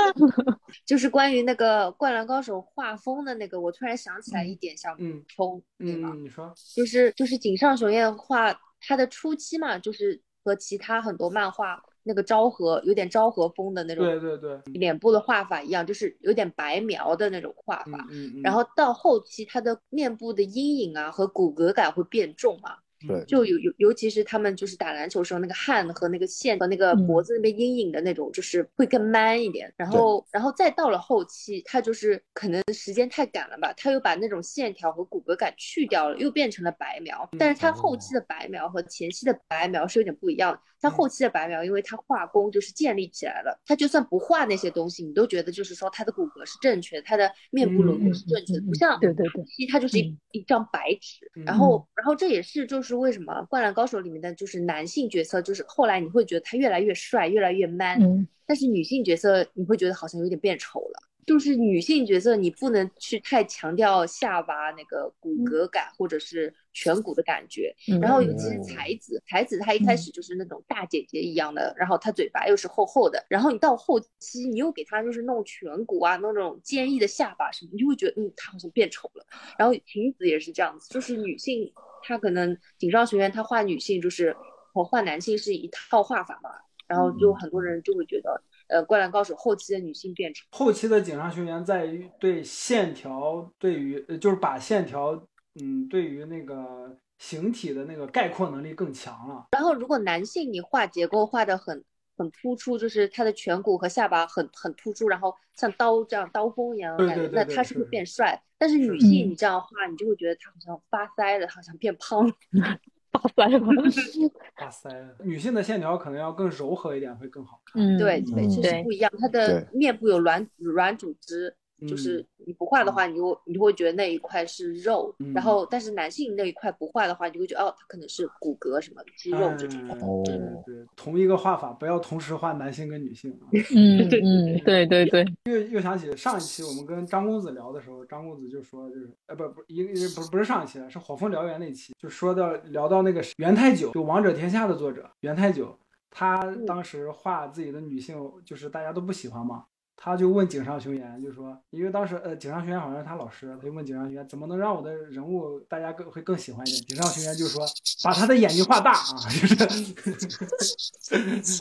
[0.87, 6.11] 就是关于那个《灌篮高手》画风的那个，我突然想起来一点想嗯补充，对吧？
[6.13, 18.07] 嗯，你说就是就是井上雄彦画他的初期嘛，就是和其他很多漫画那个昭和有点昭和风的那种对对对，脸部的画法一样，就是有点白描的那种画嗯法。
[18.11, 23.25] 嗯嗯，然后到后期，他的面部的阴影啊和骨骼感会变重嘛，对。
[23.27, 27.07] 就有尤尤其是他们就是打篮球时候那个汗和那个线和那个嗯。
[27.07, 29.73] 脖子那边阴影的那种，就是会更 man 一点。
[29.77, 37.29] 然后然后再到了后期，他就是可能时间太赶了吧，他又把那种线条和骨骼感去掉了，又变成了白描。
[37.39, 40.61] 但是他后期的白描和前期的白描是有点不一样的。
[40.81, 50.19] 他后期的白描，因为他画工就是建立起来了，他就算不画那些东西，你都觉得就是说他的骨骼是正确的，他的面部轮廓是正确的，不像对对对，期他就是一、嗯。
[50.33, 51.45] 一张白纸，嗯。
[51.45, 51.89] 然后。
[51.97, 61.03] 然后这也是就是为什么《灌篮高手》里面的就是男性角色，就是后来你会觉得他越来越帅，越来越 man，、嗯，但是女性角色你会觉得好像有点变丑了。
[61.27, 67.99] 就是女性角色，你不能去太强调下巴那个骨骼感或者是颧骨的感觉，嗯。
[67.99, 79.27] 然后尤其是才子，才子她一开始就是那种大姐姐一样的，然后她嘴巴又是厚厚的，然后你到后期你又给她就是弄颧骨啊，弄那种坚毅的下巴什么，你就会觉得嗯，她好像变丑了。
[79.59, 81.73] 然后晴子也是这样子，就是女性
[82.07, 84.37] 她可能井上学院他画女性就是
[84.73, 86.51] 和画男性是一套画法嘛，
[86.87, 90.47] 然后就很多人就会觉得呃，灌篮高手后期的女性变成。
[90.53, 95.21] 后期的井上学员在于对线条，对于呃就是把线条，
[95.61, 99.47] 嗯，对于那个形体的那个概括能力更强了。
[99.51, 101.83] 然后如果男性你画结构画的很
[102.17, 108.43] 很突出，就是他的颧骨和下巴很很突出，然后像刀这样刀锋一样的感觉，对对对对那他是会是变帅。
[108.59, 112.35] 但是女性你这样画，你就会觉得她好像发腮了，好像变胖了。
[113.13, 113.61] 发腮了，
[114.57, 114.91] 发腮，
[115.23, 117.83] 女性的线条可能要更柔和一点，会更好看。
[117.83, 119.11] 嗯，对对，这是不一样。
[119.19, 129.79] 她的面部有软软组织，嗯就是你不画的话，你就你就会觉得那一块是肉，嗯然后但是男性那一块不画的话，你就会觉得哦，它可能是骨骼什么肌肉这种。
[129.89, 133.45] 哎哦对对对，同一个画法，不要同时画男性跟女性啊。
[133.75, 145.79] 嗯嗯，对对对，又又想起上一期我们跟张公子聊的时候，张公子就说，就是呃不不一个不是不是上一期了，是火风燎原那期，就说到聊到那个元太久，就《王者天下》的作者元太久，
[146.11, 149.65] 他当时画自己的女性，就是大家都不喜欢嘛。
[149.97, 156.83] 他就问井上雄彦，就说，因为当时呃，井上雄彦好像是他老师，他就问井上雄彦怎么能让我的人物大家更会更喜欢一点。
[156.89, 157.65] 井上雄彦就说，
[158.05, 159.57] 把他的眼睛画大啊， 就是。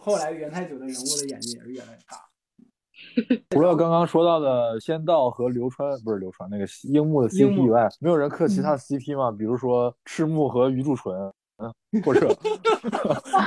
[0.01, 2.25] 后来元太久的人物的眼睛也是越来越大。
[3.51, 9.31] 除了刚刚说到的仙道和流川，不是流川那个樱木的 CP 以外，没有人刻其他 CP 吗？
[9.31, 11.15] 比如说赤木和鱼柱纯，
[11.57, 12.27] 嗯，或者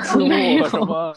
[0.05, 0.29] 赤木
[0.63, 1.15] 和什么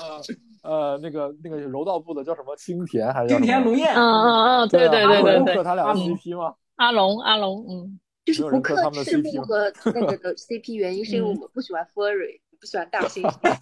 [0.61, 6.53] 呃那个那个柔道部的叫什么青田还是叫丁什么田龙彦，嗯嗯嗯，对对对对对，刻他俩阿龙 CP 吗？
[6.75, 13.57] 阿龙阿龙，嗯，就是不刻刻他们的赤 CP 木和那个的 CP 原因是因为我们不喜欢 furry，不喜欢大猩猩。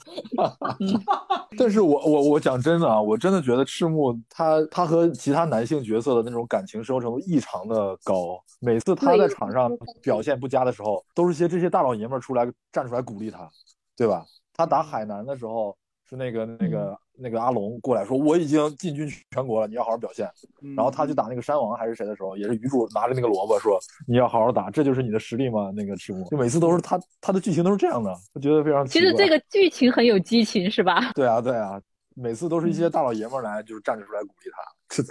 [1.57, 8.41] 但是我我我讲真的啊，我真的觉得赤木他他和其他男性角色的那种感情深厚程度异常的高。
[8.61, 9.71] 每次他在场上
[10.01, 13.49] 表现不佳的时候，都是些这些大老爷们儿出来站出来鼓励他，
[13.97, 14.25] 对吧？
[14.53, 15.75] 他打海南的时候
[16.09, 20.27] 是那个那个那个阿龙过来说我已经进军全国了，你要好好表现。
[20.63, 23.77] 嗯然后他去打那个山王还是谁的时候，也是鱼主拿着那个萝卜说
[24.07, 25.71] 你要好好打，这就是你的实力吗？
[25.75, 28.85] 那个赤木就每次都是他他的剧情都是这样的，我觉得非常。
[28.87, 31.11] 其实这个剧情很有激情，是吧？
[31.13, 31.79] 对啊，对啊，
[32.15, 35.03] 每次都是一些大老爷们儿来，就是站出来鼓励他，这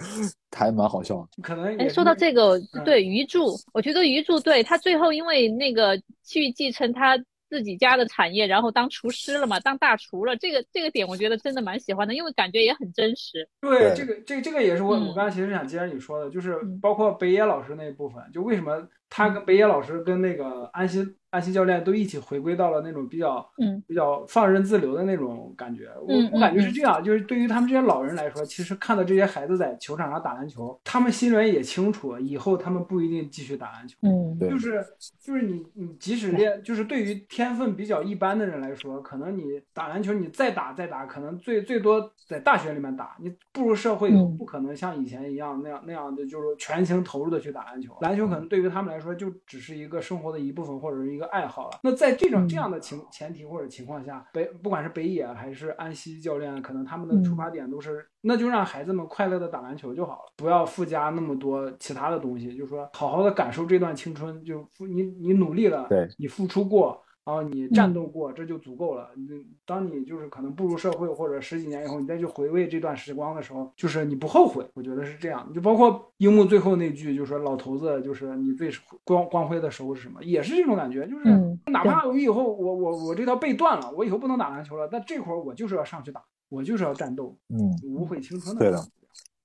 [0.57, 7.17] 还蛮好笑可能哎说到这个，嗯对鱼柱，我觉得鱼柱对他最后因为那个去继承他
[7.49, 13.49] 自己家的产业，然后当厨师了嘛，当大厨了，这个这个点我觉得真的蛮喜欢的，因为感觉也很真实。
[13.61, 15.09] 对，这个这这个也是我、嗯。
[15.09, 16.79] 我刚才其实想接着你说的，就是嗯。
[16.81, 25.89] 包括北野老师那一部分，就为什么他跟北野老师跟那个安西安西教练都一起回归到了那种比较嗯比较放任自流的那种感觉。
[26.01, 33.97] 我嗯我感觉嗯是这样，就是对于他们这些老人来说，其实看到这些孩子在球场上打篮球，他们心里面也清楚，以后他们不一定继续打篮球。
[34.03, 34.85] 嗯对就是
[35.21, 39.43] 就是你你即使练，就是对于天分比较一般的人来说，可能你
[39.75, 47.97] 打篮球你再打再打，可能最最多在大学里面打，你步入社会以后嗯不可能像以前一样那样那样的就是全情投入的去打篮球。
[48.01, 51.81] 篮球可能对于他们来说就只是一个生活的一部分或者是一个爱好了。
[51.83, 67.03] 那在这种嗯这样的情前提或者情况下，北不管是北野还是安西教练，可能他们的出发点都是，那就让孩子们快乐的打篮球就好了，不要附加那么多其他的东西，就是说好好的感受这段青春，就付你你努力了，对你付出过。
[67.29, 69.11] 然后你战斗过，这就足够了。
[69.15, 69.29] 你
[69.67, 74.65] 当你就是可能步入社会或者十几年以后，你再去回味这段时光的时候，就是你不后悔。
[74.73, 75.47] 我觉得是这样。
[75.53, 78.71] 就包括樱木最后那句，就说老头子就是你最
[79.05, 81.07] 光光辉的时候是什么，也是这种感觉。
[81.07, 88.61] 就是嗯哪怕我以后我我我这条背断了，我以后不能打篮球了，但这会儿我就是要上去打，我就是要战斗，嗯，无悔青春的。
[88.61, 88.83] 对的，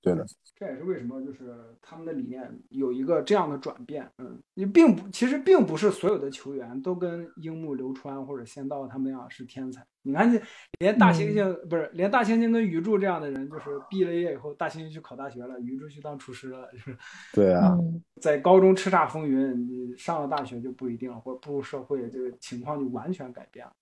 [0.04, 0.24] 对的。
[0.54, 1.52] 这也是为什么就是
[1.82, 4.08] 他们的理念有一个这样的转变。
[4.18, 9.84] 嗯，你并不其实并不是所有的球员都跟樱木、流川或者仙道他们那样是天才。
[10.02, 10.40] 你看，这
[10.78, 16.96] 连大猩猩、不是连大猩猩跟鱼柱这样的人，就是毕了业以后，大猩猩去考大学了，鱼柱去当厨师了，就是
[17.32, 23.72] 对啊，嗯在高中叱咤风云，你上了大学就不一定了，或者步入社会，这个情况就完全改变了。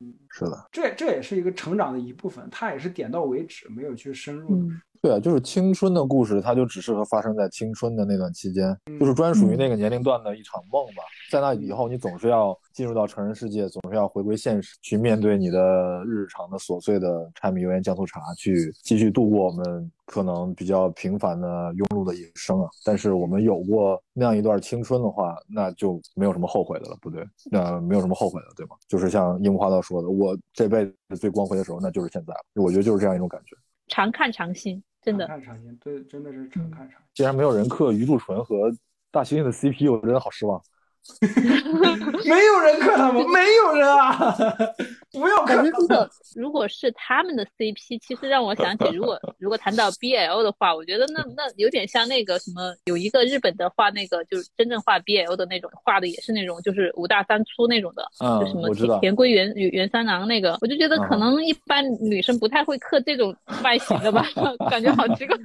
[0.00, 4.62] 嗯是的，这这也是一个成长的一部分，他也是点到为止，没有去深入的。
[4.62, 11.02] 嗯对啊，就是青春的故事，它就只适合发生在青春的那段期间，就是专属于那个年龄段的一场梦吧。
[11.30, 22.68] 在那以后，你总是要进入到成人世界，总是要回归现实，去面对你的日常的琐碎的柴米油盐酱醋茶，去继续度过我们可能比较平凡的庸碌的一生啊。
[22.84, 27.24] 但是我们有过那样一段青春的话，那就没有什么后悔的了，不对？
[27.50, 28.74] 那没有什么后悔的，对吗？
[28.88, 32.40] 就是像樱木花道说的，我这辈子最光辉的时候，那就是现在了。
[32.54, 33.54] 我觉得就是这样一种感觉。
[33.98, 35.26] 常看常新，真的。
[35.26, 37.08] 常看常新，对，真的是常看常新。
[37.14, 38.70] 既然没有人刻鱼柱纯和
[39.10, 40.62] 大猩猩的 CP，我真的好失望。
[42.28, 44.34] 没有人克他们， 没有人啊！
[45.10, 63.34] 不要克可是如果如果是他们的 CP，其实让我想起，如果如果谈到 BL 的话，我觉得那那有点像那个什么，有一个日本的画那个就是真正画 BL 的那种，画的也是那种就是五大三粗那种的，嗯就什么田田归元元三郎那个，我就觉得可嗯能一般女生不太会刻这种
[63.64, 64.26] 外形的吧，
[64.70, 65.36] 感觉好奇怪。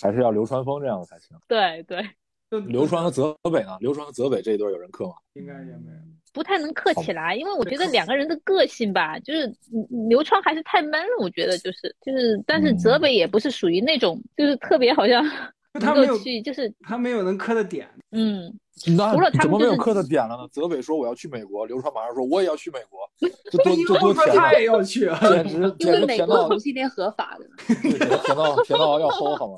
[0.00, 1.36] 还是要流川枫这样的才行。
[1.48, 2.06] 对对，
[2.66, 3.76] 流川和泽北呢？
[3.80, 5.12] 流川和泽北这一对有人磕吗？
[5.34, 5.98] 应该也没有。
[6.32, 9.52] 不太能磕起来，因为我觉得两个人的个性吧，就是
[10.08, 15.24] 流川还是太闷了，我觉得就是就是，但是泽北也不是属于那种就是特别好像
[15.72, 18.52] 能够去就是他没有能磕的点，嗯，
[18.96, 20.46] 那除了他怎么没有磕的点了呢？
[20.52, 23.00] 泽北说我要去美国，流川马上说我也要去美国，
[23.50, 29.56] 就多 就多甜他也要去，简直因为美国同性恋合法的，甜到甜到要齁好吗？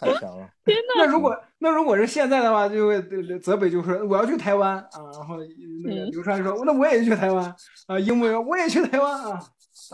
[0.00, 0.48] 太强了！
[0.64, 3.00] 天哪，那如果那如果是现在的话，就会
[3.38, 5.36] 泽北就说我要去台湾啊，然后
[5.84, 7.54] 那个刘川说那我也去台湾
[7.86, 9.40] 啊，樱木说我也去台湾啊。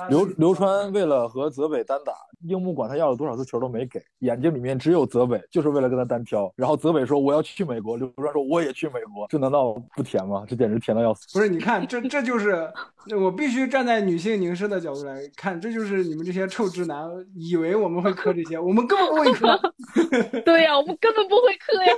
[0.09, 2.13] 刘刘川为了和泽北单打，
[2.47, 6.53] 樱木管他要了多少次球都没给，眼睛里面只有泽北，就是为了跟他单挑。
[6.57, 10.45] 然后泽北说我要去美国，刘川说我也去美国，这难道不甜吗？
[10.47, 11.39] 这简直甜到要死！
[11.39, 12.73] 不是，你看这这就是
[13.19, 19.61] 我必须站在女性凝视的角度来看，这就是你们这些臭直男以为我们会磕这些，我们根本不会磕。
[20.45, 21.93] 对呀，我们根本不会磕呀。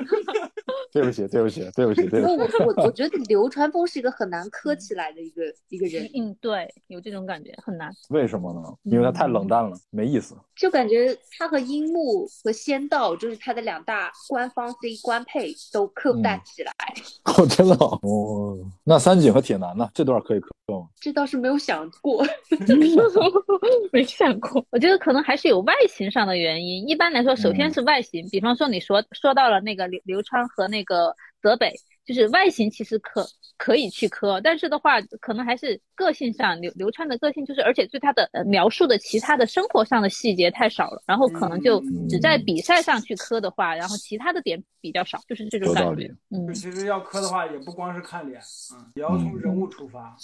[0.92, 2.56] 对不起，对不起，对不起，对不起。
[2.58, 6.08] 我我我觉得流川枫是一个很难磕起来的一个一个人。
[6.14, 7.90] 嗯，对，有这种感觉，很难。
[8.08, 8.60] 为什么呢？
[8.84, 10.34] 因为他太冷淡了，没意思。
[10.56, 16.72] 就感觉他和樱木和仙道，就是他的两大官方 C 官配，都磕不大起来。
[17.24, 18.58] 哦，真的哦。
[18.84, 19.88] 那三井和铁男呢？
[19.94, 20.88] 这段可以磕吗？
[21.00, 22.26] 这倒是没有想过，
[23.92, 24.64] 没想过。
[24.70, 26.88] 我觉得可能还是有外形上的原因。
[26.88, 28.28] 一般来说，首先是外形。
[28.30, 31.72] 比方说，你说说到了那个流流川和那个泽北。
[32.08, 33.28] 就是外形其实可
[33.58, 41.78] 可以去磕，但是的话，可能还是个性上流流川的个性就是，而且对他的描述的其他的生活上的细节太少了，然后可能就
[42.08, 46.10] 只在比赛上去磕的话，然后其他的点比较少，就是这种感觉。
[46.30, 48.40] 嗯，其实要磕的话，也不光是看脸，
[48.72, 50.16] 嗯，也要从人物出发啊，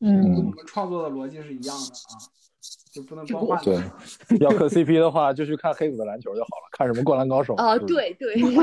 [0.00, 2.16] 嗯，跟我们创作的逻辑是一样的啊。
[2.90, 3.76] 就不能包换对，
[4.40, 6.68] 要磕 CP 的话，就去看黑子的篮球就好了。
[6.72, 7.78] 看什么灌篮高手啊？
[7.78, 8.56] 对对，黑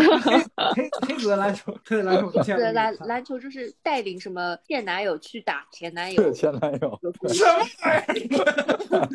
[1.07, 9.07] 黑子的篮球，黑子篮球，对篮篮球就是带领什么现男友去打前男友，前男友什么？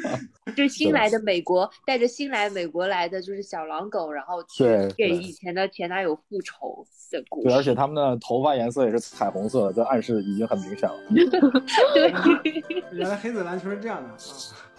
[0.56, 4.64] 就新来的美国，带着新来美国来的就是小狼狗，然后去
[4.96, 7.48] 给以前的前男友复仇的故事。
[7.48, 10.98] 对，而且他们的头发颜色也是彩虹色，这暗示已经很明显了。
[11.94, 12.12] 对，
[12.92, 14.16] 原来黑子篮球是这样的啊。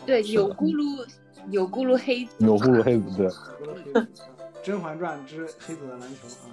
[0.06, 1.06] 对，有咕噜，
[1.50, 3.30] 有咕噜黑子，有咕噜黑子，
[3.94, 4.02] 对，
[4.64, 6.52] 《甄嬛传之黑子的篮球》啊，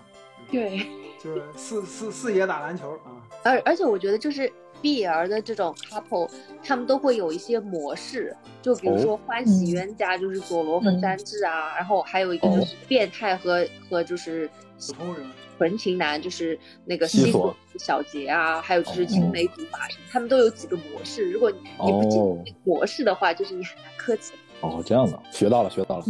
[0.51, 0.87] 对，
[1.23, 3.23] 就是四四四爷打篮球啊。
[3.43, 4.51] 而而且我觉得就是
[4.83, 6.31] BL 的这种 couple，
[6.63, 14.49] 他们都会有一些模式，就比如说欢喜冤家就是佐罗和三治啊，然后还有一个就是变态和和就是
[14.87, 15.27] 普通人。
[15.61, 21.31] 纯情男就是那个西索小杰啊，还有就是青梅竹马什么，他们都有几个模式。
[21.31, 24.33] 如果你不进模式的话，就是你很难磕起。
[24.63, 26.05] 哦，这样的，学到了，学到了，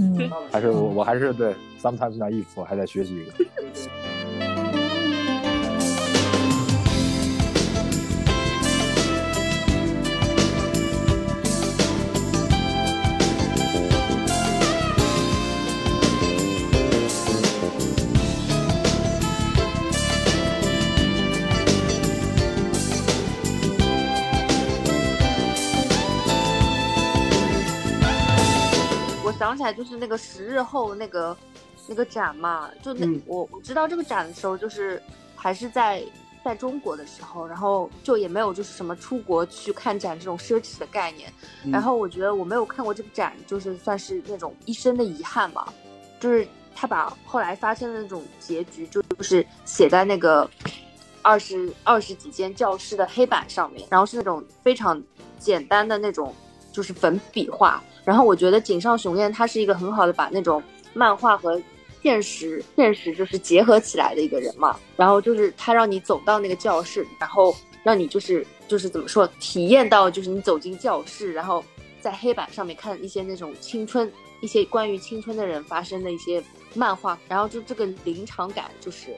[0.53, 1.53] 还是我我还是对
[1.83, 3.33] sometimes naive，我还在学习一个。
[29.61, 31.37] 起来就是那个十日后那个
[31.87, 35.03] 那个展嘛，就那我我知道这个展的时候，就是
[35.37, 36.03] 还是在
[36.43, 41.31] 在中国的时候，然后就也没有就是什么出国去看展这种奢侈的概念。
[41.70, 45.70] 然后我觉得我没有看过这个展，就是算是那种一生的遗憾吧。
[46.19, 50.49] 就是他把后来发生的那种结局，就就是写在那个
[51.20, 55.03] 二十二十几间教室的黑板上面，然后是那种非常
[55.39, 56.35] 简单的那种
[56.73, 57.82] 就是粉笔画。
[58.11, 60.61] 然后我觉得井上雄彦他是一个很好的把那种
[60.95, 61.62] 漫画和
[62.03, 64.77] 现实现实就是结合起来的一个人嘛。
[64.97, 67.55] 然后就是他让你走到那个教室，然后
[67.85, 71.65] 让你就是就是怎么说体验到就是你走进教室，然后
[72.01, 74.11] 在黑板上面看一些那种青春
[74.41, 76.43] 一些关于青春的人发生的一些
[76.74, 79.15] 漫画，然后就这个临场感就是。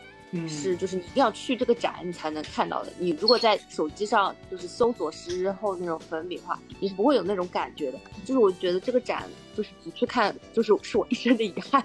[0.49, 2.93] 是，就是你一定要去这个展，你才能看到的。
[2.99, 8.01] 你如果在手机上就是搜索十日后那种粉笔画，你是不会有那种感觉的。
[8.25, 11.85] 就是我觉得这个展就是不去看，就是是我一生的遗憾。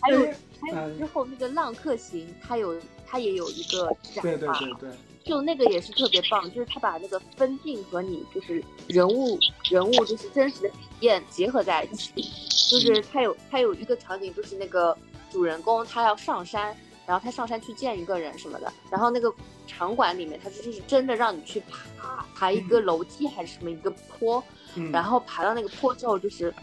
[0.00, 0.20] 还有
[0.60, 4.90] 还有之后那个浪客行，它有它也有一个展对对对对，
[5.24, 9.36] 就那个也是特别棒，就是他把那个分镜和你就是人物
[9.68, 12.12] 人物就是真实的体验结合在一起。
[12.70, 14.96] 就是他有他有一个场景，就是那个
[15.28, 16.76] 主人公他要上山。
[17.08, 19.32] 然后他上山去见一个人什么的，然后那个
[19.66, 24.44] 场馆里面，他就是真的让你去爬爬一个楼梯还是什么一个坡，
[24.92, 26.54] 然后爬到那个坡之后，就是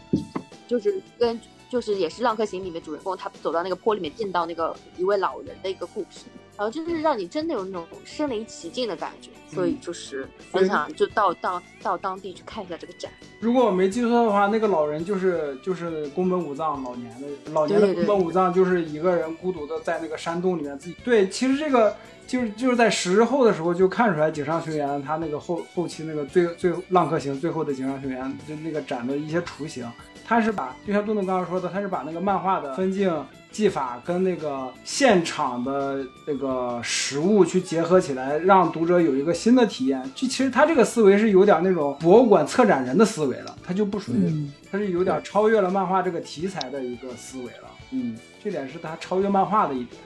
[0.68, 13.10] 就是跟就是也是《浪客行》里面主人公他走到那个坡里面见到那个一位老人的一个故事，然后就是让你真的有那种身临其境的感觉，所以就是很想就到到到当地去看一下这个展。
[13.40, 20.96] 如果我没记错的话，那个老人就是就是宫本武藏老年的老年的宫本武藏，就是一个人孤独的在那个山洞里面自己。
[21.04, 21.94] 对，其实这个
[22.26, 29.86] 就是就是在十日后的时候就看出来井上雄彦他那个后后期那个最最浪客行最后的井上雄彦就那个展的一些雏形，
[30.24, 33.12] 他是把就像东东刚刚说的，他是把那个漫画的分镜。
[33.56, 40.02] 技法跟那个现场的那个实物去结合起来，让读者有一个新的体验。
[40.14, 47.70] 就其实他这个思维是有点那种博物馆策展人的思维了，他就不属于，他是有点超越了漫画这个题材的一个思维了。
[47.92, 48.14] 嗯，
[48.44, 50.02] 这点是他超越漫画的一点。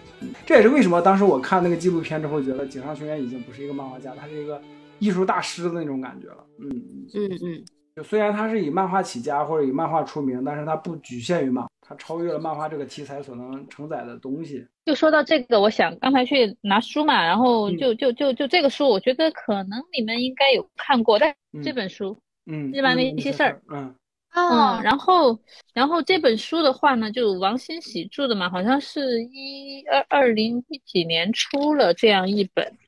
[0.47, 4.63] 这也是为什么当时我看那个纪录片之后，觉得井上雄彦已经不是一个漫画家，他是一个
[5.01, 6.47] 艺术大师的那种感觉了。
[6.61, 6.71] 嗯
[7.15, 7.65] 嗯嗯。
[7.97, 11.67] 就虽然他是以漫画起家或者以漫画出名，但是他不局限于漫。
[11.83, 14.65] 它超越了漫画这个题材所能承载的东西。
[14.85, 21.35] 就说到这个，我想刚才去拿书嘛，然后就就就就这个书，我觉得可能你们应该有看过，但
[21.65, 23.93] 这本书，嗯，日漫的一些事儿，嗯
[24.37, 25.37] 嗯，然后
[25.75, 32.79] 然后这本书的话呢，就王欣喜著的嘛，好像是一二二零一几年出了这样一本，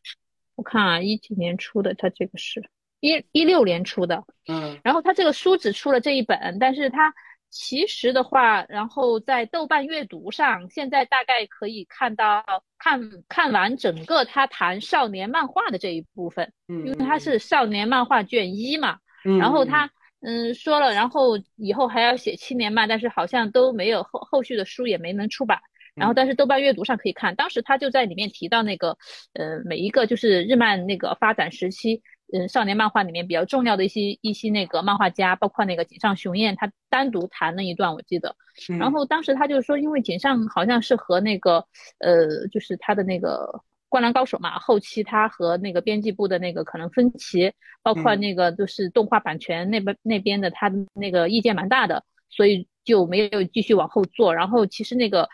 [0.54, 2.64] 我看啊，一几年出的，它这个是
[3.02, 7.12] 一一六年出的，嗯，然后他这个书只出了这一本，但是他。
[7.54, 12.42] 其实的话，然后在豆瓣阅读上，现在大概可以看到
[12.78, 12.98] 看
[13.28, 18.96] 看完整个他谈少年漫画的这一部分，嗯，因为他是少年漫画卷一嘛，
[19.26, 19.90] 嗯，然后他
[20.22, 25.60] 嗯说了，然后以后还要写青年漫，但是好像都没有后后续的书也没能出版，
[25.94, 28.96] 然后但是豆瓣阅读上可以看，当时他就在里面提到那个
[29.34, 32.02] 呃每一个就是日漫那个发展时期。
[32.32, 38.34] 嗯，少年漫画里面比较重要的一些一些那个漫画家，包括那个井上雄彦，他单独谈了一段，我记得。
[38.78, 41.64] 然后当时他就说，因为井上好像是和那个
[41.98, 43.50] 呃，就是他的那个
[43.88, 47.52] 《灌篮高手》嘛，后期他和那个编辑部的那个可能分歧，
[47.82, 54.34] 包括那个就是动画版权那边那边的他那个意见蛮大的，所以就没有继续往后做。
[54.34, 55.28] 然后其实那个。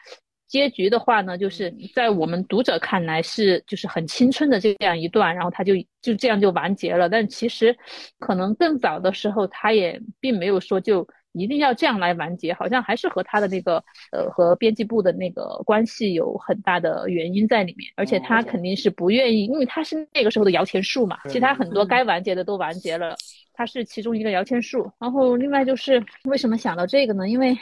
[0.48, 7.08] 结局的话呢，就是在我们读者看来是就是很青春的这样一段，然后他就就这样就完结了。
[7.08, 7.76] 但其实，
[8.18, 13.76] 可能更早的时候他也并没有说就一定要这样来完结，好像还是和他的那个
[14.10, 17.92] 呃和编辑部的那个关系有很大的原因在里面。
[17.94, 23.14] 而且他肯定是不愿意，因为他是那个时候的摇钱树嘛，其他很多该完结的都完结了，
[23.52, 24.90] 他是其中一个摇钱树。
[24.98, 27.28] 然后另外就是为什么想到这个呢？
[27.28, 27.54] 因为。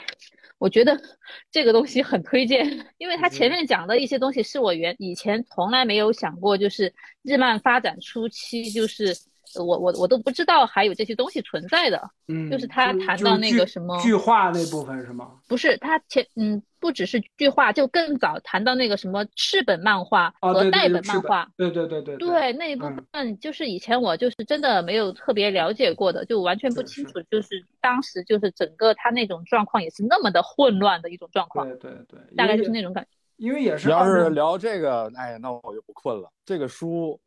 [0.57, 0.99] 我觉得
[1.51, 2.65] 这个东西很推荐，
[2.97, 6.93] 因为他前面讲的一些东西是我原以前从来没有想过，就是
[7.23, 9.15] 日漫发展初期，就是
[9.55, 12.09] 我我我都不知道还有这些东西存在的。
[12.27, 15.39] 嗯，就是他谈到那个什么剧化那部分是吗？
[15.47, 16.61] 不是，他前嗯。
[16.87, 33.16] 不只是剧画，就更早谈到那个什么赤本漫画和代本漫画，对对对对对，那一部分就是以前我就是真的没有特别了解过的，就完全不清楚，就是当时就是整个他那种状况也是那么的混乱的一种状况，对对对，大概就是那种感觉。
[33.37, 36.29] 因为也是，你要是聊这个，哎，那我就不困了。
[36.45, 37.19] 这个书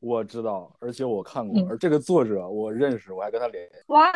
[0.00, 3.72] 我知道，而且我看过，而这个作者我认识，我还跟他联系。
[3.88, 4.10] 哇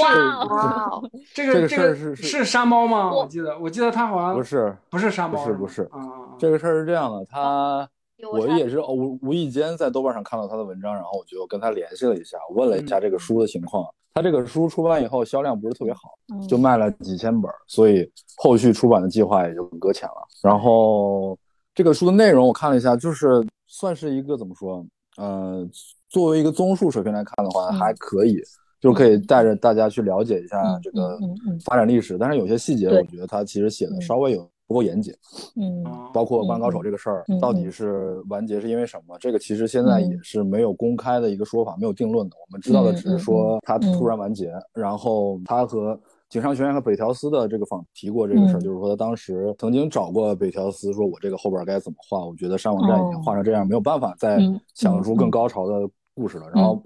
[0.00, 1.02] 哇哇！
[1.34, 3.12] 这个这个是是山猫吗？
[3.12, 6.34] 我记得我记得他好像不是不是山猫，不是不是啊。
[6.38, 7.88] 这个事儿是这样的，他
[8.32, 13.86] 我也是无无意间在豆瓣上看到他的文章，然后我就跟他联系了一下，问了一下这个书的情况。
[14.14, 16.00] 他这个书出版以后销量不是特别好，
[16.48, 20.26] 就卖了几千本，所以后续出版的计划也就搁浅了。
[20.42, 21.38] 然后
[21.74, 24.82] 这个书的内容我看了一下，就是算是一个怎么说？
[25.18, 25.68] 呃，
[26.08, 28.40] 作为一个综述水平来看的话，还可以，
[28.80, 31.18] 就可以带着大家去了解一下这个
[31.66, 32.16] 发展历史。
[32.16, 34.50] 但是有些细节，我觉得他其实写的稍微有。
[34.66, 35.14] 不够严谨，
[35.54, 39.16] 嗯，包括《灌篮高手》这个事儿，到底是完结是因为什么？
[39.18, 42.36] 这个其实现在也是没有公开的一个说法，没有定论的。
[42.36, 45.98] 我们知道的只是说他突然完结，然后他和
[46.28, 52.24] 井上学院和北条司的这个访提过这个事儿，就是说他当时曾经找过北条司，说我这个后边该怎么画？
[52.24, 54.40] 我觉得山网站已经画成这样，没有办法再
[54.74, 56.50] 想出更高潮的故事了。
[56.52, 56.82] 然后。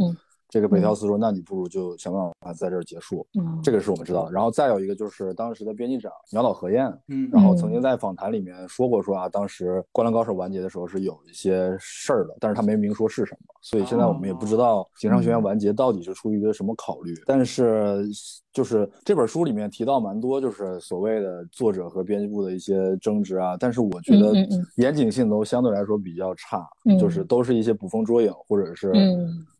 [0.51, 4.33] 这个北条司说：“那你不如就想办法在这儿结束。”嗯，这个是我们知道的。
[4.33, 17.15] 然后再有一个就是当时的编辑长鸟岛和彦，嗯，然后曾经在访谈里面说过，说啊，当时《灌篮高手》完结的时候是有一些事儿的，但是他没明说是什么，所以现在我们也不知道井上学院完结到底是出于一个什么考虑。
[17.25, 18.05] 但是
[18.53, 24.35] 就是这本书里面提到蛮多，就是所谓的作者和编辑部的一些争执啊，但是我觉得
[24.79, 26.69] 严谨性都相对来说比较差，
[26.99, 28.93] 就是都是一些捕风捉影，或者是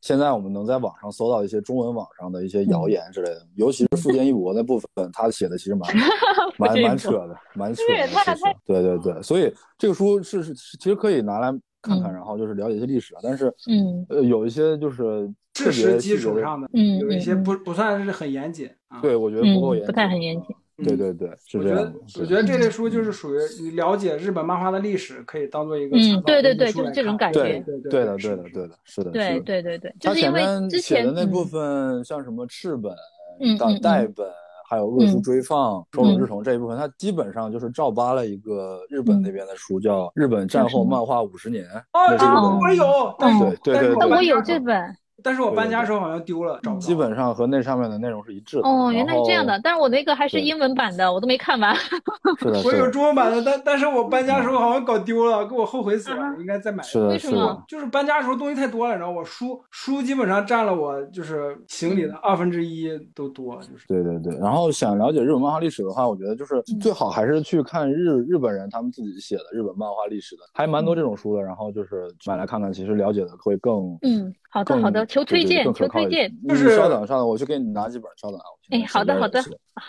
[0.01, 0.81] 现在我们能在。
[0.81, 5.95] 网上搜到一些中文网上的一些谣言之类的，尤其是富坚义博那部分，他写的其实蛮
[6.57, 8.07] 蛮蛮扯的，蛮扯的。
[8.07, 13.21] 太太对对对，所以这个书是是其实可以拿来看看，然后就是了解一些历史啊。
[13.23, 19.01] 但是嗯呃，有一些就是事实基础上的，嗯，有一些不不算是很严谨啊。
[19.01, 20.57] 对，我觉得不够严谨，不太很严谨。
[20.83, 21.93] 对对对，是这样。
[22.19, 27.43] 我觉得这类书就是属于你了解日本漫画的历史，可以当做一个嗯，对对对，就是这种感觉。
[27.43, 29.11] 对对对的对的对的，是的。
[29.11, 32.95] 对对对对，他前面写的那部分，像什么赤本、
[33.41, 34.27] 嗯代本，
[34.71, 41.65] 还有恶书追放、手冢治虫这一部分，它基本上就是照搬了一个日本那边的书，叫《日本战后漫画五十年》。
[41.93, 44.97] 哦，我有，对对对，我有这本。
[45.23, 48.69] 但是我搬家时候好像丢了，找不基本上和那上面的内容是一致的。
[48.69, 49.61] 哦，原来是这样的。
[49.63, 51.75] 但是我那个还是英文版的，我都没看完。
[52.39, 56.83] 是的，我有中文版的，但但是我搬家时候好像搞丢了，给我后悔死了，应该再买。
[56.83, 57.63] 是的，为什么？
[57.69, 63.87] 就是搬家的时候东西太多了，你知道，我书书基本上占了我就是行李的二分之一都多，就是。
[63.87, 64.37] 对对对。
[64.39, 71.43] 然后想了解日本漫画历史的话，我觉得就是最好还是去看日日本人他们自己写的日本漫画历史的，还蛮多这种书的。
[71.43, 74.33] 然后就是买来看看，其实了解的会更嗯。
[74.53, 76.33] 好的，好的，求推荐，求推荐。
[76.49, 78.47] 就是稍等，稍等，我去给你拿几本，稍等啊。
[78.71, 79.43] 哎，好的，好的，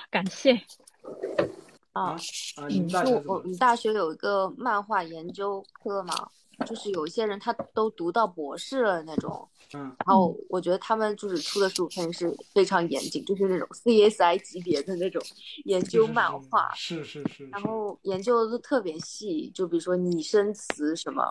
[0.09, 0.59] 感谢。
[1.93, 2.15] 啊，
[2.67, 6.13] 你是我们大学有一个漫画研究科嘛，
[6.65, 9.47] 就是有一些人他都读到博士了那种。
[9.73, 15.21] 嗯，然后我觉得他们就是出的书肯定是非常严谨，就是那种 CSI 级别的那种
[15.63, 21.23] 研究漫画，是是是，然后研究的都特别细，就比如说拟声词什么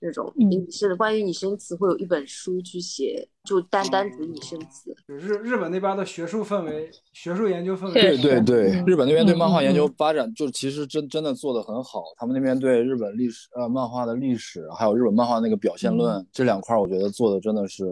[0.00, 4.94] 那种，拟声关于拟声词会有一本书去写，就单单指拟声词。
[5.08, 12.04] 日日本那边的学术氛围，学术研究氛围，对对对，日本那边对漫画研究发展，就其实真真的做的很好。
[12.16, 17.84] 他们那边对日本历史呃漫画的历史，还有日本漫画那个表现论这两块，我觉得做的真的是。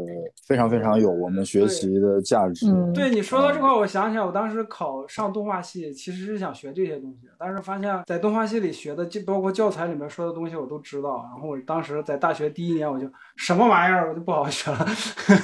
[0.47, 2.67] 非常非常有我们学习的价值。
[2.95, 11.23] 对你说到这块，我想起来，我当时考上动画系，其实是想学这些东西，但是发现，在动画系里学的，就包括教材里面说的东西，我都知道。
[11.31, 13.07] 然后我当时在大学第一年，我就
[13.37, 14.87] 什么玩意儿，我就不好学了。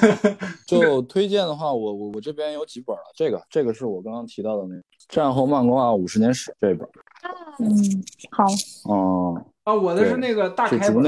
[0.67, 6.89] 就推荐的话，我我我这边有几本了，这个这个是我刚刚提到的那个《战后漫画五十年史》这本。
[7.59, 8.45] 嗯，好。
[8.85, 9.45] 哦。
[9.65, 11.03] 啊，我的是那个大开本，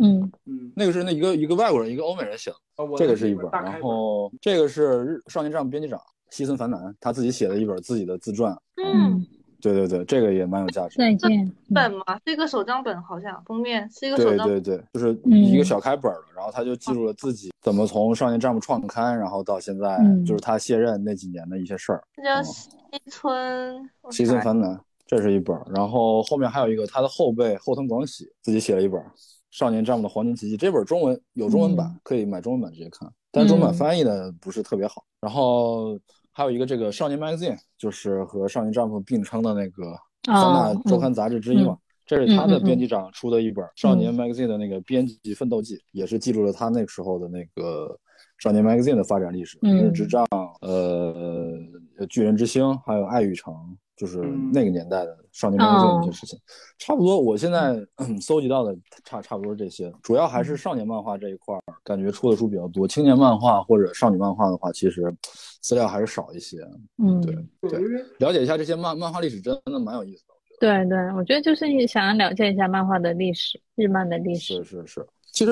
[0.00, 2.56] 嗯嗯，那个是那一个一个外国人，一个欧美人写的，
[2.96, 9.26] 这个是一本，然后这个是日少年战编辑长西村繁男他自己写的一本自己的自传，嗯，
[9.60, 10.96] 对对对，这个也蛮有价值。
[10.96, 12.18] 再见本嘛？
[12.24, 22.02] 是一个手账本，好像封面是一个手账，对对对，就是一个小开本的，然后他就记录了自己怎么从少年战部创刊，然后到现在就是他卸任那几年的一些事儿。
[22.14, 22.70] 这叫西
[23.10, 24.80] 村西村繁男。
[25.08, 29.00] 这是一本，然后后面还有一个他的后辈后藤广喜自己写了一本
[29.50, 35.02] 《少年战部的黄金奇迹》，这本中文有中文版，可以买中文版直接看，但中文版翻译的不是特别好。
[35.22, 35.98] 然后
[36.30, 47.98] 还有一个这个《少年 Magazine》，就是和《少年詹姆并称的那个三大周刊杂志之一嘛，这是他的编辑长出的一本《少年 Magazine》的那个编辑奋斗记，也是记录了他那个时候的那个
[48.42, 50.22] 《少年 Magazine》的发展历史，《明日之杖》、
[50.60, 51.56] 呃，
[52.08, 53.54] 《巨人之星》，还有《爱与诚》。
[53.98, 54.18] 就是
[54.52, 56.38] 那个年代的少年漫画这些事情，
[56.78, 57.20] 差不多。
[57.20, 57.84] 我现在
[58.22, 62.86] 搜集到的差差不多这些，主要还是少年漫画这一块儿，感觉出的书比较多。
[62.86, 65.12] 青年漫画或者少女漫画的话，其实
[65.60, 66.58] 资料还是少一些。
[67.02, 67.34] 嗯，对
[67.68, 67.80] 对，
[68.18, 70.34] 了解一下这些漫漫画历史，真的蛮有意思的。
[70.60, 74.62] 对对，我觉得就是想要了解一下漫画的历史，日漫的历史。
[74.62, 75.50] 是是是，其实，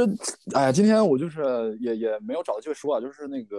[0.55, 3.57] 哎呀，今天我就是也也没有找到机会说啊，就是那个。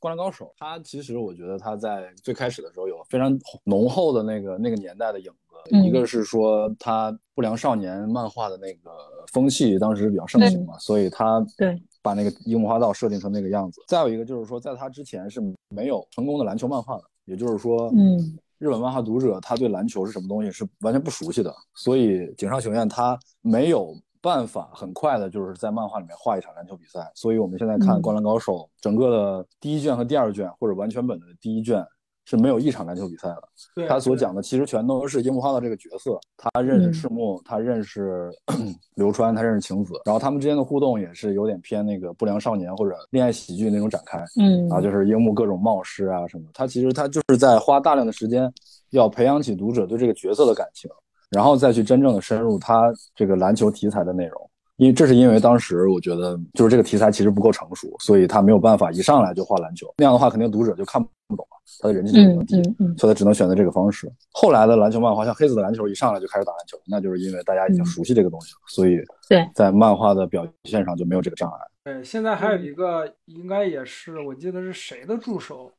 [0.00, 8.90] 灌篮高手，他其实我觉得他在最开始的时候有非常浓厚的那个那个年代的影子，一个是说他不良少年漫画的那个
[9.30, 13.82] 风气当时比较盛行嘛，所以他对把那个樱木花道设定成那个样子。
[13.86, 18.18] 再有一个就是说，在他之前是没有成功的篮球漫画的，也就是说，嗯，
[18.58, 23.94] 日本漫画读者他对篮球是什么东西是完全不熟悉的，所以井上雄彦他没有。
[24.20, 27.10] 办法很快的，就是在漫画里面画一场篮球比赛。
[27.14, 31.84] 所以我们现在看《灌篮高手》，整个的第一卷和第二卷，或者完全本的第一卷
[32.26, 33.88] 是没有一场篮球比赛的。
[33.88, 38.30] 他所讲的其实全都是樱木花道这个角色，他认识赤木，他认识
[38.94, 44.22] 流川，他认识晴子，然后他们之间的互动也是有点偏那个不良少年或者恋爱喜剧那种展开。
[44.38, 46.44] 嗯，啊，就是樱木各种冒失啊什么。
[46.52, 48.52] 他其实他就是在花大量的时间，
[48.90, 50.90] 要培养起读者对这个角色的感情。
[51.30, 64.10] 然后再去真正的深入他这个篮球题材的内容，因为这是因为当时我觉得就是这个题材其实不够成熟，所以他没有办法一上来就画篮球，那样的话肯定读者就看不懂了，他的人气就比较低，所以他只能选择这个方式。
[64.32, 68.96] 后来的篮球漫画像黑子的篮球一上来就开始打篮球，那就是因为大家已经熟悉这个东西了，所以
[69.28, 71.58] 对在漫画的表现上就没有这个障碍。
[71.84, 75.70] 对，现在还有一个，应该也是，我记得是谁的助手？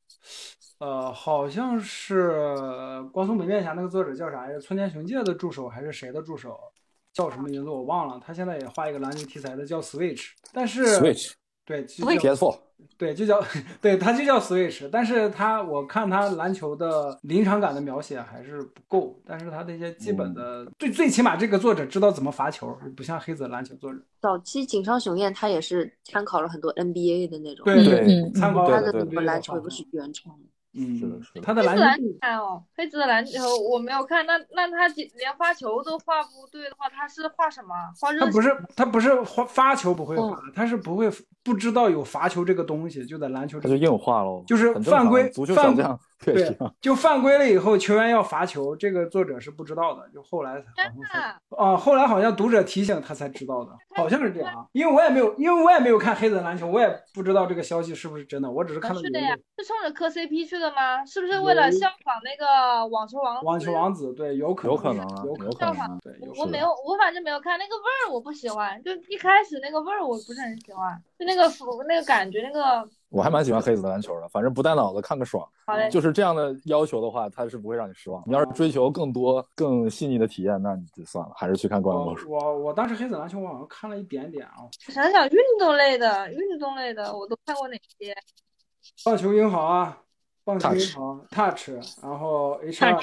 [0.81, 2.33] 呃，好像是
[3.11, 4.59] 光速北面侠那个作者叫啥呀？
[4.59, 6.59] 村田雄介的助手还是谁的助手？
[7.13, 8.19] 叫什么名字我忘了。
[8.25, 11.33] 他现在也画一个篮球题材的，叫 Switch，但是 Switch
[11.63, 12.57] 对，就 PS4
[12.97, 13.39] 对，就叫
[13.79, 23.99] 对，他就叫 Switch，但是他我看他篮球的临场感的描写还是不够，但是他那些基本的，最最起码这个作者知道怎么罚球，不像黑子篮球作者。
[24.19, 30.45] 早期井上雄彦他也是参考了很多 NBA 的那种，对对嗯参考他的对对对篮球也不是原创的。
[30.73, 33.39] 嗯，是的是的他的黑子篮篮球球看哦，黑子的篮球
[33.69, 37.75] 我没有看，那那他连发球都画不对的话，他是画什么？
[37.99, 41.11] 画热他不是他不是发发球不会嗯罚，他是不会
[41.43, 61.05] 不知道有罚球这个东西，就在篮球他就硬画喽，就是犯规足球犯小对。，就犯规了以后，球员要罚球，这个作者是不知道的，就后来好像是后来好像读者提醒他才知道的，好像是这样啊，因为我也没有，因为我也没有看黑子篮球，我也不知道这个消息是不是真的，我只是看到有一是的呀，是冲着磕 CP 去的吗？
[61.05, 63.45] 是不是为了效仿那个网球王子？
[63.45, 65.51] 网球王子，对，有可能有可能啊有可能
[66.37, 68.81] 我没有，我反正没有看那个味儿，我不喜欢。
[68.83, 75.47] 就一开始那个味儿，我不是很喜欢，就那个服那个感觉，那个我还蛮喜欢黑子的篮球的，反正不带脑子看个爽。
[75.65, 75.89] 好嘞。
[75.89, 78.23] 就是这样的要求的话，他是不会让你失望。
[78.25, 82.25] 你要是追求更多、更细腻的体验，那你就算了，还是去看《灌篮高手》。
[82.29, 84.55] 我我我当时黑子篮球我好像看了一点点啊，
[84.87, 88.15] 想想运动类的，运动类的我都看过哪些？
[89.03, 89.97] 棒球英豪啊，
[90.43, 91.69] 棒球英豪 Touch，
[92.01, 92.97] 然后 H 二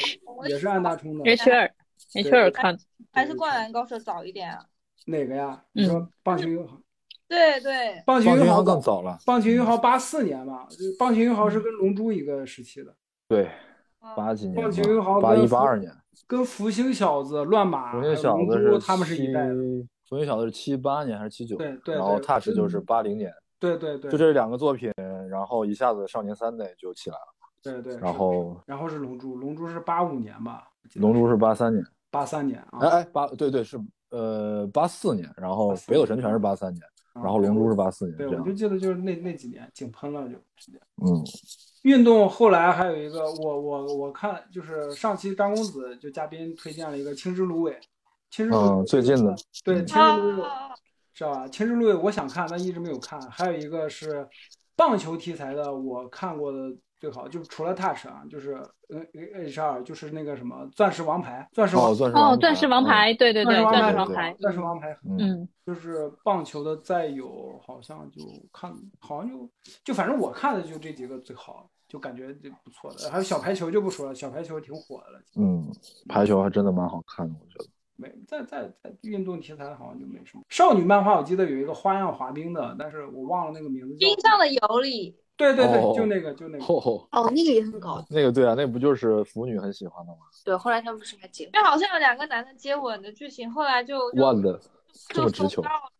[0.49, 1.71] 也是按大冲的，H 二
[2.15, 2.77] H 二看
[3.13, 4.65] 还是灌篮高手早一点啊？
[5.07, 5.63] 哪个呀？
[5.73, 6.77] 你说棒球英豪，
[7.29, 10.67] 对对，棒球英豪更早了，棒球英豪八四年吧，
[10.99, 12.95] 棒球英豪是跟龙珠一个时期的，
[13.29, 13.51] 对，
[14.01, 15.93] 嗯八几年棒球英豪吧，八一跟八二年，
[16.27, 19.55] 跟福星小子、乱马、福星小龙子是珠他们是一代的。
[20.09, 21.57] 福星小子是七八年还是七九？
[21.57, 24.91] 对对然后对 Touch 就是八零年，对对对，就这两个作品，
[25.29, 27.95] 然后一下子少年三代就起来了，对对。
[27.99, 30.67] 然后然后是龙珠，龙珠是八五年吧？
[30.95, 32.79] 龙珠是八三年，八三年啊。
[32.81, 33.79] 哎哎八对对是
[34.09, 36.89] 呃八四年，然后北斗神拳是八三年，啊
[37.23, 40.79] 然后龙珠是八四年，对，我就，记得就是那那几年井喷了就直接。
[41.03, 41.25] 嗯，
[41.83, 47.79] 运动后来还有一个，我我我看就是上期张公子就嘉宾推荐了一个青之芦苇，
[48.31, 49.35] 青之芦苇嗯最近的
[49.65, 50.75] 对嗯青之芦苇啊，
[51.15, 51.49] 是吧？
[51.49, 53.21] 青之芦苇我想看，但一直没有看。
[53.31, 54.27] 还有一个是
[54.77, 56.59] 棒球题材的，我看过的
[56.99, 58.55] 最好，就除了 Touch 啊，就是
[58.89, 59.01] 呃
[59.45, 68.21] H 二，就是那个什么钻石王牌，钻石王哦，钻石哦，钻石王嗯牌，对对对，钻石王牌，钻石王牌嗯，嗯，就是棒球的，再有好像就
[68.53, 69.49] 看，好像就
[69.85, 73.11] 就反正我看的就这几个最好，就感觉就不错的。
[73.11, 75.21] 还有小排球就不说了，小排球挺火的了。
[75.37, 75.71] 嗯，
[76.09, 77.65] 排球还真的蛮好看的，我觉得。
[78.01, 80.45] 没在在在运动题材好像就没什么。
[80.49, 84.07] 少女漫画我记得有一个花样滑冰的，但是我忘了那个名字叫。
[84.07, 86.65] 冰上的尤里，对对对，哦就那个就那个。
[86.65, 88.05] 哦，哦，那个也很搞。
[88.11, 90.19] 那个对啊，那不就是腐女很喜欢的吗？
[90.45, 91.53] 对，后来他们不是还结婚？
[91.53, 94.61] 就好像有两个男的接吻的剧情，后来就就万的
[95.09, 95.47] 这就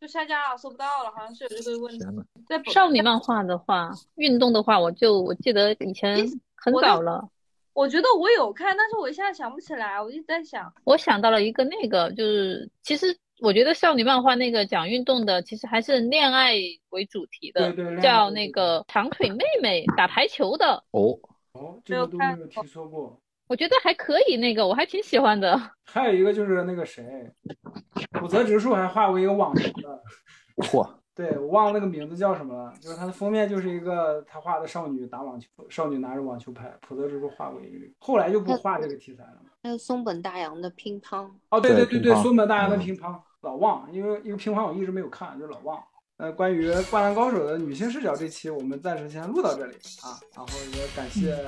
[0.01, 2.05] 就下架了，搜不到了，好像是有这个问题。
[2.49, 6.17] 在少女漫画的话，运动的话，我就我记得以前
[6.57, 7.29] 很早了，
[7.75, 16.55] 我觉得我有看，但是我一下想不起来，我一直在想，我想到了一个那个，就是其实我觉得少女漫画那个讲运动的，其实还是恋爱
[16.91, 21.19] 为主题的，叫那个长腿妹妹打排球的，哦，
[21.53, 23.21] 哦，这个都没有听说过。
[23.47, 25.59] 我觉得还可以，那个我还挺喜欢的。
[25.87, 27.03] 还有一个就是那个谁，
[28.13, 30.03] 浦泽直树还画过一个网球的，
[30.69, 39.39] 嚯，对我忘了那个名字叫什么了，就是它的封面就是一个他画的少女打网球，少女拿着网球拍，普泽直树画过一个，后来就不画这个题材了。
[39.63, 45.83] 还有松本大洋的乒乓，哦，对对对，对松本大洋的嗯乒乓，老忘，因为因为平凡我一直没有看，就老忘。
[46.17, 51.39] 呃，关于《灌篮高手》的女性视角这期，我们暂时先录到这里啊，然后也感谢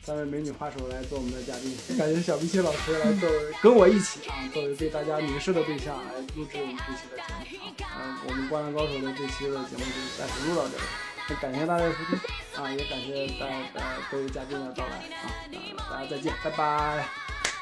[0.00, 8.00] 三位美女画手来做我们的嘉宾，感谢小碧琪老师来作为跟我一起啊，作为被大家凝视的对象来录制我们这期的节目啊。
[8.00, 10.82] 嗯、我们《灌篮高手》的这期的节目就暂时录到这里，
[11.28, 12.18] 那感谢大家的收听
[12.56, 17.06] 啊，也感谢大家各位嘉宾的到来啊，那大家再见，拜拜。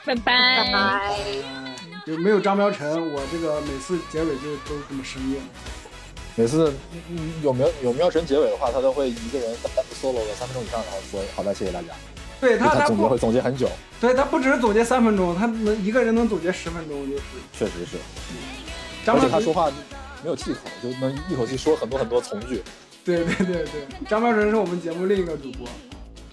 [0.05, 0.65] 拜拜。
[0.65, 1.82] 拜拜。
[2.03, 5.37] 哎，就没有张苗晨，我这个每次结尾就都这么生硬。
[6.35, 6.73] 每次
[7.11, 11.89] 嗯有没有有喵神结尾的话，他都会一个人单独 solo 个三分钟以上，然后说好的，谢谢大家。
[12.41, 13.69] 对他，他总结会，总结很久，
[14.01, 17.23] 对他不只是总结三分钟，他能一个人能总结十分钟，就是
[17.53, 17.97] 确实是，
[19.05, 19.53] 张苗晨而且他说。
[19.53, 19.71] 话
[20.25, 22.63] 没有气口，就能一口气说很多很多从句。
[23.05, 25.67] 对对对对，张苗晨是我们节目另一个主播。